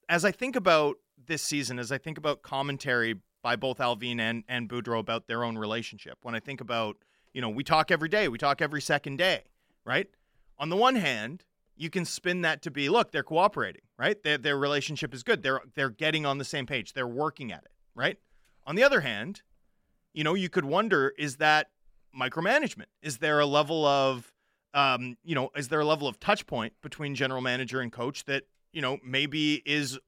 as 0.07 0.25
I 0.25 0.31
think 0.31 0.55
about 0.55 0.95
this 1.27 1.41
season, 1.41 1.77
as 1.79 1.91
I 1.91 1.97
think 1.97 2.17
about 2.17 2.41
commentary 2.41 3.15
by 3.41 3.55
both 3.55 3.77
Allvin 3.77 4.19
and, 4.19 4.43
and 4.47 4.69
Boudreau 4.69 4.99
about 4.99 5.27
their 5.27 5.43
own 5.43 5.57
relationship, 5.57 6.17
when 6.21 6.35
I 6.35 6.39
think 6.39 6.61
about, 6.61 6.97
you 7.33 7.41
know, 7.41 7.49
we 7.49 7.63
talk 7.63 7.91
every 7.91 8.09
day, 8.09 8.27
we 8.27 8.37
talk 8.37 8.61
every 8.61 8.81
second 8.81 9.17
day, 9.17 9.43
right? 9.85 10.07
On 10.57 10.69
the 10.69 10.75
one 10.75 10.95
hand, 10.95 11.45
you 11.75 11.89
can 11.89 12.03
spin 12.03 12.41
that 12.41 12.61
to 12.63 12.71
be, 12.71 12.89
look, 12.89 13.11
they're 13.11 13.23
cooperating, 13.23 13.83
right? 13.97 14.21
Their, 14.23 14.37
their 14.37 14.57
relationship 14.57 15.13
is 15.13 15.23
good. 15.23 15.43
They're 15.43 15.61
they're 15.75 15.89
getting 15.89 16.25
on 16.25 16.37
the 16.37 16.43
same 16.43 16.65
page. 16.65 16.91
They're 16.91 17.07
working 17.07 17.53
at 17.53 17.63
it, 17.63 17.71
right? 17.95 18.17
On 18.65 18.75
the 18.75 18.83
other 18.83 19.01
hand, 19.01 19.41
you 20.13 20.23
know, 20.23 20.33
you 20.33 20.49
could 20.49 20.65
wonder, 20.65 21.13
is 21.17 21.37
that 21.37 21.69
micromanagement? 22.17 22.87
Is 23.01 23.19
there 23.19 23.39
a 23.39 23.45
level 23.45 23.85
of 23.85 24.33
um, 24.73 25.17
you 25.23 25.35
know, 25.35 25.49
is 25.55 25.67
there 25.67 25.79
a 25.79 25.85
level 25.85 26.07
of 26.07 26.19
touch 26.19 26.45
point 26.45 26.73
between 26.81 27.15
general 27.15 27.41
manager 27.41 27.81
and 27.81 27.91
coach 27.91 28.25
that, 28.25 28.43
you 28.71 28.81
know, 28.81 28.97
maybe 29.03 29.61
is 29.65 29.99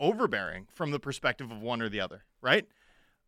overbearing 0.00 0.66
from 0.72 0.90
the 0.90 0.98
perspective 0.98 1.50
of 1.50 1.60
one 1.60 1.82
or 1.82 1.88
the 1.88 2.00
other, 2.00 2.24
right? 2.40 2.66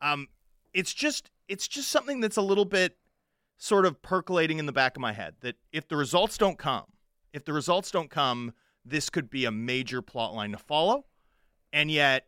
Um, 0.01 0.29
it's 0.73 0.93
just 0.93 1.31
it's 1.49 1.69
just 1.69 1.89
something 1.91 2.21
that's 2.21 2.37
a 2.37 2.43
little 2.43 2.65
bit 2.65 2.97
sort 3.57 3.87
of 3.87 4.03
percolating 4.03 4.59
in 4.59 4.67
the 4.67 4.73
back 4.73 4.97
of 4.97 5.01
my 5.01 5.13
head 5.13 5.35
that 5.41 5.57
if 5.73 5.87
the 5.89 5.97
results 5.97 6.37
don't 6.37 6.59
come, 6.59 6.85
if 7.33 7.45
the 7.45 7.53
results 7.53 7.91
don't 7.91 8.11
come, 8.11 8.53
this 8.85 9.09
could 9.11 9.31
be 9.31 9.45
a 9.45 9.51
major 9.51 10.03
plot 10.03 10.35
line 10.35 10.51
to 10.53 10.59
follow. 10.59 11.05
And 11.73 11.91
yet 11.91 12.27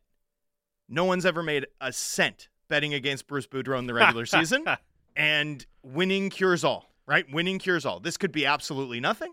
no 0.89 1.05
one's 1.05 1.27
ever 1.27 1.43
made 1.43 1.67
a 1.81 1.93
cent 1.93 2.49
betting 2.69 2.95
against 2.95 3.27
Bruce 3.27 3.47
Boudreau 3.47 3.79
in 3.79 3.87
the 3.87 3.95
regular 3.95 4.27
season 4.27 4.65
and 5.17 5.67
winning 5.83 6.31
cures 6.31 6.65
all, 6.65 6.91
right? 7.07 7.25
Winning 7.33 7.59
cures 7.59 7.87
all. 7.87 8.01
This 8.01 8.17
could 8.17 8.33
be 8.33 8.47
absolutely 8.47 9.01
nothing, 9.01 9.33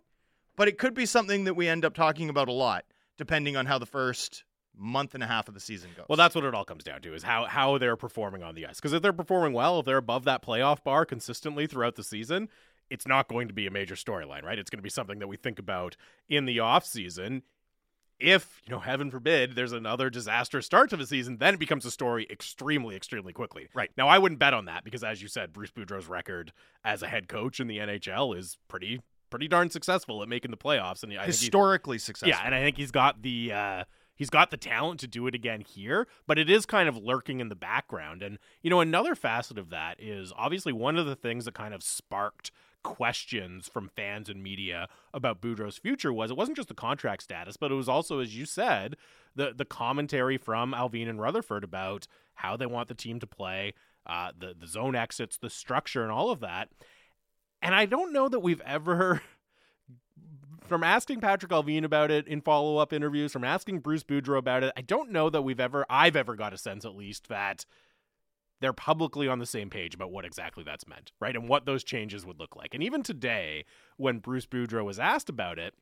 but 0.55 0.67
it 0.67 0.77
could 0.77 0.93
be 0.93 1.05
something 1.05 1.45
that 1.45 1.55
we 1.55 1.67
end 1.67 1.85
up 1.85 1.93
talking 1.93 2.29
about 2.29 2.47
a 2.47 2.53
lot, 2.53 2.85
depending 3.17 3.57
on 3.57 3.65
how 3.65 3.79
the 3.79 3.85
first 3.85 4.43
month 4.75 5.13
and 5.13 5.23
a 5.23 5.27
half 5.27 5.47
of 5.47 5.53
the 5.53 5.59
season 5.59 5.91
goes. 5.95 6.05
Well, 6.09 6.17
that's 6.17 6.35
what 6.35 6.43
it 6.43 6.55
all 6.55 6.65
comes 6.65 6.83
down 6.83 7.01
to 7.01 7.13
is 7.13 7.23
how 7.23 7.45
how 7.45 7.77
they're 7.77 7.95
performing 7.95 8.43
on 8.43 8.55
the 8.55 8.65
ice. 8.65 8.77
Because 8.77 8.93
if 8.93 9.01
they're 9.01 9.13
performing 9.13 9.53
well, 9.53 9.79
if 9.79 9.85
they're 9.85 9.97
above 9.97 10.25
that 10.25 10.43
playoff 10.43 10.83
bar 10.83 11.05
consistently 11.05 11.67
throughout 11.67 11.95
the 11.95 12.03
season, 12.03 12.49
it's 12.89 13.07
not 13.07 13.27
going 13.27 13.47
to 13.47 13.53
be 13.53 13.67
a 13.67 13.71
major 13.71 13.95
storyline, 13.95 14.43
right? 14.43 14.59
It's 14.59 14.69
going 14.69 14.79
to 14.79 14.83
be 14.83 14.89
something 14.89 15.19
that 15.19 15.27
we 15.27 15.37
think 15.37 15.59
about 15.59 15.95
in 16.27 16.45
the 16.45 16.59
off 16.59 16.85
season. 16.85 17.43
If, 18.19 18.61
you 18.65 18.71
know, 18.71 18.79
heaven 18.79 19.11
forbid, 19.11 19.55
there's 19.55 19.71
another 19.71 20.09
disastrous 20.09 20.65
start 20.65 20.89
to 20.91 20.97
the 20.97 21.05
season, 21.05 21.37
then 21.37 21.55
it 21.55 21.59
becomes 21.59 21.85
a 21.85 21.91
story 21.91 22.27
extremely, 22.29 22.95
extremely 22.95 23.33
quickly. 23.33 23.67
Right. 23.73 23.91
Now, 23.97 24.07
I 24.07 24.17
wouldn't 24.17 24.39
bet 24.39 24.53
on 24.53 24.65
that 24.65 24.83
because, 24.83 25.03
as 25.03 25.21
you 25.21 25.27
said, 25.27 25.53
Bruce 25.53 25.71
Boudreau's 25.71 26.07
record 26.07 26.53
as 26.83 27.01
a 27.03 27.07
head 27.07 27.27
coach 27.27 27.59
in 27.59 27.67
the 27.67 27.79
NHL 27.79 28.37
is 28.37 28.57
pretty, 28.67 29.01
pretty 29.29 29.47
darn 29.47 29.69
successful 29.69 30.21
at 30.21 30.29
making 30.29 30.51
the 30.51 30.57
playoffs. 30.57 31.03
And 31.03 31.17
I 31.17 31.25
Historically 31.25 31.97
successful. 31.97 32.29
yeah, 32.29 32.41
and 32.45 32.55
I 32.55 32.61
think 32.61 32.77
he's 32.77 32.91
got 32.91 33.21
the 33.21 33.51
uh, 33.51 33.83
he's 34.15 34.29
got 34.29 34.51
the 34.51 34.57
talent 34.57 34.99
to 35.01 35.07
do 35.07 35.27
it 35.27 35.35
again 35.35 35.61
here, 35.61 36.07
but 36.27 36.37
it 36.37 36.49
is 36.49 36.65
kind 36.65 36.87
of 36.87 36.97
lurking 36.97 37.39
in 37.39 37.49
the 37.49 37.55
background. 37.55 38.21
And 38.21 38.37
you 38.61 38.69
know, 38.69 38.79
another 38.79 39.15
facet 39.15 39.57
of 39.57 39.69
that 39.71 39.99
is 39.99 40.31
obviously 40.37 40.71
one 40.71 40.97
of 40.97 41.05
the 41.05 41.15
things 41.15 41.45
that 41.45 41.53
kind 41.53 41.73
of 41.73 41.83
sparked 41.83 42.51
questions 42.83 43.67
from 43.67 43.89
fans 43.95 44.29
and 44.29 44.43
media 44.43 44.87
about 45.13 45.41
Boudreau's 45.41 45.77
future 45.77 46.13
was 46.13 46.31
it 46.31 46.37
wasn't 46.37 46.57
just 46.57 46.69
the 46.69 46.73
contract 46.73 47.23
status, 47.23 47.57
but 47.57 47.71
it 47.71 47.75
was 47.75 47.89
also, 47.89 48.19
as 48.19 48.37
you 48.37 48.45
said, 48.45 48.95
the 49.35 49.53
the 49.55 49.65
commentary 49.65 50.37
from 50.37 50.73
Allvin 50.73 51.09
and 51.09 51.19
Rutherford 51.19 51.63
about 51.63 52.07
how 52.35 52.55
they 52.57 52.65
want 52.65 52.87
the 52.87 52.93
team 52.93 53.19
to 53.19 53.27
play, 53.27 53.73
uh, 54.05 54.31
the 54.37 54.53
the 54.57 54.67
zone 54.67 54.95
exits, 54.95 55.37
the 55.37 55.49
structure, 55.49 56.03
and 56.03 56.11
all 56.11 56.29
of 56.29 56.39
that. 56.41 56.69
And 57.61 57.73
I 57.73 57.85
don't 57.85 58.11
know 58.13 58.27
that 58.27 58.41
we've 58.41 58.61
ever 58.61 59.21
from 60.67 60.83
asking 60.83 61.21
Patrick 61.21 61.51
Allvin 61.51 61.83
about 61.83 62.11
it 62.11 62.27
in 62.27 62.41
follow 62.41 62.77
up 62.77 62.93
interviews, 62.93 63.31
from 63.31 63.43
asking 63.43 63.79
Bruce 63.79 64.03
Boudreau 64.03 64.37
about 64.37 64.63
it, 64.63 64.73
I 64.75 64.81
don't 64.81 65.11
know 65.11 65.29
that 65.29 65.41
we've 65.41 65.59
ever, 65.59 65.85
I've 65.89 66.15
ever 66.15 66.35
got 66.35 66.53
a 66.53 66.57
sense 66.57 66.85
at 66.85 66.95
least 66.95 67.27
that 67.29 67.65
they're 68.63 68.71
publicly 68.71 69.27
on 69.27 69.39
the 69.39 69.45
same 69.45 69.69
page 69.69 69.93
about 69.93 70.09
what 70.09 70.23
exactly 70.23 70.63
that's 70.63 70.87
meant, 70.87 71.11
right? 71.19 71.35
And 71.35 71.49
what 71.49 71.65
those 71.65 71.83
changes 71.83 72.25
would 72.25 72.39
look 72.39 72.55
like. 72.55 72.73
And 72.73 72.81
even 72.81 73.03
today, 73.03 73.65
when 73.97 74.19
Bruce 74.19 74.45
Boudreau 74.45 74.85
was 74.85 74.99
asked 74.99 75.27
about 75.27 75.59
it, 75.59 75.73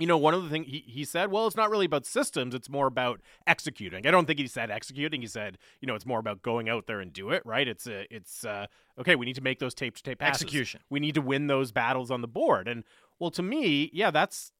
you 0.00 0.08
know, 0.08 0.18
one 0.18 0.34
of 0.34 0.42
the 0.42 0.48
things 0.48 0.66
he, 0.66 0.82
he 0.84 1.04
said, 1.04 1.30
well, 1.30 1.46
it's 1.46 1.54
not 1.54 1.70
really 1.70 1.86
about 1.86 2.04
systems, 2.04 2.56
it's 2.56 2.68
more 2.68 2.88
about 2.88 3.20
executing. 3.46 4.04
I 4.04 4.10
don't 4.10 4.26
think 4.26 4.40
he 4.40 4.48
said 4.48 4.68
executing. 4.68 5.20
He 5.20 5.28
said, 5.28 5.58
you 5.80 5.86
know, 5.86 5.94
it's 5.94 6.04
more 6.04 6.18
about 6.18 6.42
going 6.42 6.68
out 6.68 6.88
there 6.88 6.98
and 6.98 7.12
do 7.12 7.30
it, 7.30 7.46
right? 7.46 7.68
It's 7.68 7.86
uh, 7.86 8.02
it's 8.10 8.44
uh, 8.44 8.66
okay, 8.98 9.14
we 9.14 9.24
need 9.24 9.36
to 9.36 9.40
make 9.42 9.60
those 9.60 9.74
tape 9.74 9.94
to 9.94 10.02
tape 10.02 10.18
passes. 10.18 10.42
Execution. 10.42 10.80
We 10.90 10.98
need 10.98 11.14
to 11.14 11.22
win 11.22 11.46
those 11.46 11.70
battles 11.70 12.10
on 12.10 12.20
the 12.20 12.26
board. 12.26 12.66
And 12.66 12.82
well, 13.20 13.30
to 13.30 13.44
me, 13.44 13.90
yeah, 13.92 14.10
that's 14.10 14.50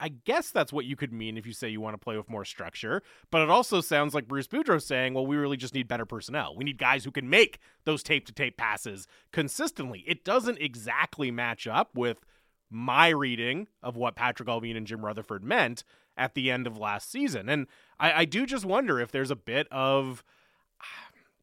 I, 0.00 0.08
guess 0.08 0.50
that's 0.50 0.72
what 0.72 0.84
you 0.84 0.96
could 0.96 1.12
mean 1.12 1.36
if 1.36 1.46
you 1.46 1.52
say 1.52 1.68
you 1.68 1.80
want 1.80 1.94
to 1.94 1.98
play 2.02 2.16
with 2.16 2.28
more 2.28 2.44
structure. 2.44 3.02
But 3.30 3.42
it 3.42 3.50
also 3.50 3.80
sounds 3.80 4.14
like 4.14 4.26
Bruce 4.26 4.48
Boudreau 4.48 4.80
saying, 4.80 5.14
well, 5.14 5.26
we 5.26 5.36
really 5.36 5.56
just 5.56 5.74
need 5.74 5.86
better 5.86 6.06
personnel. 6.06 6.56
We 6.56 6.64
need 6.64 6.78
guys 6.78 7.04
who 7.04 7.10
can 7.10 7.28
make 7.28 7.58
those 7.84 8.02
tape 8.02 8.26
to 8.26 8.32
tape 8.32 8.56
passes 8.56 9.06
consistently. 9.32 10.04
It 10.06 10.24
doesn't 10.24 10.60
exactly 10.60 11.30
match 11.30 11.66
up 11.66 11.90
with 11.94 12.24
my 12.70 13.08
reading 13.08 13.68
of 13.82 13.96
what 13.96 14.16
Patrick 14.16 14.48
Allvin 14.48 14.76
and 14.76 14.86
Jim 14.86 15.04
Rutherford 15.04 15.44
meant 15.44 15.84
at 16.16 16.34
the 16.34 16.50
end 16.50 16.66
of 16.66 16.78
last 16.78 17.10
season. 17.10 17.48
And 17.48 17.66
I, 18.00 18.12
I 18.12 18.24
do 18.24 18.46
just 18.46 18.64
wonder 18.64 18.98
if 18.98 19.12
there's 19.12 19.30
a 19.30 19.36
bit 19.36 19.68
of, 19.70 20.24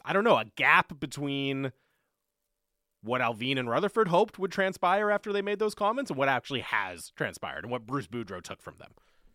I 0.03 0.11
don't 0.11 0.23
know, 0.23 0.37
a 0.37 0.45
gap 0.55 0.99
between 0.99 1.71
what 3.03 3.21
Allvin 3.21 3.57
and 3.57 3.69
Rutherford 3.69 4.07
hoped 4.07 4.39
would 4.39 4.51
transpire 4.51 5.11
after 5.11 5.33
they 5.33 5.41
made 5.41 5.59
those 5.59 5.75
comments 5.75 6.09
and 6.09 6.17
what 6.17 6.29
actually 6.29 6.61
has 6.61 7.11
transpired 7.15 7.63
and 7.63 7.71
what 7.71 7.85
Bruce 7.85 8.07
Boudreau 8.07 8.41
took 8.41 8.61
from 8.61 8.75
them. 8.79 8.91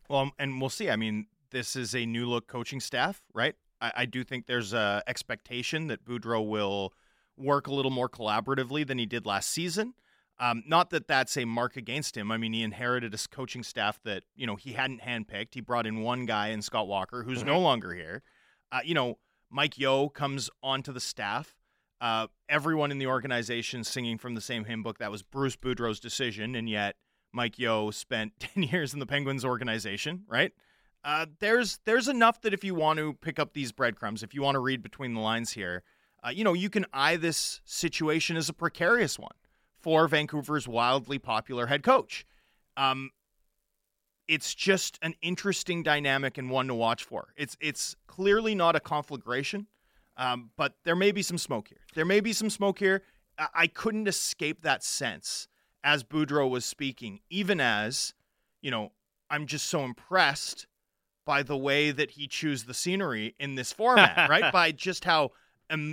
Well, 0.09 0.33
and 0.39 0.61
we'll 0.61 0.71
see. 0.71 0.89
I 0.91 0.97
mean, 0.97 1.27
this 1.51 1.77
is 1.77 1.95
a 1.95 2.07
new 2.07 2.27
look 2.27 2.47
coaching 2.47 2.81
staff, 2.81 3.23
right? 3.35 3.55
I, 3.81 3.93
I 3.97 4.05
do 4.07 4.25
think 4.25 4.47
there's 4.47 4.73
a 4.73 5.03
expectation 5.07 5.89
that 5.89 6.05
Boudreau 6.05 6.47
will 6.47 6.95
work 7.37 7.67
a 7.67 7.75
little 7.75 7.91
more 7.91 8.09
collaboratively 8.09 8.87
than 8.87 8.99
he 8.99 9.07
did 9.07 9.27
last 9.27 9.51
season. 9.51 9.95
Um, 10.41 10.63
not 10.67 10.91
that 10.91 11.09
that's 11.09 11.37
a 11.37 11.45
mark 11.45 11.77
against 11.77 12.17
him. 12.17 12.31
I 12.31 12.37
mean, 12.37 12.53
he 12.53 12.63
inherited 12.63 13.13
a 13.13 13.19
coaching 13.29 13.63
staff 13.63 14.01
that 14.05 14.23
you 14.37 14.47
know 14.47 14.57
he 14.57 14.73
hadn't 14.73 15.03
handpicked. 15.03 15.55
He 15.55 15.61
brought 15.61 15.87
in 15.87 16.01
one 16.01 16.27
guy 16.27 16.49
in 16.49 16.63
Scott 16.63 16.87
Walker, 16.87 17.25
who's 17.25 17.45
no 17.45 17.59
longer 17.59 17.93
here. 17.93 18.23
Uh, 18.71 18.81
you 18.85 18.95
know, 18.95 19.19
Mike 19.51 19.79
Yeo 19.79 20.09
comes 20.09 20.49
onto 20.63 20.93
the 20.93 21.01
staff. 21.01 21.58
Uh, 22.01 22.29
everyone 22.49 22.91
in 22.93 22.99
the 22.99 23.07
organization 23.07 23.83
singing 23.83 24.19
from 24.19 24.35
the 24.35 24.41
same 24.41 24.65
hymn 24.65 24.83
book. 24.83 24.99
That 24.99 25.11
was 25.11 25.23
Bruce 25.23 25.57
Boudreau's 25.57 25.99
decision, 25.99 26.55
and 26.55 26.69
yet 26.69 26.97
Mike 27.33 27.59
Yeo 27.59 27.91
spent 27.91 28.33
ten 28.41 28.63
years 28.63 28.93
in 28.93 29.01
the 29.01 29.07
Penguins 29.07 29.45
organization, 29.45 30.25
right? 30.29 30.53
Uh, 31.05 31.27
there's 31.41 31.79
there's 31.85 32.09
enough 32.09 32.41
that 32.43 32.53
if 32.53 32.65
you 32.65 32.75
want 32.75 32.99
to 32.99 33.15
pick 33.15 33.39
up 33.39 33.53
these 33.53 33.73
breadcrumbs, 33.73 34.23
if 34.23 34.35
you 34.35 34.43
want 34.43 34.55
to 34.55 34.61
read 34.61 34.83
between 34.83 35.15
the 35.15 35.21
lines 35.21 35.53
here, 35.53 35.83
uh, 36.25 36.31
you 36.31 36.45
know 36.45 36.55
you 36.55 36.71
can 36.71 36.87
eye 36.93 37.17
this 37.17 37.61
situation 37.65 38.37
as 38.37 38.49
a 38.49 38.53
precarious 38.53 39.19
one 39.19 39.35
for 39.79 40.09
Vancouver's 40.09 40.67
wildly 40.67 41.19
popular 41.19 41.67
head 41.67 41.83
coach. 41.83 42.27
Um, 42.77 43.11
it's 44.27 44.55
just 44.55 44.99
an 45.01 45.15
interesting 45.23 45.83
dynamic 45.83 46.37
and 46.37 46.51
one 46.51 46.69
to 46.69 46.75
watch 46.75 47.05
for. 47.05 47.29
It's 47.37 47.57
it's 47.61 47.97
clearly 48.07 48.55
not 48.55 48.77
a 48.77 48.81
conflagration, 48.81 49.67
um, 50.19 50.51
but 50.57 50.75
there 50.85 50.97
may 50.97 51.13
be 51.13 51.23
some 51.23 51.39
smoke 51.39 51.69
here. 51.69 51.81
There 51.95 52.05
may 52.05 52.21
be 52.21 52.33
some 52.33 52.51
smoke 52.51 52.79
here. 52.79 53.03
I, 53.39 53.49
I 53.55 53.67
couldn't 53.69 54.09
escape 54.09 54.63
that 54.63 54.85
sense 54.85 55.49
as 55.83 56.05
Boudreau 56.05 56.51
was 56.51 56.65
speaking, 56.65 57.21
even 57.31 57.61
as 57.61 58.13
you 58.61 58.71
know 58.71 58.93
I'm 59.31 59.47
just 59.47 59.67
so 59.67 59.85
impressed 59.85 60.67
by 61.25 61.43
the 61.43 61.57
way 61.57 61.91
that 61.91 62.13
he 62.13 62.27
chews 62.27 62.65
the 62.65 62.75
scenery 62.75 63.35
in 63.39 63.55
this 63.55 63.73
format, 63.73 64.29
right? 64.31 64.53
By 64.53 64.73
just 64.73 65.05
how 65.05 65.33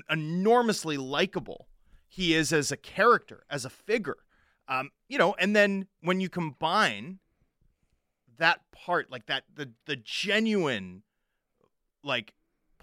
enormously 0.09 0.97
likable 0.97 1.67
he 2.07 2.33
is 2.33 2.53
as 2.53 2.71
a 2.71 2.77
character, 2.77 3.43
as 3.49 3.65
a 3.65 3.69
figure. 3.69 4.17
Um, 4.67 4.91
you 5.09 5.17
know, 5.17 5.35
and 5.37 5.55
then 5.55 5.87
when 6.01 6.21
you 6.21 6.29
combine 6.29 7.19
that 8.37 8.61
part, 8.71 9.11
like 9.11 9.27
that, 9.27 9.43
the 9.53 9.71
the 9.85 9.97
genuine, 9.97 11.03
like 12.03 12.33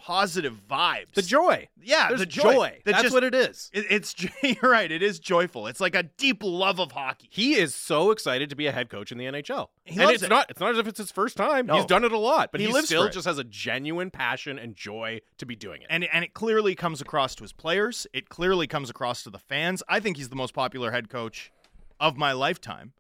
positive 0.05 0.59
vibes, 0.69 1.13
The 1.15 1.23
joy. 1.23 1.69
yeah, 1.81 2.09
There's 2.09 2.21
the 2.21 2.27
joy. 2.27 2.81
that 2.85 2.91
That's 2.91 3.03
just- 3.05 3.15
what 3.15 3.23
it 3.23 3.35
is. 3.35 3.71
it- 3.73 3.87
it's 3.89 4.15
you're 4.43 4.71
right. 4.71 4.91
It 4.91 5.03
is 5.03 5.21
joyful. 5.21 5.69
It's 5.69 5.81
like 5.81 5.95
a 5.95 6.03
deep 6.03 6.43
love 6.43 6.81
of 6.81 6.91
hockey. 6.93 7.29
He 7.31 7.55
is 7.55 7.75
so 7.75 8.11
excited 8.11 8.51
to 8.51 8.57
be 8.57 8.67
a 8.67 8.73
head 8.73 8.91
coach 8.91 9.13
in 9.13 9.19
the 9.19 9.27
NHL. 9.27 9.69
He 9.85 9.93
and 9.95 10.01
loves 10.07 10.15
it's 10.15 10.23
it. 10.25 10.29
not 10.31 10.51
it's 10.51 10.59
not 10.61 10.73
as 10.73 10.79
if 10.79 10.87
it's 10.89 10.99
his 10.99 11.13
first 11.13 11.37
time. 11.37 11.67
No. 11.67 11.77
He's 11.77 11.85
done 11.87 12.03
it 12.05 12.11
a 12.13 12.19
lot, 12.19 12.51
but 12.51 12.61
He 12.61 12.67
he, 12.67 12.83
still 12.83 13.09
just 13.09 13.27
has 13.27 13.39
a 13.39 13.45
genuine 13.45 14.11
passion 14.11 14.59
and 14.59 14.75
joy 14.75 15.21
to 15.39 15.47
be 15.47 15.55
doing 15.55 15.83
it. 15.83 15.87
and 15.89 16.03
and 16.13 16.25
it 16.25 16.35
clearly 16.35 16.75
comes 16.75 17.01
across 17.01 17.35
to 17.37 17.45
his 17.45 17.53
players. 17.53 18.07
It 18.13 18.29
clearly 18.29 18.67
comes 18.67 18.91
across 18.91 19.23
to 19.23 19.31
the 19.31 19.39
fans. 19.39 19.83
I 19.89 20.01
think 20.01 20.17
he's 20.17 20.29
the 20.31 20.37
most 20.37 20.53
popular 20.55 20.91
head 20.91 21.09
coach 21.11 21.53
of 22.01 22.17
my 22.17 22.33
lifetime, 22.33 22.93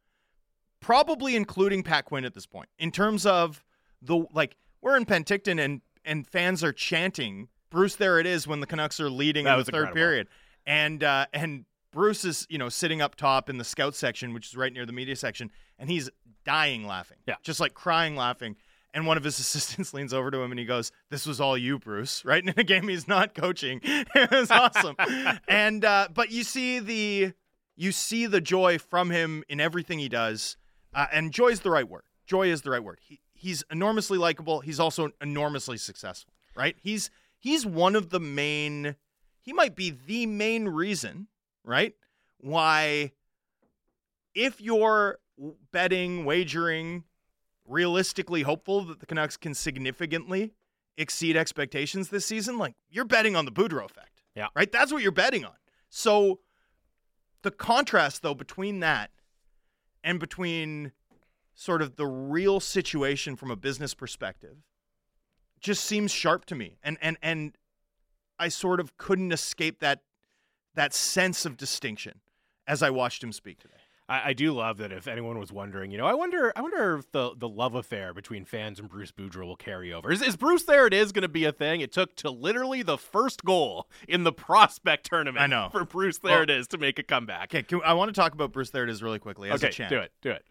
probably 0.80 1.36
including 1.36 1.82
Pat 1.82 2.04
Quinn 2.04 2.24
at 2.24 2.34
this 2.34 2.46
point. 2.46 2.68
In 2.78 2.90
terms 2.90 3.26
of 3.26 3.62
the 4.00 4.24
like, 4.32 4.56
we're 4.80 4.96
in 4.96 5.04
Penticton 5.06 5.60
and 5.64 5.80
and 6.04 6.26
fans 6.26 6.62
are 6.64 6.72
chanting 6.72 7.48
Bruce. 7.70 7.96
There 7.96 8.18
it 8.18 8.26
is 8.26 8.46
when 8.46 8.60
the 8.60 8.66
Canucks 8.66 9.00
are 9.00 9.10
leading 9.10 9.44
That 9.44 9.54
in 9.54 9.58
the 9.60 9.64
third 9.64 9.74
incredible. 9.88 9.94
period, 9.94 10.28
and 10.66 11.02
uh, 11.04 11.26
and 11.32 11.64
Bruce 11.92 12.24
is 12.24 12.46
you 12.50 12.58
know 12.58 12.68
sitting 12.68 13.00
up 13.02 13.14
top 13.16 13.48
in 13.50 13.58
the 13.58 13.64
scout 13.64 13.94
section, 13.94 14.32
which 14.34 14.48
is 14.48 14.56
right 14.56 14.72
near 14.72 14.86
the 14.86 14.92
media 14.92 15.16
section, 15.16 15.50
and 15.78 15.90
he's 15.90 16.08
dying 16.44 16.86
laughing, 16.86 17.18
Yeah. 17.26 17.36
just 17.42 17.60
like 17.60 17.74
crying 17.74 18.16
laughing. 18.16 18.56
And 18.94 19.06
one 19.06 19.16
of 19.16 19.24
his 19.24 19.38
assistants 19.40 19.94
leans 19.94 20.12
over 20.12 20.30
to 20.30 20.38
him 20.42 20.50
and 20.52 20.58
he 20.58 20.66
goes, 20.66 20.92
"This 21.10 21.24
was 21.26 21.40
all 21.40 21.56
you, 21.56 21.78
Bruce." 21.78 22.24
Right 22.24 22.42
in 22.46 22.52
a 22.56 22.64
game 22.64 22.88
he's 22.88 23.08
not 23.08 23.34
coaching. 23.34 23.80
it 23.84 24.30
was 24.30 24.50
awesome. 24.50 24.96
and 25.48 25.84
uh, 25.84 26.08
but 26.12 26.30
you 26.30 26.44
see 26.44 26.78
the 26.78 27.32
you 27.76 27.90
see 27.92 28.26
the 28.26 28.40
joy 28.40 28.78
from 28.78 29.10
him 29.10 29.44
in 29.48 29.60
everything 29.60 29.98
he 29.98 30.08
does, 30.10 30.56
uh, 30.94 31.06
and 31.12 31.32
joy 31.32 31.48
is 31.48 31.60
the 31.60 31.70
right 31.70 31.88
word. 31.88 32.02
Joy 32.26 32.48
is 32.48 32.62
the 32.62 32.70
right 32.70 32.84
word. 32.84 32.98
He, 33.02 33.20
he's 33.42 33.64
enormously 33.70 34.18
likable. 34.18 34.60
He's 34.60 34.80
also 34.80 35.10
enormously 35.20 35.76
successful. 35.76 36.32
Right? 36.54 36.76
He's 36.80 37.10
he's 37.38 37.66
one 37.66 37.96
of 37.96 38.10
the 38.10 38.20
main. 38.20 38.96
He 39.40 39.52
might 39.52 39.74
be 39.74 39.90
the 39.90 40.26
main 40.26 40.68
reason, 40.68 41.26
right? 41.64 41.94
Why, 42.38 43.12
if 44.34 44.60
you're 44.60 45.18
betting, 45.72 46.24
wagering, 46.24 47.04
realistically 47.66 48.42
hopeful 48.42 48.82
that 48.84 49.00
the 49.00 49.06
Canucks 49.06 49.36
can 49.36 49.54
significantly 49.54 50.52
exceed 50.96 51.36
expectations 51.36 52.10
this 52.10 52.26
season, 52.26 52.58
like 52.58 52.74
you're 52.90 53.04
betting 53.04 53.34
on 53.34 53.44
the 53.44 53.52
Boudreau 53.52 53.84
effect. 53.84 54.22
Yeah. 54.36 54.48
Right? 54.54 54.70
That's 54.70 54.92
what 54.92 55.02
you're 55.02 55.10
betting 55.10 55.44
on. 55.44 55.54
So 55.88 56.40
the 57.42 57.50
contrast 57.50 58.22
though 58.22 58.34
between 58.34 58.80
that 58.80 59.10
and 60.04 60.20
between 60.20 60.92
sort 61.54 61.82
of 61.82 61.96
the 61.96 62.06
real 62.06 62.60
situation 62.60 63.36
from 63.36 63.50
a 63.50 63.56
business 63.56 63.94
perspective 63.94 64.56
just 65.60 65.84
seems 65.84 66.10
sharp 66.10 66.44
to 66.46 66.54
me. 66.54 66.78
And 66.82 66.98
and 67.00 67.16
and 67.22 67.56
I 68.38 68.48
sort 68.48 68.80
of 68.80 68.96
couldn't 68.96 69.32
escape 69.32 69.80
that 69.80 70.00
that 70.74 70.92
sense 70.94 71.44
of 71.46 71.56
distinction 71.56 72.20
as 72.66 72.82
I 72.82 72.90
watched 72.90 73.22
him 73.22 73.32
speak 73.32 73.58
today. 73.60 73.74
I, 74.08 74.30
I 74.30 74.32
do 74.32 74.52
love 74.52 74.78
that. 74.78 74.90
If 74.90 75.06
anyone 75.06 75.38
was 75.38 75.52
wondering, 75.52 75.90
you 75.90 75.98
know, 75.98 76.06
I 76.06 76.14
wonder, 76.14 76.52
I 76.56 76.60
wonder 76.60 76.96
if 76.96 77.10
the 77.12 77.32
the 77.36 77.48
love 77.48 77.74
affair 77.74 78.12
between 78.12 78.44
fans 78.44 78.80
and 78.80 78.88
Bruce 78.88 79.12
Boudreau 79.12 79.46
will 79.46 79.56
carry 79.56 79.92
over. 79.92 80.10
Is, 80.10 80.20
is 80.22 80.36
Bruce 80.36 80.64
there? 80.64 80.86
It 80.86 80.94
is 80.94 81.12
going 81.12 81.22
to 81.22 81.28
be 81.28 81.44
a 81.44 81.52
thing. 81.52 81.80
It 81.80 81.92
took 81.92 82.16
to 82.16 82.30
literally 82.30 82.82
the 82.82 82.98
first 82.98 83.44
goal 83.44 83.88
in 84.08 84.24
the 84.24 84.32
prospect 84.32 85.06
tournament. 85.06 85.40
I 85.42 85.46
know. 85.46 85.68
for 85.70 85.84
Bruce. 85.84 86.18
There 86.18 86.32
Well- 86.32 86.42
it 86.42 86.50
is 86.50 86.66
to 86.68 86.78
make 86.78 86.98
a 86.98 87.02
comeback. 87.04 87.54
Okay, 87.54 87.62
can, 87.62 87.80
I 87.84 87.94
want 87.94 88.12
to 88.12 88.20
talk 88.20 88.32
about 88.32 88.52
Bruce 88.52 88.70
There 88.70 88.84
It 88.84 88.90
Is 88.90 89.02
really 89.02 89.20
quickly 89.20 89.50
as 89.50 89.60
okay, 89.62 89.68
a 89.68 89.72
champ. 89.72 89.90
do 89.90 89.98
it, 89.98 90.12
do 90.20 90.30
it. 90.30 90.44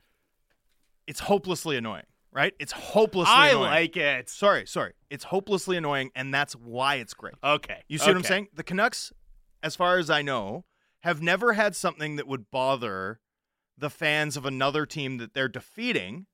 It's 1.11 1.19
hopelessly 1.19 1.77
annoying 1.77 2.05
right? 2.33 2.53
It's 2.59 2.71
hopelessly 2.71 3.33
I 3.35 3.49
annoying. 3.49 3.71
like 3.71 3.97
it. 3.97 4.29
Sorry, 4.29 4.65
sorry. 4.65 4.93
It's 5.09 5.25
hopelessly 5.25 5.75
annoying, 5.75 6.11
and 6.15 6.33
that's 6.33 6.53
why 6.55 6.95
it's 6.95 7.13
great. 7.13 7.33
Okay. 7.43 7.83
You 7.89 7.97
see 7.97 8.05
what 8.05 8.11
I'm 8.11 8.17
okay. 8.19 8.27
saying? 8.29 8.47
The 8.53 8.63
Canucks, 8.63 9.11
as 9.61 9.75
far 9.75 9.97
as 9.97 10.09
I 10.09 10.21
know, 10.21 10.63
have 11.01 11.21
never 11.21 11.51
had 11.51 11.75
something 11.75 12.15
that 12.15 12.29
would 12.29 12.49
bother 12.49 13.19
the 13.77 13.89
fans 13.89 14.37
of 14.37 14.45
another 14.45 14.85
team 14.85 15.17
that 15.17 15.33
they're 15.33 15.49
defeating 15.49 16.25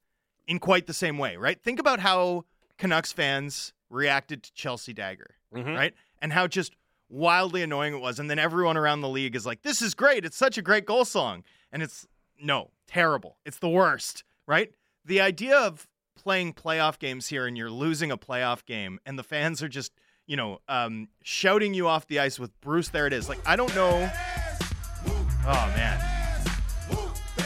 in 0.48 0.60
quite 0.60 0.86
the 0.86 0.94
same 0.94 1.18
way, 1.18 1.36
right? 1.36 1.60
Think 1.64 1.80
about 1.80 2.00
how 2.02 2.46
Canucks 2.78 3.12
fans 3.12 3.74
reacted 3.90 4.44
to 4.44 4.54
Chelsea 4.54 4.94
Dagger, 4.94 5.38
Mhm. 5.52 5.76
right? 5.76 5.96
And 6.22 6.32
how 6.32 6.46
just 6.46 6.76
wildly 7.10 7.64
annoying 7.64 7.96
it 7.96 8.02
was. 8.02 8.20
And 8.20 8.30
then 8.30 8.38
everyone 8.38 8.78
around 8.78 9.02
the 9.02 9.10
league 9.10 9.36
is 9.36 9.48
like, 9.48 9.64
this 9.64 9.82
is 9.82 9.96
great. 9.96 10.26
It's 10.26 10.38
such 10.38 10.60
a 10.60 10.62
great 10.62 10.86
goal 10.86 11.06
song. 11.06 11.44
And 11.72 11.82
it's 11.82 12.06
no, 12.40 12.70
terrible. 12.86 13.40
It's 13.46 13.58
the 13.58 13.68
worst, 13.70 14.24
right? 14.48 14.72
The 15.06 15.22
idea 15.22 15.58
of 15.58 15.88
playing 16.16 16.54
playoff 16.54 16.98
games 16.98 17.28
here 17.28 17.46
and 17.46 17.58
you're 17.58 17.70
losing 17.70 18.12
a 18.12 18.18
playoff 18.18 18.66
game 18.66 19.00
and 19.06 19.20
the 19.20 19.24
fans 19.24 19.62
are 19.62 19.70
just, 19.70 19.92
you 20.26 20.36
know, 20.36 20.60
um, 20.68 21.10
shouting 21.24 21.74
you 21.74 21.88
off 21.88 22.08
the 22.08 22.20
ice 22.20 22.40
with 22.40 22.60
Bruce, 22.62 22.90
there 22.90 23.06
it 23.06 23.14
is. 23.14 23.30
Like, 23.30 23.40
I 23.46 23.56
don't 23.56 23.74
know. 23.76 24.10
Oh, 25.46 25.74
man. 25.76 26.04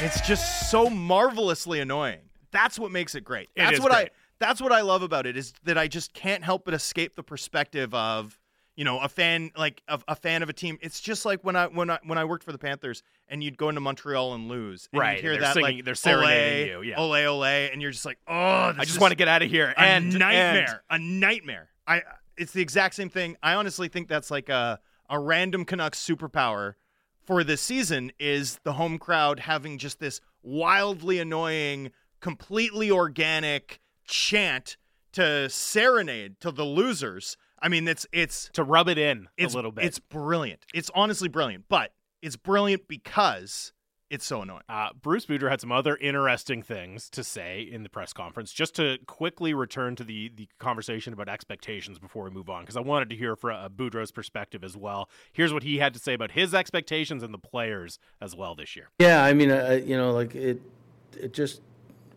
It's 0.03 0.21
just 0.21 0.71
so 0.71 0.89
marvelously 0.89 1.79
annoying. 1.79 2.21
That's 2.51 2.79
what 2.79 2.91
makes 2.91 3.13
it 3.13 3.23
great. 3.23 3.49
That's 3.55 3.79
what 3.79 3.91
great. 3.91 4.07
I 4.07 4.09
that's 4.39 4.59
what 4.59 4.71
I 4.71 4.81
love 4.81 5.03
about 5.03 5.27
it 5.27 5.37
is 5.37 5.53
that 5.65 5.77
I 5.77 5.87
just 5.87 6.13
can't 6.13 6.43
help 6.43 6.65
but 6.65 6.73
escape 6.73 7.15
the 7.15 7.21
perspective 7.21 7.93
of 7.93 8.39
you 8.81 8.85
know 8.85 8.97
a 8.97 9.07
fan 9.07 9.51
like 9.55 9.83
of 9.87 10.03
a 10.07 10.15
fan 10.15 10.41
of 10.41 10.49
a 10.49 10.53
team. 10.53 10.79
It's 10.81 10.99
just 11.01 11.23
like 11.23 11.43
when 11.43 11.55
I 11.55 11.67
when 11.67 11.91
I 11.91 11.99
when 12.03 12.17
I 12.17 12.25
worked 12.25 12.43
for 12.43 12.51
the 12.51 12.57
Panthers 12.57 13.03
and 13.27 13.43
you'd 13.43 13.55
go 13.55 13.69
into 13.69 13.79
Montreal 13.79 14.33
and 14.33 14.47
lose. 14.47 14.89
And 14.91 14.99
Right, 14.99 15.17
You'd 15.17 15.21
hear 15.21 15.31
they're 15.33 15.41
that 15.41 15.53
singing- 15.53 15.75
like 15.77 15.85
they're 15.85 15.93
serenading 15.93 16.75
ole, 16.77 16.83
you, 16.83 16.89
yeah. 16.89 16.99
Ole 16.99 17.13
ole, 17.27 17.43
and 17.43 17.79
you're 17.79 17.91
just 17.91 18.05
like, 18.07 18.17
oh, 18.27 18.33
I 18.75 18.83
just 18.85 18.99
want 18.99 19.11
to 19.11 19.15
get 19.15 19.27
out 19.27 19.43
of 19.43 19.51
here. 19.51 19.71
a 19.77 19.79
And 19.79 20.17
nightmare, 20.17 20.81
a 20.89 20.97
nightmare. 20.97 21.69
I 21.87 22.01
it's 22.37 22.53
the 22.53 22.61
exact 22.63 22.95
same 22.95 23.09
thing. 23.09 23.37
I 23.43 23.53
honestly 23.53 23.87
think 23.87 24.07
that's 24.07 24.31
like 24.31 24.49
a 24.49 24.79
a 25.11 25.19
random 25.19 25.63
Canucks 25.63 25.99
superpower 26.03 26.73
for 27.23 27.43
this 27.43 27.61
season 27.61 28.11
is 28.17 28.57
the 28.63 28.73
home 28.73 28.97
crowd 28.97 29.41
having 29.41 29.77
just 29.77 29.99
this 29.99 30.21
wildly 30.41 31.19
annoying, 31.19 31.91
completely 32.19 32.89
organic 32.89 33.79
chant 34.05 34.75
to 35.11 35.47
serenade 35.49 36.39
to 36.39 36.49
the 36.51 36.63
losers. 36.65 37.37
I 37.61 37.69
mean, 37.69 37.87
it's 37.87 38.05
it's 38.11 38.49
to 38.53 38.63
rub 38.63 38.89
it 38.89 38.97
in 38.97 39.27
it's 39.37 39.53
a 39.53 39.57
little 39.57 39.71
bit. 39.71 39.85
It's 39.85 39.99
brilliant. 39.99 40.65
It's 40.73 40.89
honestly 40.95 41.29
brilliant, 41.29 41.65
but 41.69 41.93
it's 42.21 42.35
brilliant 42.35 42.87
because 42.87 43.73
it's 44.11 44.25
so 44.25 44.41
annoying. 44.41 44.63
Uh, 44.67 44.89
Bruce 45.01 45.25
Boudreau 45.25 45.49
had 45.49 45.61
some 45.61 45.71
other 45.71 45.95
interesting 45.95 46.61
things 46.61 47.09
to 47.11 47.23
say 47.23 47.61
in 47.61 47.83
the 47.83 47.89
press 47.89 48.11
conference. 48.11 48.51
Just 48.51 48.75
to 48.75 48.97
quickly 49.07 49.53
return 49.53 49.95
to 49.95 50.03
the 50.03 50.29
the 50.35 50.49
conversation 50.59 51.13
about 51.13 51.29
expectations 51.29 51.97
before 51.97 52.25
we 52.25 52.29
move 52.29 52.49
on, 52.49 52.63
because 52.63 52.75
I 52.75 52.81
wanted 52.81 53.09
to 53.11 53.15
hear 53.15 53.35
from 53.35 53.55
uh, 53.55 53.69
Boudreau's 53.69 54.11
perspective 54.11 54.63
as 54.63 54.75
well. 54.75 55.09
Here's 55.31 55.53
what 55.53 55.63
he 55.63 55.77
had 55.77 55.93
to 55.93 55.99
say 55.99 56.13
about 56.13 56.31
his 56.31 56.53
expectations 56.53 57.23
and 57.23 57.33
the 57.33 57.39
players 57.39 57.99
as 58.19 58.35
well 58.35 58.53
this 58.53 58.75
year. 58.75 58.89
Yeah, 58.99 59.23
I 59.23 59.33
mean, 59.33 59.49
uh, 59.49 59.79
you 59.83 59.95
know, 59.95 60.11
like 60.11 60.35
it, 60.35 60.61
it 61.17 61.33
just 61.33 61.61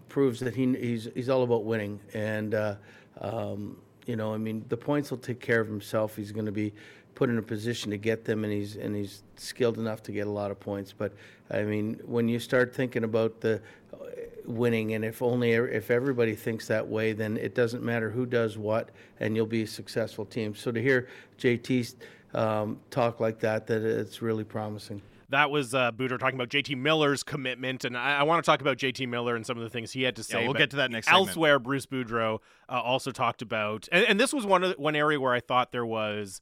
proves 0.09 0.40
that 0.40 0.57
he 0.57 0.74
he's 0.74 1.09
he's 1.14 1.28
all 1.28 1.45
about 1.45 1.64
winning, 1.64 2.01
and 2.12 2.55
uh, 2.55 2.74
um, 3.20 3.76
you 4.07 4.16
know, 4.16 4.34
I 4.34 4.38
mean, 4.38 4.64
the 4.68 4.76
points 4.76 5.11
will 5.11 5.18
take 5.18 5.40
care 5.40 5.61
of 5.61 5.66
himself. 5.66 6.16
He's 6.16 6.32
going 6.32 6.46
to 6.46 6.52
be 6.52 6.72
put 7.14 7.30
in 7.30 7.38
a 7.38 7.42
position 7.42 7.90
to 7.90 7.96
get 7.96 8.24
them, 8.24 8.44
and 8.44 8.52
he's 8.52 8.76
and 8.76 8.94
he's 8.94 9.22
skilled 9.36 9.78
enough 9.78 10.02
to 10.05 10.12
get 10.12 10.26
a 10.26 10.30
lot 10.30 10.50
of 10.50 10.61
points. 10.61 10.92
But 10.92 11.12
I 11.50 11.62
mean, 11.62 12.00
when 12.05 12.28
you 12.28 12.38
start 12.38 12.74
thinking 12.74 13.05
about 13.05 13.40
the 13.40 13.61
uh, 13.92 13.96
winning, 14.44 14.94
and 14.94 15.05
if 15.05 15.22
only 15.22 15.52
if 15.52 15.90
everybody 15.90 16.34
thinks 16.34 16.66
that 16.68 16.86
way, 16.86 17.12
then 17.12 17.36
it 17.36 17.55
doesn't 17.55 17.82
matter 17.82 18.11
who 18.11 18.26
does 18.26 18.59
what, 18.59 18.90
and 19.20 19.36
you'll 19.36 19.46
be 19.46 19.62
a 19.62 19.66
successful 19.66 20.24
team. 20.24 20.55
So 20.55 20.72
to 20.72 20.80
hear 20.80 21.09
JT 21.38 21.94
um, 22.34 22.78
talk 22.90 23.20
like 23.20 23.38
that, 23.40 23.66
that 23.68 23.82
it's 23.82 24.20
really 24.22 24.44
promising. 24.44 25.00
That 25.31 25.51
was 25.51 25.75
uh, 25.75 25.93
Boudreau 25.93 26.18
talking 26.18 26.35
about 26.35 26.49
JT 26.49 26.77
Miller's 26.77 27.22
commitment, 27.22 27.85
and 27.85 27.97
I, 27.97 28.18
I 28.18 28.22
want 28.25 28.45
to 28.45 28.51
talk 28.51 28.61
about 28.61 28.77
JT 28.77 29.09
Miller 29.09 29.37
and 29.37 29.47
some 29.47 29.57
of 29.57 29.62
the 29.62 29.70
things 29.70 29.93
he 29.93 30.03
had 30.03 30.16
to 30.16 30.22
say. 30.22 30.45
we'll 30.45 30.55
get 30.55 30.70
to 30.70 30.77
that 30.77 30.91
next 30.91 31.07
segment. 31.07 31.29
Elsewhere, 31.29 31.59
Bruce 31.59 31.87
Boudreau 31.87 32.39
uh, 32.68 32.81
also 32.81 33.11
talked 33.11 33.43
about, 33.43 33.89
and, 33.93 34.05
and 34.07 34.20
this 34.20 34.33
was 34.33 34.47
one 34.47 34.62
of 34.62 34.70
the, 34.70 34.77
one 34.81 34.97
area 34.97 35.20
where 35.20 35.33
I 35.33 35.41
thought 35.41 35.72
there 35.72 35.87
was 35.87 36.41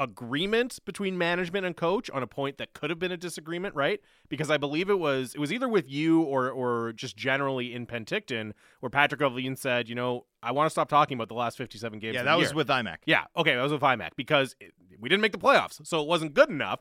agreement 0.00 0.78
between 0.86 1.18
management 1.18 1.66
and 1.66 1.76
coach 1.76 2.08
on 2.10 2.22
a 2.22 2.26
point 2.26 2.56
that 2.56 2.72
could 2.72 2.88
have 2.88 2.98
been 2.98 3.12
a 3.12 3.18
disagreement, 3.18 3.74
right? 3.74 4.00
Because 4.30 4.50
I 4.50 4.56
believe 4.56 4.88
it 4.88 4.98
was 4.98 5.34
it 5.34 5.38
was 5.38 5.52
either 5.52 5.68
with 5.68 5.88
you 5.90 6.22
or 6.22 6.50
or 6.50 6.94
just 6.94 7.16
generally 7.16 7.74
in 7.74 7.86
Penticton, 7.86 8.52
where 8.80 8.88
Patrick 8.90 9.20
O'Lean 9.20 9.56
said, 9.56 9.88
you 9.88 9.94
know, 9.94 10.24
I 10.42 10.52
want 10.52 10.66
to 10.66 10.70
stop 10.70 10.88
talking 10.88 11.16
about 11.16 11.28
the 11.28 11.34
last 11.34 11.58
fifty-seven 11.58 11.98
games. 11.98 12.14
Yeah, 12.14 12.22
that 12.22 12.38
was 12.38 12.48
year. 12.48 12.56
with 12.56 12.68
IMAC. 12.68 12.96
Yeah, 13.04 13.24
okay, 13.36 13.54
that 13.54 13.62
was 13.62 13.72
with 13.72 13.82
IMAC 13.82 14.10
because 14.16 14.56
it, 14.58 14.72
we 14.98 15.10
didn't 15.10 15.20
make 15.20 15.32
the 15.32 15.38
playoffs, 15.38 15.86
so 15.86 16.00
it 16.00 16.08
wasn't 16.08 16.32
good 16.32 16.48
enough. 16.48 16.80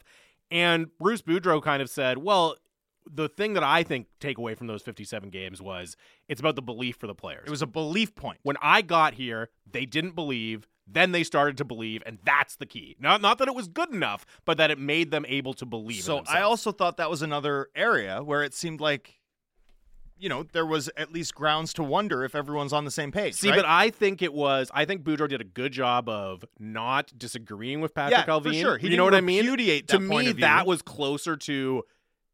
And 0.52 0.88
Bruce 0.98 1.22
Boudreau 1.22 1.62
kind 1.62 1.82
of 1.82 1.90
said, 1.90 2.18
well, 2.18 2.56
the 3.12 3.30
thing 3.30 3.54
that 3.54 3.64
I 3.64 3.84
think 3.84 4.08
take 4.20 4.38
away 4.38 4.56
from 4.56 4.68
those 4.68 4.82
57 4.82 5.30
games 5.30 5.62
was 5.62 5.96
it's 6.28 6.40
about 6.40 6.56
the 6.56 6.62
belief 6.62 6.98
for 6.98 7.08
the 7.08 7.16
players. 7.16 7.44
It 7.48 7.52
was 7.52 7.62
a 7.62 7.68
belief 7.68 8.16
point. 8.16 8.40
when 8.44 8.58
I 8.62 8.82
got 8.82 9.16
here, 9.16 9.50
they 9.70 9.86
didn't 9.86 10.16
believe, 10.16 10.68
then 10.88 11.12
they 11.12 11.24
started 11.24 11.58
to 11.58 11.66
believe, 11.66 12.02
and 12.06 12.20
that's 12.24 12.56
the 12.56 12.66
key. 12.66 12.96
Not 13.00 13.22
not 13.22 13.38
that 13.40 13.48
it 13.48 13.56
was 13.56 13.68
good 13.68 13.94
enough, 13.94 14.26
but 14.46 14.58
that 14.58 14.72
it 14.72 14.80
made 14.80 15.12
them 15.12 15.26
able 15.28 15.54
to 15.56 15.66
believe. 15.66 16.04
So 16.04 16.24
I 16.28 16.42
also 16.42 16.72
thought 16.72 16.98
that 16.98 17.10
was 17.10 17.22
another 17.22 17.70
area 17.76 18.24
where 18.24 18.44
it 18.44 18.54
seemed 18.54 18.82
like, 18.82 19.19
you 20.20 20.30
know, 20.30 20.44
there 20.44 20.66
was 20.66 20.90
at 20.98 21.12
least 21.12 21.34
grounds 21.34 21.74
to 21.74 21.84
wonder 21.84 22.24
if 22.24 22.36
everyone's 22.36 22.74
on 22.74 22.86
the 22.86 22.92
same 22.92 23.12
page. 23.12 23.36
See, 23.36 23.50
right? 23.50 23.56
but 23.56 23.66
I 23.66 23.90
think 23.90 24.22
it 24.22 24.34
was. 24.34 24.70
I 24.74 24.86
think 24.86 25.04
Boudreau 25.04 25.28
did 25.30 25.42
a 25.42 25.46
good 25.46 25.72
job 25.72 26.10
of 26.10 26.44
not 26.60 27.12
disagreeing 27.18 27.82
with 27.82 27.94
Patrick 27.94 28.20
Yeah, 28.20 28.26
for 28.26 28.32
Allvin. 28.50 28.60
sure. 28.60 28.78
He 28.78 28.90
you 28.90 28.98
know 28.98 29.06
what 29.06 29.16
I 29.16 29.22
mean? 29.22 29.46
to 29.88 30.00
me, 30.00 30.32
that 30.34 30.68
was 30.68 30.82
closer 30.82 31.38
to 31.38 31.84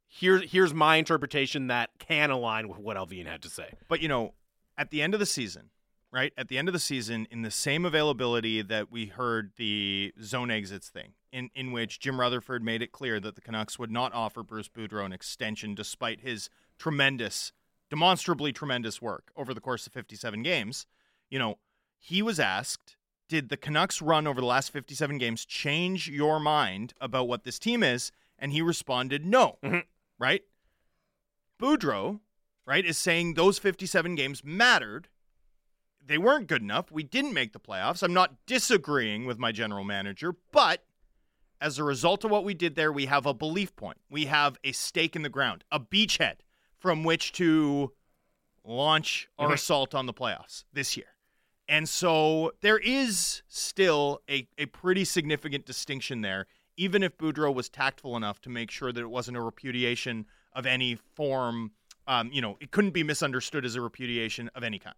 here. 0.07 0.39
Here's 0.39 0.73
my 0.73 0.95
interpretation 0.97 1.67
that 1.67 1.91
can 1.99 2.31
align 2.31 2.67
with 2.67 2.79
what 2.79 2.97
Allvin 2.97 3.27
had 3.27 3.41
to 3.43 3.49
say. 3.49 3.73
But 3.87 4.01
you 4.01 4.07
know, 4.07 4.33
at 4.77 4.89
the 4.89 5.01
end 5.01 5.13
of 5.13 5.19
the 5.19 5.25
season, 5.25 5.69
right? 6.11 6.33
At 6.37 6.47
the 6.47 6.57
end 6.57 6.69
of 6.69 6.73
the 6.73 6.79
season, 6.79 7.27
in 7.29 7.41
the 7.41 7.51
same 7.51 7.85
availability 7.85 8.61
that 8.61 8.91
we 8.91 9.07
heard 9.07 9.51
the 9.57 10.13
zone 10.23 10.49
exits 10.49 10.89
thing, 10.89 11.13
in 11.31 11.49
in 11.53 11.71
which 11.71 11.99
Jim 11.99 12.19
Rutherford 12.19 12.63
made 12.63 12.81
it 12.81 12.91
clear 12.91 13.19
that 13.19 13.35
the 13.35 13.41
Canucks 13.41 13.77
would 13.77 13.91
not 13.91 14.13
offer 14.13 14.41
Bruce 14.41 14.69
Boudreau 14.69 15.05
an 15.05 15.13
extension 15.13 15.75
despite 15.75 16.21
his 16.21 16.49
tremendous, 16.79 17.51
demonstrably 17.89 18.51
tremendous 18.51 19.01
work 19.01 19.31
over 19.35 19.53
the 19.53 19.61
course 19.61 19.85
of 19.87 19.93
57 19.93 20.43
games. 20.43 20.85
You 21.29 21.39
know, 21.39 21.59
he 21.97 22.21
was 22.21 22.39
asked, 22.39 22.97
"Did 23.27 23.49
the 23.49 23.57
Canucks 23.57 24.01
run 24.01 24.27
over 24.27 24.39
the 24.39 24.47
last 24.47 24.71
57 24.71 25.17
games 25.17 25.45
change 25.45 26.07
your 26.07 26.39
mind 26.39 26.93
about 26.99 27.27
what 27.27 27.43
this 27.43 27.59
team 27.59 27.83
is?" 27.83 28.11
And 28.37 28.51
he 28.51 28.61
responded, 28.61 29.25
"No." 29.25 29.59
Mhm. 29.63 29.85
Right? 30.17 30.43
Boudreau, 31.59 32.21
right, 32.65 32.85
is 32.85 32.97
saying 32.97 33.33
those 33.33 33.59
57 33.59 34.15
games 34.15 34.43
mattered. 34.43 35.09
They 36.01 36.17
weren't 36.17 36.47
good 36.47 36.61
enough. 36.61 36.91
We 36.91 37.03
didn't 37.03 37.33
make 37.33 37.53
the 37.53 37.59
playoffs. 37.59 38.03
I'm 38.03 38.13
not 38.13 38.45
disagreeing 38.45 39.25
with 39.25 39.39
my 39.39 39.51
general 39.51 39.83
manager, 39.83 40.33
but 40.51 40.85
as 41.59 41.79
a 41.79 41.83
result 41.83 42.23
of 42.23 42.31
what 42.31 42.43
we 42.43 42.53
did 42.53 42.75
there, 42.75 42.91
we 42.91 43.05
have 43.07 43.25
a 43.25 43.33
belief 43.33 43.75
point. 43.75 43.99
We 44.09 44.25
have 44.25 44.57
a 44.63 44.71
stake 44.71 45.15
in 45.15 45.21
the 45.23 45.29
ground, 45.29 45.63
a 45.71 45.79
beachhead 45.79 46.41
from 46.85 47.03
which 47.03 47.31
to 47.31 47.91
launch 48.63 49.27
our 49.39 49.49
Mhm. 49.49 49.53
assault 49.53 49.95
on 49.95 50.05
the 50.05 50.13
playoffs 50.13 50.65
this 50.71 50.95
year. 50.95 51.07
And 51.67 51.89
so 51.89 52.53
there 52.61 52.77
is 52.77 53.41
still 53.47 54.21
a, 54.29 54.47
a 54.59 54.67
pretty 54.67 55.03
significant 55.03 55.65
distinction 55.65 56.21
there, 56.21 56.45
even 56.77 57.01
if 57.01 57.17
Boudreau 57.17 57.51
was 57.51 57.69
tactful 57.69 58.15
enough 58.15 58.39
to 58.41 58.51
make 58.51 58.69
sure 58.69 58.91
that 58.91 59.01
it 59.01 59.09
wasn't 59.09 59.35
a 59.35 59.41
repudiation 59.41 60.27
of 60.53 60.67
any 60.67 60.93
form. 60.93 61.71
Um, 62.05 62.31
you 62.31 62.39
know, 62.39 62.55
it 62.61 62.69
couldn't 62.69 62.91
be 62.91 63.01
misunderstood 63.01 63.65
as 63.65 63.73
a 63.75 63.81
repudiation 63.81 64.49
of 64.49 64.63
any 64.63 64.77
kind. 64.77 64.95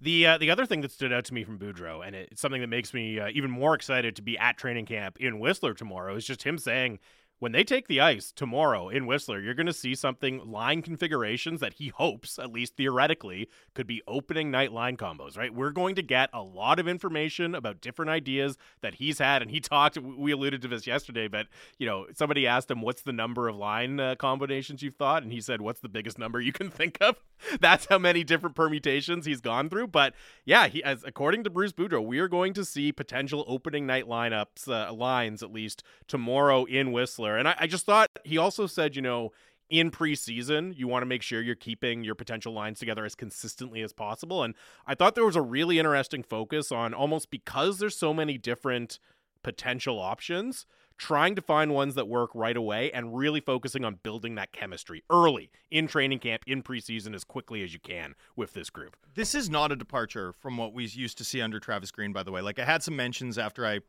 The 0.00 0.26
uh, 0.26 0.38
the 0.38 0.50
other 0.50 0.64
thing 0.64 0.80
that 0.80 0.92
stood 0.92 1.12
out 1.12 1.26
to 1.26 1.34
me 1.34 1.44
from 1.44 1.58
Boudreau, 1.58 2.06
and 2.06 2.16
it's 2.16 2.40
something 2.40 2.62
that 2.62 2.68
makes 2.68 2.94
me 2.94 3.20
uh, 3.20 3.28
even 3.34 3.50
more 3.50 3.74
excited 3.74 4.16
to 4.16 4.22
be 4.22 4.38
at 4.38 4.56
training 4.56 4.86
camp 4.86 5.18
in 5.20 5.40
Whistler 5.40 5.74
tomorrow, 5.74 6.16
is 6.16 6.24
just 6.26 6.42
him 6.42 6.56
saying 6.56 7.00
when 7.38 7.52
they 7.52 7.64
take 7.64 7.86
the 7.86 8.00
ice 8.00 8.32
tomorrow 8.32 8.88
in 8.88 9.06
Whistler, 9.06 9.40
you're 9.40 9.54
going 9.54 9.66
to 9.66 9.72
see 9.72 9.94
something 9.94 10.50
line 10.50 10.80
configurations 10.80 11.60
that 11.60 11.74
he 11.74 11.88
hopes, 11.88 12.38
at 12.38 12.50
least 12.50 12.76
theoretically, 12.76 13.48
could 13.74 13.86
be 13.86 14.02
opening 14.08 14.50
night 14.50 14.72
line 14.72 14.96
combos, 14.96 15.36
right? 15.36 15.54
We're 15.54 15.70
going 15.70 15.94
to 15.96 16.02
get 16.02 16.30
a 16.32 16.42
lot 16.42 16.78
of 16.78 16.88
information 16.88 17.54
about 17.54 17.82
different 17.82 18.10
ideas 18.10 18.56
that 18.80 18.94
he's 18.94 19.18
had. 19.18 19.42
And 19.42 19.50
he 19.50 19.60
talked, 19.60 19.98
we 19.98 20.32
alluded 20.32 20.62
to 20.62 20.68
this 20.68 20.86
yesterday, 20.86 21.28
but, 21.28 21.46
you 21.78 21.86
know, 21.86 22.06
somebody 22.14 22.46
asked 22.46 22.70
him, 22.70 22.80
what's 22.80 23.02
the 23.02 23.12
number 23.12 23.48
of 23.48 23.56
line 23.56 24.00
uh, 24.00 24.14
combinations 24.14 24.82
you've 24.82 24.96
thought? 24.96 25.22
And 25.22 25.30
he 25.30 25.40
said, 25.42 25.60
what's 25.60 25.80
the 25.80 25.88
biggest 25.90 26.18
number 26.18 26.40
you 26.40 26.52
can 26.52 26.70
think 26.76 26.96
of? 27.02 27.16
That's 27.60 27.86
how 27.86 27.98
many 27.98 28.24
different 28.24 28.56
permutations 28.56 29.26
he's 29.26 29.42
gone 29.42 29.68
through. 29.68 29.88
But 29.88 30.14
yeah, 30.46 30.68
he, 30.68 30.82
as 30.82 31.04
according 31.04 31.44
to 31.44 31.50
Bruce 31.50 31.72
Boudreau, 31.72 32.04
we 32.04 32.18
are 32.18 32.28
going 32.28 32.54
to 32.54 32.64
see 32.64 32.92
potential 32.92 33.44
opening 33.46 33.86
night 33.86 34.06
lineups, 34.06 34.68
uh, 34.68 34.92
lines 34.92 35.42
at 35.42 35.52
least 35.52 35.82
tomorrow 36.08 36.64
in 36.64 36.92
Whistler. 36.92 37.25
And 37.34 37.48
I, 37.48 37.56
I 37.60 37.66
just 37.66 37.86
thought 37.86 38.08
he 38.24 38.38
also 38.38 38.66
said, 38.66 38.94
you 38.94 39.02
know, 39.02 39.32
in 39.68 39.90
preseason, 39.90 40.76
you 40.76 40.86
want 40.86 41.02
to 41.02 41.06
make 41.06 41.22
sure 41.22 41.42
you're 41.42 41.54
keeping 41.54 42.04
your 42.04 42.14
potential 42.14 42.52
lines 42.52 42.78
together 42.78 43.04
as 43.04 43.14
consistently 43.14 43.82
as 43.82 43.92
possible. 43.92 44.42
And 44.42 44.54
I 44.86 44.94
thought 44.94 45.14
there 45.14 45.26
was 45.26 45.36
a 45.36 45.42
really 45.42 45.78
interesting 45.78 46.22
focus 46.22 46.70
on 46.70 46.94
almost 46.94 47.30
because 47.30 47.78
there's 47.78 47.96
so 47.96 48.14
many 48.14 48.38
different 48.38 49.00
potential 49.42 49.98
options, 49.98 50.66
trying 50.98 51.34
to 51.34 51.42
find 51.42 51.74
ones 51.74 51.94
that 51.94 52.08
work 52.08 52.30
right 52.34 52.56
away 52.56 52.90
and 52.92 53.16
really 53.16 53.40
focusing 53.40 53.84
on 53.84 53.98
building 54.02 54.34
that 54.36 54.52
chemistry 54.52 55.02
early 55.10 55.50
in 55.70 55.86
training 55.86 56.20
camp, 56.20 56.42
in 56.46 56.62
preseason, 56.62 57.14
as 57.14 57.24
quickly 57.24 57.62
as 57.62 57.72
you 57.72 57.80
can 57.80 58.14
with 58.34 58.54
this 58.54 58.70
group. 58.70 58.96
This 59.14 59.34
is 59.34 59.50
not 59.50 59.72
a 59.72 59.76
departure 59.76 60.32
from 60.32 60.56
what 60.56 60.72
we 60.72 60.86
used 60.86 61.18
to 61.18 61.24
see 61.24 61.40
under 61.40 61.60
Travis 61.60 61.90
Green, 61.90 62.12
by 62.12 62.22
the 62.22 62.32
way. 62.32 62.40
Like 62.40 62.58
I 62.58 62.64
had 62.64 62.82
some 62.82 62.96
mentions 62.96 63.36
after 63.36 63.66
I 63.66 63.80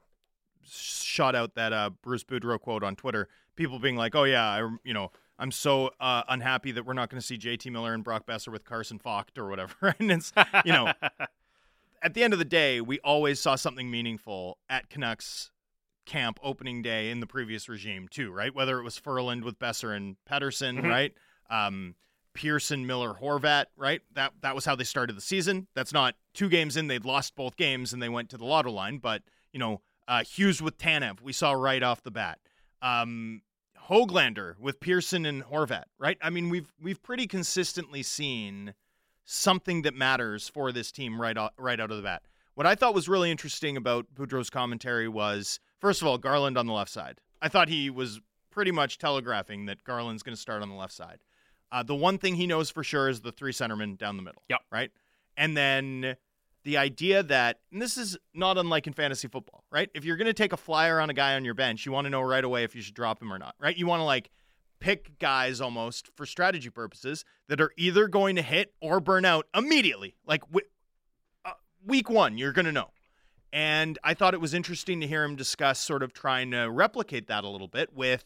shot 0.65 1.35
out 1.35 1.55
that 1.55 1.73
uh, 1.73 1.89
Bruce 2.01 2.23
Boudreau 2.23 2.59
quote 2.59 2.83
on 2.83 2.95
Twitter. 2.95 3.27
People 3.55 3.79
being 3.79 3.95
like, 3.95 4.15
"Oh 4.15 4.23
yeah, 4.23 4.43
I, 4.43 4.59
you 4.83 4.93
know, 4.93 5.11
I'm 5.39 5.51
so 5.51 5.91
uh, 5.99 6.23
unhappy 6.29 6.71
that 6.73 6.85
we're 6.85 6.93
not 6.93 7.09
going 7.09 7.19
to 7.19 7.25
see 7.25 7.37
JT 7.37 7.71
Miller 7.71 7.93
and 7.93 8.03
Brock 8.03 8.25
Boeser 8.27 8.49
with 8.49 8.63
Carson 8.65 8.99
Focht 8.99 9.37
or 9.37 9.47
whatever." 9.47 9.95
and 9.99 10.11
it's 10.11 10.31
you 10.65 10.73
know, 10.73 10.91
at 12.01 12.13
the 12.13 12.23
end 12.23 12.33
of 12.33 12.39
the 12.39 12.45
day, 12.45 12.81
we 12.81 12.99
always 12.99 13.39
saw 13.39 13.55
something 13.55 13.89
meaningful 13.89 14.57
at 14.69 14.89
Canucks 14.89 15.51
camp 16.05 16.39
opening 16.41 16.81
day 16.81 17.11
in 17.11 17.19
the 17.19 17.27
previous 17.27 17.67
regime 17.67 18.07
too, 18.07 18.31
right? 18.31 18.55
Whether 18.55 18.79
it 18.79 18.83
was 18.83 18.97
Ferland 18.97 19.43
with 19.43 19.59
Boeser 19.59 19.95
and 19.95 20.15
Pettersson, 20.29 20.77
mm-hmm. 20.77 20.87
right? 20.87 21.13
Um, 21.49 21.95
Pearson, 22.33 22.85
Miller, 22.85 23.15
Horvat, 23.19 23.65
right? 23.75 24.01
That 24.13 24.33
that 24.41 24.53
was 24.53 24.63
how 24.63 24.75
they 24.75 24.83
started 24.83 25.17
the 25.17 25.21
season. 25.21 25.67
That's 25.75 25.91
not 25.91 26.15
two 26.33 26.49
games 26.49 26.77
in; 26.77 26.87
they'd 26.87 27.03
lost 27.03 27.35
both 27.35 27.57
games 27.57 27.93
and 27.93 28.01
they 28.01 28.09
went 28.09 28.29
to 28.29 28.37
the 28.37 28.45
lotto 28.45 28.71
line. 28.71 28.99
But 28.99 29.23
you 29.51 29.59
know, 29.59 29.81
uh, 30.07 30.23
Hughes 30.23 30.61
with 30.61 30.77
Tanev, 30.77 31.21
we 31.21 31.33
saw 31.33 31.51
right 31.51 31.83
off 31.83 32.03
the 32.03 32.11
bat. 32.11 32.39
Um, 32.81 33.41
Hoglander 33.89 34.59
with 34.59 34.79
Pearson 34.79 35.25
and 35.25 35.43
Horvat, 35.43 35.85
right? 35.97 36.17
I 36.21 36.29
mean, 36.29 36.49
we've 36.49 36.73
we've 36.81 37.01
pretty 37.01 37.25
consistently 37.27 38.03
seen 38.03 38.73
something 39.23 39.81
that 39.83 39.93
matters 39.93 40.47
for 40.49 40.71
this 40.71 40.91
team 40.91 41.21
right 41.21 41.37
out, 41.37 41.53
right 41.57 41.79
out 41.79 41.91
of 41.91 41.97
the 41.97 42.03
bat. 42.03 42.23
What 42.55 42.65
I 42.65 42.75
thought 42.75 42.95
was 42.95 43.07
really 43.07 43.29
interesting 43.29 43.77
about 43.77 44.07
Boudreau's 44.13 44.49
commentary 44.49 45.07
was, 45.07 45.59
first 45.79 46.01
of 46.01 46.07
all, 46.07 46.17
Garland 46.17 46.57
on 46.57 46.65
the 46.65 46.73
left 46.73 46.91
side. 46.91 47.19
I 47.41 47.49
thought 47.49 47.69
he 47.69 47.89
was 47.89 48.19
pretty 48.49 48.71
much 48.71 48.97
telegraphing 48.97 49.67
that 49.67 49.83
Garland's 49.83 50.23
going 50.23 50.35
to 50.35 50.41
start 50.41 50.61
on 50.61 50.69
the 50.69 50.75
left 50.75 50.93
side. 50.93 51.19
Uh, 51.71 51.83
the 51.83 51.95
one 51.95 52.17
thing 52.17 52.35
he 52.35 52.47
knows 52.47 52.69
for 52.69 52.83
sure 52.83 53.09
is 53.09 53.21
the 53.21 53.31
three 53.31 53.51
centermen 53.51 53.97
down 53.97 54.17
the 54.17 54.23
middle. 54.23 54.41
Yep. 54.49 54.61
Right. 54.71 54.91
And 55.35 55.55
then 55.55 56.15
the 56.67 56.75
idea 56.75 57.23
that 57.23 57.59
and 57.71 57.81
this 57.81 57.97
is 57.97 58.17
not 58.33 58.57
unlike 58.57 58.87
in 58.87 58.93
fantasy 58.93 59.29
football, 59.29 59.63
right? 59.71 59.89
If 59.95 60.03
you're 60.03 60.17
going 60.17 60.27
to 60.27 60.33
take 60.33 60.51
a 60.51 60.57
flyer 60.57 60.99
on 60.99 61.09
a 61.09 61.13
guy 61.13 61.35
on 61.35 61.45
your 61.45 61.53
bench, 61.53 61.85
you 61.85 61.93
want 61.93 62.05
to 62.05 62.09
know 62.09 62.19
right 62.19 62.43
away 62.43 62.65
if 62.65 62.75
you 62.75 62.81
should 62.81 62.93
drop 62.93 63.21
him 63.21 63.31
or 63.31 63.39
not, 63.39 63.55
right? 63.57 63.75
You 63.75 63.87
want 63.87 64.01
to 64.01 64.03
like 64.03 64.29
pick 64.81 65.17
guys 65.17 65.61
almost 65.61 66.09
for 66.17 66.25
strategy 66.25 66.69
purposes 66.69 67.23
that 67.47 67.61
are 67.61 67.71
either 67.77 68.09
going 68.09 68.35
to 68.35 68.41
hit 68.41 68.73
or 68.81 68.99
burn 68.99 69.23
out 69.23 69.47
immediately. 69.55 70.17
Like 70.25 70.43
uh, 71.45 71.51
week 71.85 72.09
1, 72.09 72.37
you're 72.37 72.51
going 72.51 72.65
to 72.65 72.73
know. 72.73 72.89
And 73.53 73.97
I 74.03 74.13
thought 74.13 74.33
it 74.33 74.41
was 74.41 74.53
interesting 74.53 74.99
to 74.99 75.07
hear 75.07 75.23
him 75.23 75.37
discuss 75.37 75.79
sort 75.79 76.03
of 76.03 76.11
trying 76.11 76.51
to 76.51 76.69
replicate 76.69 77.27
that 77.27 77.45
a 77.45 77.49
little 77.49 77.69
bit 77.69 77.93
with 77.93 78.25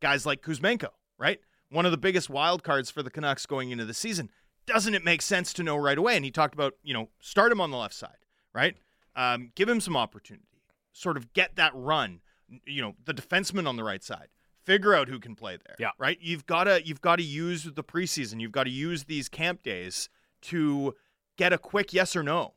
guys 0.00 0.24
like 0.24 0.40
Kuzmenko, 0.40 0.88
right? 1.18 1.40
One 1.68 1.84
of 1.84 1.92
the 1.92 1.98
biggest 1.98 2.30
wild 2.30 2.62
cards 2.62 2.90
for 2.90 3.02
the 3.02 3.10
Canucks 3.10 3.44
going 3.44 3.70
into 3.70 3.84
the 3.84 3.92
season 3.92 4.30
doesn't 4.66 4.94
it 4.94 5.04
make 5.04 5.22
sense 5.22 5.52
to 5.54 5.62
know 5.62 5.76
right 5.76 5.98
away? 5.98 6.16
And 6.16 6.24
he 6.24 6.30
talked 6.30 6.54
about, 6.54 6.74
you 6.82 6.92
know, 6.92 7.08
start 7.20 7.52
him 7.52 7.60
on 7.60 7.70
the 7.70 7.76
left 7.76 7.94
side, 7.94 8.18
right? 8.52 8.76
Um, 9.14 9.50
give 9.54 9.68
him 9.68 9.80
some 9.80 9.96
opportunity, 9.96 10.62
sort 10.92 11.16
of 11.16 11.32
get 11.32 11.56
that 11.56 11.72
run. 11.74 12.20
You 12.66 12.82
know, 12.82 12.94
the 13.04 13.14
defenseman 13.14 13.66
on 13.66 13.76
the 13.76 13.84
right 13.84 14.04
side, 14.04 14.28
figure 14.62 14.94
out 14.94 15.08
who 15.08 15.18
can 15.18 15.34
play 15.34 15.56
there. 15.56 15.76
Yeah, 15.78 15.90
right. 15.98 16.18
You've 16.20 16.46
got 16.46 16.64
to 16.64 16.86
you've 16.86 17.00
got 17.00 17.16
to 17.16 17.24
use 17.24 17.64
the 17.64 17.82
preseason. 17.82 18.40
You've 18.40 18.52
got 18.52 18.64
to 18.64 18.70
use 18.70 19.04
these 19.04 19.28
camp 19.28 19.62
days 19.62 20.08
to 20.42 20.94
get 21.36 21.52
a 21.52 21.58
quick 21.58 21.92
yes 21.92 22.14
or 22.14 22.22
no 22.22 22.54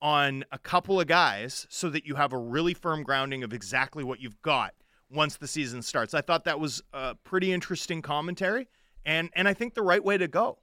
on 0.00 0.44
a 0.52 0.58
couple 0.58 1.00
of 1.00 1.06
guys, 1.06 1.66
so 1.70 1.88
that 1.88 2.04
you 2.04 2.16
have 2.16 2.32
a 2.32 2.38
really 2.38 2.74
firm 2.74 3.02
grounding 3.02 3.42
of 3.42 3.54
exactly 3.54 4.04
what 4.04 4.20
you've 4.20 4.42
got 4.42 4.74
once 5.10 5.36
the 5.36 5.48
season 5.48 5.80
starts. 5.80 6.12
I 6.12 6.20
thought 6.20 6.44
that 6.44 6.60
was 6.60 6.82
a 6.92 7.14
pretty 7.14 7.52
interesting 7.52 8.02
commentary, 8.02 8.68
and 9.04 9.30
and 9.34 9.48
I 9.48 9.54
think 9.54 9.74
the 9.74 9.82
right 9.82 10.04
way 10.04 10.18
to 10.18 10.28
go 10.28 10.58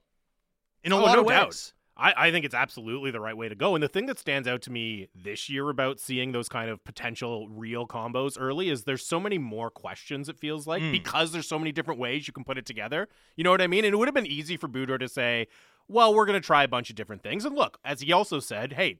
in 0.84 0.92
a 0.92 0.96
oh, 0.96 1.02
lot 1.02 1.14
no 1.14 1.20
of 1.20 1.26
ways. 1.26 1.36
Doubt. 1.36 1.72
I, 1.94 2.14
I, 2.16 2.30
think 2.30 2.44
it's 2.46 2.54
absolutely 2.54 3.10
the 3.10 3.20
right 3.20 3.36
way 3.36 3.48
to 3.48 3.54
go. 3.54 3.74
And 3.74 3.82
the 3.82 3.88
thing 3.88 4.06
that 4.06 4.18
stands 4.18 4.48
out 4.48 4.62
to 4.62 4.72
me 4.72 5.08
this 5.14 5.50
year 5.50 5.68
about 5.68 6.00
seeing 6.00 6.32
those 6.32 6.48
kind 6.48 6.70
of 6.70 6.82
potential 6.84 7.48
real 7.48 7.86
combos 7.86 8.36
early 8.40 8.70
is 8.70 8.84
there's 8.84 9.04
so 9.04 9.20
many 9.20 9.36
more 9.36 9.70
questions, 9.70 10.28
it 10.28 10.38
feels 10.38 10.66
like, 10.66 10.82
mm. 10.82 10.90
because 10.90 11.32
there's 11.32 11.46
so 11.46 11.58
many 11.58 11.70
different 11.70 12.00
ways 12.00 12.26
you 12.26 12.32
can 12.32 12.44
put 12.44 12.56
it 12.56 12.64
together. 12.64 13.08
You 13.36 13.44
know 13.44 13.50
what 13.50 13.60
I 13.60 13.66
mean? 13.66 13.84
And 13.84 13.92
it 13.92 13.96
would 13.96 14.08
have 14.08 14.14
been 14.14 14.26
easy 14.26 14.56
for 14.56 14.68
Boudreau 14.68 14.98
to 14.98 15.08
say, 15.08 15.48
well, 15.86 16.14
we're 16.14 16.26
going 16.26 16.40
to 16.40 16.46
try 16.46 16.64
a 16.64 16.68
bunch 16.68 16.88
of 16.88 16.96
different 16.96 17.22
things. 17.22 17.44
And 17.44 17.54
look, 17.54 17.78
as 17.84 18.00
he 18.00 18.10
also 18.12 18.40
said, 18.40 18.72
hey, 18.72 18.98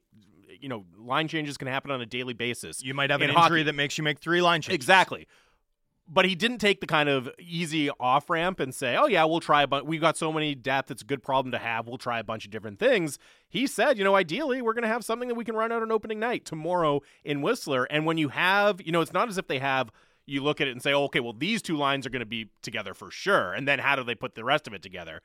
you 0.61 0.69
know, 0.69 0.85
line 0.99 1.29
changes 1.29 1.57
can 1.57 1.69
happen 1.69 1.91
on 1.91 2.01
a 2.03 2.07
daily 2.07 2.35
basis. 2.35 2.83
You 2.83 2.93
might 2.93 3.11
have 3.11 3.23
an 3.23 3.31
injury 3.31 3.41
hockey. 3.41 3.63
that 3.65 3.75
makes 3.75 3.97
you 3.97 4.05
make 4.05 4.21
three 4.21 4.43
line 4.43 4.61
changes. 4.61 4.77
Exactly 4.77 5.27
but 6.13 6.27
he 6.27 6.35
didn't 6.35 6.59
take 6.59 6.81
the 6.83 6.87
kind 6.87 7.09
of 7.09 7.31
easy 7.39 7.89
off 7.99 8.29
ramp 8.29 8.61
and 8.61 8.75
say, 8.75 8.97
"Oh 8.97 9.07
yeah, 9.07 9.25
we'll 9.25 9.41
try 9.41 9.63
a 9.63 9.67
bunch. 9.67 9.87
We've 9.87 10.01
got 10.01 10.19
so 10.19 10.31
many 10.31 10.55
depth; 10.55 10.91
it's 10.91 11.01
a 11.03 11.07
good 11.07 11.23
problem 11.23 11.53
to 11.53 11.59
have. 11.59 11.89
We'll 11.89 11.97
try 11.97 12.19
a 12.19 12.25
bunch 12.25 12.45
of 12.45 12.51
different 12.51 12.79
things." 12.79 13.19
He 13.49 13.67
said, 13.67 13.97
"You 13.97 14.05
know, 14.05 14.15
ideally, 14.15 14.61
we're 14.61 14.75
going 14.75 14.83
to 14.83 14.89
have 14.89 15.05
something 15.05 15.29
that 15.29 15.35
we 15.35 15.45
can 15.45 15.57
run 15.57 15.73
out 15.73 15.83
on 15.83 15.91
opening 15.91 16.21
night 16.21 16.45
tomorrow 16.45 17.01
in 17.25 17.41
Whistler." 17.41 17.85
And 17.85 18.05
when 18.05 18.19
you 18.19 18.29
have, 18.29 18.83
you 18.85 18.93
know, 18.93 19.01
it's 19.01 19.13
not 19.13 19.29
as 19.29 19.39
if 19.39 19.47
they 19.49 19.59
have. 19.59 19.91
You 20.25 20.41
look 20.41 20.61
at 20.61 20.69
it 20.69 20.73
and 20.73 20.83
say, 20.83 20.93
oh, 20.93 21.05
"Okay, 21.05 21.21
well, 21.21 21.33
these 21.33 21.63
two 21.63 21.77
lines 21.77 22.07
are 22.07 22.11
going 22.11 22.21
to 22.21 22.27
be 22.27 22.51
together 22.61 22.93
for 22.93 23.11
sure." 23.11 23.55
And 23.55 23.67
then 23.67 23.79
how 23.79 23.97
do 23.97 24.05
they 24.05 24.15
put 24.15 24.35
the 24.35 24.45
rest 24.45 24.67
of 24.67 24.75
it 24.75 24.83
together? 24.83 25.23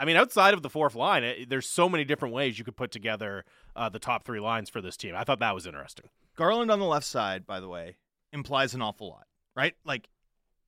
I 0.00 0.04
mean, 0.04 0.16
outside 0.16 0.52
of 0.52 0.62
the 0.62 0.68
fourth 0.68 0.96
line, 0.96 1.22
it, 1.22 1.48
there's 1.48 1.68
so 1.68 1.88
many 1.88 2.04
different 2.04 2.34
ways 2.34 2.58
you 2.58 2.64
could 2.64 2.76
put 2.76 2.90
together 2.90 3.44
uh, 3.76 3.88
the 3.88 4.00
top 4.00 4.24
three 4.24 4.40
lines 4.40 4.68
for 4.68 4.80
this 4.80 4.96
team. 4.96 5.14
I 5.16 5.22
thought 5.22 5.38
that 5.38 5.54
was 5.54 5.66
interesting. 5.66 6.06
Garland 6.36 6.72
on 6.72 6.80
the 6.80 6.84
left 6.84 7.06
side, 7.06 7.46
by 7.46 7.60
the 7.60 7.68
way, 7.68 7.96
implies 8.32 8.74
an 8.74 8.82
awful 8.82 9.08
lot, 9.08 9.26
right? 9.54 9.74
Like 9.84 10.08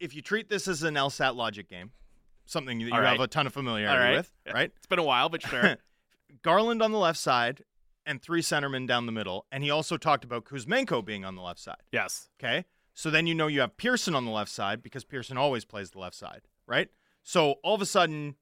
if 0.00 0.14
you 0.14 0.22
treat 0.22 0.48
this 0.48 0.68
as 0.68 0.82
an 0.82 0.94
LSAT 0.94 1.34
logic 1.34 1.68
game, 1.68 1.90
something 2.44 2.78
that 2.78 2.84
you 2.84 2.90
right. 2.92 3.10
have 3.10 3.20
a 3.20 3.26
ton 3.26 3.46
of 3.46 3.52
familiarity 3.52 4.02
right. 4.02 4.16
with, 4.16 4.32
right? 4.52 4.72
It's 4.76 4.86
been 4.86 4.98
a 4.98 5.04
while, 5.04 5.28
but 5.28 5.42
sure. 5.42 5.76
Garland 6.42 6.82
on 6.82 6.92
the 6.92 6.98
left 6.98 7.18
side 7.18 7.64
and 8.04 8.22
three 8.22 8.40
centermen 8.40 8.86
down 8.86 9.06
the 9.06 9.12
middle. 9.12 9.46
And 9.50 9.64
he 9.64 9.70
also 9.70 9.96
talked 9.96 10.24
about 10.24 10.44
Kuzmenko 10.44 11.04
being 11.04 11.24
on 11.24 11.34
the 11.34 11.42
left 11.42 11.60
side. 11.60 11.82
Yes. 11.92 12.28
Okay. 12.40 12.64
So 12.94 13.10
then 13.10 13.26
you 13.26 13.34
know 13.34 13.46
you 13.46 13.60
have 13.60 13.76
Pearson 13.76 14.14
on 14.14 14.24
the 14.24 14.30
left 14.30 14.50
side 14.50 14.82
because 14.82 15.04
Pearson 15.04 15.36
always 15.36 15.64
plays 15.64 15.90
the 15.90 15.98
left 15.98 16.14
side, 16.14 16.42
right? 16.66 16.88
So 17.22 17.56
all 17.62 17.74
of 17.74 17.82
a 17.82 17.86
sudden, 17.86 18.36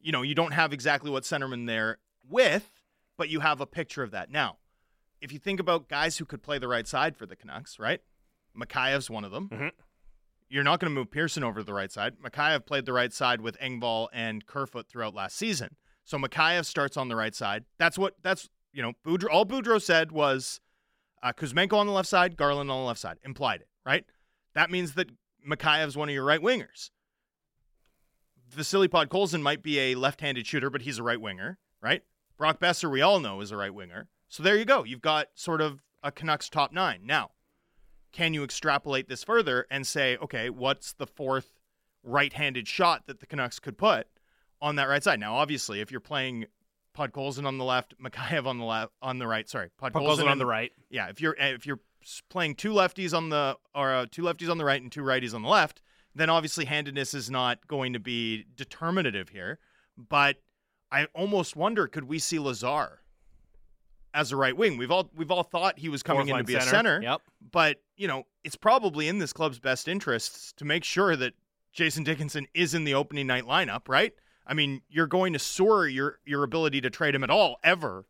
you 0.00 0.10
know, 0.10 0.22
you 0.22 0.34
don't 0.34 0.52
have 0.52 0.72
exactly 0.72 1.10
what 1.10 1.22
centerman 1.24 1.66
there 1.66 1.98
with, 2.28 2.70
but 3.16 3.28
you 3.28 3.40
have 3.40 3.60
a 3.60 3.66
picture 3.66 4.02
of 4.02 4.10
that. 4.12 4.30
Now, 4.30 4.56
if 5.20 5.32
you 5.32 5.38
think 5.38 5.60
about 5.60 5.88
guys 5.88 6.18
who 6.18 6.24
could 6.24 6.42
play 6.42 6.58
the 6.58 6.66
right 6.66 6.88
side 6.88 7.16
for 7.16 7.26
the 7.26 7.36
Canucks, 7.36 7.78
right? 7.78 8.00
Mikheyev's 8.58 9.10
one 9.10 9.24
of 9.24 9.30
them. 9.30 9.48
Mm-hmm 9.48 9.68
you're 10.50 10.64
not 10.64 10.80
going 10.80 10.92
to 10.92 10.94
move 10.94 11.10
Pearson 11.10 11.44
over 11.44 11.60
to 11.60 11.64
the 11.64 11.72
right 11.72 11.92
side. 11.92 12.16
Mikheyev 12.22 12.66
played 12.66 12.84
the 12.84 12.92
right 12.92 13.12
side 13.12 13.40
with 13.40 13.58
Engvall 13.60 14.08
and 14.12 14.44
Kerfoot 14.44 14.88
throughout 14.88 15.14
last 15.14 15.36
season. 15.36 15.76
So 16.04 16.18
Mikheyev 16.18 16.66
starts 16.66 16.96
on 16.96 17.08
the 17.08 17.16
right 17.16 17.34
side. 17.34 17.64
That's 17.78 17.96
what 17.96 18.14
that's 18.22 18.50
you 18.72 18.82
know. 18.82 18.92
All 19.30 19.46
Boudreau 19.46 19.80
said 19.80 20.10
was 20.10 20.60
uh, 21.22 21.32
Kuzmenko 21.32 21.74
on 21.74 21.86
the 21.86 21.92
left 21.92 22.08
side, 22.08 22.36
Garland 22.36 22.70
on 22.70 22.80
the 22.80 22.86
left 22.86 23.00
side. 23.00 23.18
Implied 23.24 23.60
it, 23.60 23.68
right? 23.86 24.04
That 24.54 24.70
means 24.70 24.94
that 24.94 25.10
Mikheyev's 25.48 25.96
one 25.96 26.08
of 26.08 26.14
your 26.14 26.24
right 26.24 26.40
wingers. 26.40 26.90
Vasily 28.48 28.88
Podkolzin 28.88 29.42
might 29.42 29.62
be 29.62 29.78
a 29.78 29.94
left-handed 29.94 30.44
shooter, 30.44 30.70
but 30.70 30.82
he's 30.82 30.98
a 30.98 31.04
right 31.04 31.20
winger, 31.20 31.58
right? 31.80 32.02
Brock 32.36 32.58
Boeser, 32.58 32.90
we 32.90 33.00
all 33.00 33.20
know, 33.20 33.40
is 33.40 33.52
a 33.52 33.56
right 33.56 33.72
winger. 33.72 34.08
So 34.28 34.42
there 34.42 34.56
you 34.56 34.64
go. 34.64 34.82
You've 34.82 35.00
got 35.00 35.28
sort 35.34 35.60
of 35.60 35.82
a 36.02 36.10
Canucks 36.10 36.48
top 36.48 36.72
nine. 36.72 37.02
Now, 37.04 37.30
can 38.12 38.34
you 38.34 38.44
extrapolate 38.44 39.08
this 39.08 39.24
further 39.24 39.66
and 39.70 39.86
say, 39.86 40.16
okay, 40.18 40.50
what's 40.50 40.92
the 40.92 41.06
fourth 41.06 41.52
right-handed 42.02 42.66
shot 42.66 43.06
that 43.06 43.20
the 43.20 43.26
Canucks 43.26 43.58
could 43.58 43.78
put 43.78 44.06
on 44.60 44.76
that 44.76 44.88
right 44.88 45.02
side? 45.02 45.20
Now, 45.20 45.34
obviously, 45.34 45.80
if 45.80 45.90
you're 45.90 46.00
playing 46.00 46.46
Podkolzin 46.96 47.46
on 47.46 47.58
the 47.58 47.64
left, 47.64 47.94
Mikheyev 48.02 48.46
on 48.46 48.58
the 48.58 48.64
left, 48.64 48.92
on 49.00 49.18
the 49.18 49.26
right. 49.26 49.48
Sorry, 49.48 49.70
Podkolzin 49.80 50.26
on 50.26 50.38
the 50.38 50.46
right. 50.46 50.72
Yeah, 50.90 51.08
if 51.08 51.20
you're 51.20 51.36
if 51.38 51.66
you're 51.66 51.80
playing 52.28 52.56
two 52.56 52.72
lefties 52.72 53.14
on 53.14 53.28
the 53.28 53.56
or 53.74 53.92
uh, 53.92 54.06
two 54.10 54.22
lefties 54.22 54.50
on 54.50 54.58
the 54.58 54.64
right 54.64 54.80
and 54.80 54.90
two 54.90 55.02
righties 55.02 55.34
on 55.34 55.42
the 55.42 55.48
left, 55.48 55.82
then 56.14 56.28
obviously 56.28 56.64
handedness 56.64 57.14
is 57.14 57.30
not 57.30 57.66
going 57.68 57.92
to 57.92 58.00
be 58.00 58.44
determinative 58.56 59.28
here. 59.28 59.58
But 59.96 60.36
I 60.90 61.06
almost 61.14 61.56
wonder, 61.56 61.86
could 61.86 62.04
we 62.04 62.18
see 62.18 62.38
Lazar 62.38 62.99
as 64.14 64.32
a 64.32 64.36
right 64.36 64.56
wing. 64.56 64.76
We've 64.76 64.90
all 64.90 65.10
we've 65.14 65.30
all 65.30 65.42
thought 65.42 65.78
he 65.78 65.88
was 65.88 66.02
coming 66.02 66.28
in 66.28 66.36
to 66.36 66.44
be 66.44 66.54
center. 66.54 66.66
a 66.66 66.70
center. 66.70 67.02
Yep. 67.02 67.20
But, 67.52 67.82
you 67.96 68.08
know, 68.08 68.24
it's 68.44 68.56
probably 68.56 69.08
in 69.08 69.18
this 69.18 69.32
club's 69.32 69.58
best 69.58 69.88
interests 69.88 70.52
to 70.54 70.64
make 70.64 70.84
sure 70.84 71.16
that 71.16 71.34
Jason 71.72 72.04
Dickinson 72.04 72.46
is 72.54 72.74
in 72.74 72.84
the 72.84 72.94
opening 72.94 73.26
night 73.26 73.44
lineup, 73.44 73.88
right? 73.88 74.12
I 74.46 74.54
mean, 74.54 74.82
you're 74.88 75.06
going 75.06 75.32
to 75.32 75.38
soar 75.38 75.86
your 75.86 76.18
your 76.24 76.42
ability 76.42 76.80
to 76.80 76.90
trade 76.90 77.14
him 77.14 77.22
at 77.22 77.30
all 77.30 77.58
ever 77.62 78.06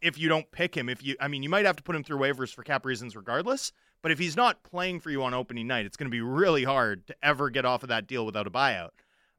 if 0.00 0.18
you 0.18 0.28
don't 0.28 0.50
pick 0.50 0.76
him. 0.76 0.88
If 0.88 1.04
you 1.04 1.16
I 1.20 1.28
mean, 1.28 1.42
you 1.42 1.48
might 1.48 1.66
have 1.66 1.76
to 1.76 1.82
put 1.82 1.94
him 1.94 2.02
through 2.02 2.18
waivers 2.18 2.52
for 2.52 2.62
cap 2.62 2.84
reasons 2.84 3.14
regardless, 3.14 3.72
but 4.02 4.10
if 4.10 4.18
he's 4.18 4.36
not 4.36 4.62
playing 4.64 5.00
for 5.00 5.10
you 5.10 5.22
on 5.22 5.34
opening 5.34 5.66
night, 5.66 5.86
it's 5.86 5.96
going 5.96 6.10
to 6.10 6.14
be 6.14 6.20
really 6.20 6.64
hard 6.64 7.06
to 7.06 7.16
ever 7.22 7.50
get 7.50 7.64
off 7.64 7.82
of 7.82 7.88
that 7.90 8.06
deal 8.06 8.26
without 8.26 8.46
a 8.46 8.50
buyout. 8.50 8.90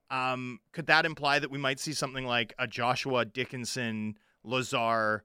Um, 0.10 0.60
could 0.72 0.88
that 0.88 1.06
imply 1.06 1.40
that 1.40 1.52
we 1.52 1.58
might 1.58 1.80
see 1.80 1.94
something 1.94 2.26
like 2.26 2.54
a 2.60 2.68
Joshua 2.68 3.26
Dickinson 3.26 4.18
Lazar 4.44 5.24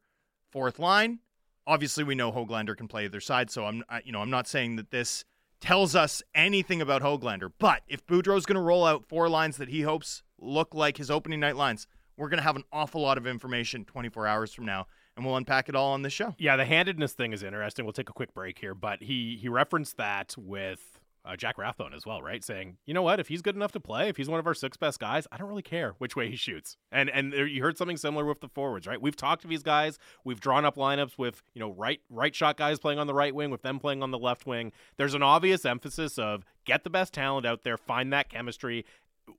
fourth 0.51 0.78
line? 0.78 1.20
Obviously, 1.66 2.05
we 2.05 2.14
know 2.14 2.32
Hoglander 2.32 2.76
can 2.76 2.88
play 2.88 3.05
either 3.05 3.20
side, 3.20 3.51
so 3.51 3.64
I'm 3.64 3.84
you 4.05 4.12
know 4.12 4.20
I'm 4.20 4.30
not 4.30 4.48
saying 4.48 4.76
that 4.76 4.90
this 4.90 5.24
tells 5.61 5.94
us 5.94 6.22
anything 6.34 6.80
about 6.80 7.03
Hoglander. 7.03 7.53
But 7.59 7.82
if 7.86 8.07
Boudreau's 8.07 8.46
going 8.46 8.57
to 8.57 8.62
roll 8.62 8.84
out 8.84 9.07
four 9.09 9.28
lines 9.28 9.59
that 9.59 9.68
he 9.68 9.82
hopes 9.82 10.22
look 10.38 10.74
like 10.74 10.96
his 10.96 11.11
opening 11.11 11.40
night 11.40 11.57
lines, 11.57 11.86
we're 12.16 12.30
going 12.30 12.38
to 12.38 12.44
have 12.44 12.57
an 12.57 12.64
awful 12.72 13.03
lot 13.03 13.18
of 13.18 13.26
information 13.26 13.84
24 13.84 14.26
hours 14.26 14.55
from 14.55 14.64
now 14.64 14.86
and 15.16 15.26
we'll 15.26 15.36
unpack 15.36 15.68
it 15.68 15.76
all 15.76 15.92
on 15.92 16.03
this 16.03 16.12
show. 16.12 16.34
Yeah, 16.38 16.57
the 16.57 16.64
handedness 16.64 17.12
thing 17.12 17.32
is 17.32 17.42
interesting. 17.42 17.84
We'll 17.84 17.92
take 17.92 18.09
a 18.09 18.14
quick 18.14 18.32
break 18.34 18.59
here, 18.59 18.74
but 18.74 19.03
he 19.03 19.38
he 19.40 19.48
referenced 19.48 19.96
that 19.98 20.34
with 20.38 20.99
uh, 21.25 21.37
Jack 21.37 21.59
Rathbone 21.59 21.95
as 21.95 22.07
well, 22.07 22.23
right? 22.23 22.43
Saying, 22.43 22.77
you 22.87 22.95
know 22.95 23.03
what, 23.03 23.21
if 23.21 23.29
he's 23.29 23.43
good 23.43 23.57
enough 23.57 23.73
to 23.73 23.81
play, 23.81 24.09
if 24.09 24.16
he's 24.16 24.29
one 24.29 24.41
of 24.41 24.47
our 24.47 24.55
six 24.55 24.77
best 24.77 24.99
guys, 24.99 25.27
I 25.31 25.37
don't 25.37 25.49
really 25.49 25.62
care 25.62 25.95
which 25.99 26.16
way 26.16 26.31
he 26.31 26.37
shoots. 26.37 26.77
And 26.91 27.11
and 27.11 27.33
there, 27.33 27.47
you 27.47 27.62
heard 27.62 27.77
something 27.77 27.97
similar 27.97 28.25
with 28.25 28.41
the 28.41 28.49
forwards, 28.49 28.87
right? 28.87 29.01
We've 29.01 29.16
talked 29.16 29.43
to 29.43 29.49
these 29.49 29.62
guys, 29.62 29.99
we've 30.25 30.41
drawn 30.41 30.64
up 30.64 30.77
lineups 30.77 31.18
with 31.18 31.43
you 31.55 31.61
know 31.61 31.73
right 31.73 32.01
right 32.09 32.35
shot 32.35 32.57
guys 32.57 32.79
playing 32.79 32.99
on 32.99 33.07
the 33.07 33.14
right 33.14 33.35
wing, 33.35 33.51
with 33.51 33.62
them 33.62 33.79
playing 33.79 34.03
on 34.03 34.11
the 34.11 34.18
left 34.18 34.47
wing. 34.47 34.73
There's 34.97 35.14
an 35.14 35.23
obvious 35.23 35.64
emphasis 35.64 36.18
of 36.18 36.45
get 36.64 36.85
the 36.85 36.91
best 36.91 37.12
talent 37.12 37.47
out 37.47 37.62
there, 37.62 37.77
find 37.77 38.12
that 38.12 38.29
chemistry, 38.29 38.85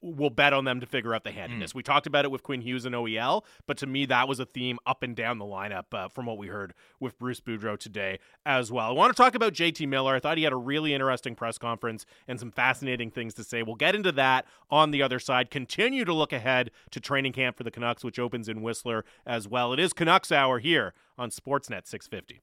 we'll 0.01 0.29
bet 0.29 0.53
on 0.53 0.65
them 0.65 0.79
to 0.79 0.85
figure 0.85 1.13
out 1.13 1.23
the 1.23 1.31
handedness. 1.31 1.71
Mm. 1.71 1.75
We 1.75 1.83
talked 1.83 2.07
about 2.07 2.25
it 2.25 2.31
with 2.31 2.43
Quinn 2.43 2.61
Hughes 2.61 2.85
and 2.85 2.95
OEL, 2.95 3.43
but 3.67 3.77
to 3.77 3.87
me, 3.87 4.05
that 4.05 4.27
was 4.27 4.39
a 4.39 4.45
theme 4.45 4.79
up 4.85 5.03
and 5.03 5.15
down 5.15 5.37
the 5.37 5.45
lineup 5.45 5.85
uh, 5.93 6.07
from 6.07 6.25
what 6.25 6.37
we 6.37 6.47
heard 6.47 6.73
with 6.99 7.17
Bruce 7.17 7.39
Boudreau 7.39 7.77
today 7.77 8.19
as 8.45 8.71
well. 8.71 8.87
I 8.87 8.91
want 8.91 9.15
to 9.15 9.21
talk 9.21 9.35
about 9.35 9.53
JT 9.53 9.87
Miller. 9.87 10.15
I 10.15 10.19
thought 10.19 10.37
he 10.37 10.43
had 10.43 10.53
a 10.53 10.57
really 10.57 10.93
interesting 10.93 11.35
press 11.35 11.57
conference 11.57 12.05
and 12.27 12.39
some 12.39 12.51
fascinating 12.51 13.11
things 13.11 13.33
to 13.35 13.43
say. 13.43 13.63
We'll 13.63 13.75
get 13.75 13.95
into 13.95 14.11
that 14.13 14.45
on 14.69 14.91
the 14.91 15.01
other 15.01 15.19
side. 15.19 15.49
Continue 15.49 16.05
to 16.05 16.13
look 16.13 16.33
ahead 16.33 16.71
to 16.91 16.99
training 16.99 17.33
camp 17.33 17.57
for 17.57 17.63
the 17.63 17.71
Canucks, 17.71 18.03
which 18.03 18.19
opens 18.19 18.47
in 18.47 18.61
Whistler 18.61 19.05
as 19.25 19.47
well. 19.47 19.73
It 19.73 19.79
is 19.79 19.93
Canucks 19.93 20.31
Hour 20.31 20.59
here 20.59 20.93
on 21.17 21.29
Sportsnet 21.29 21.87
650. 21.87 22.41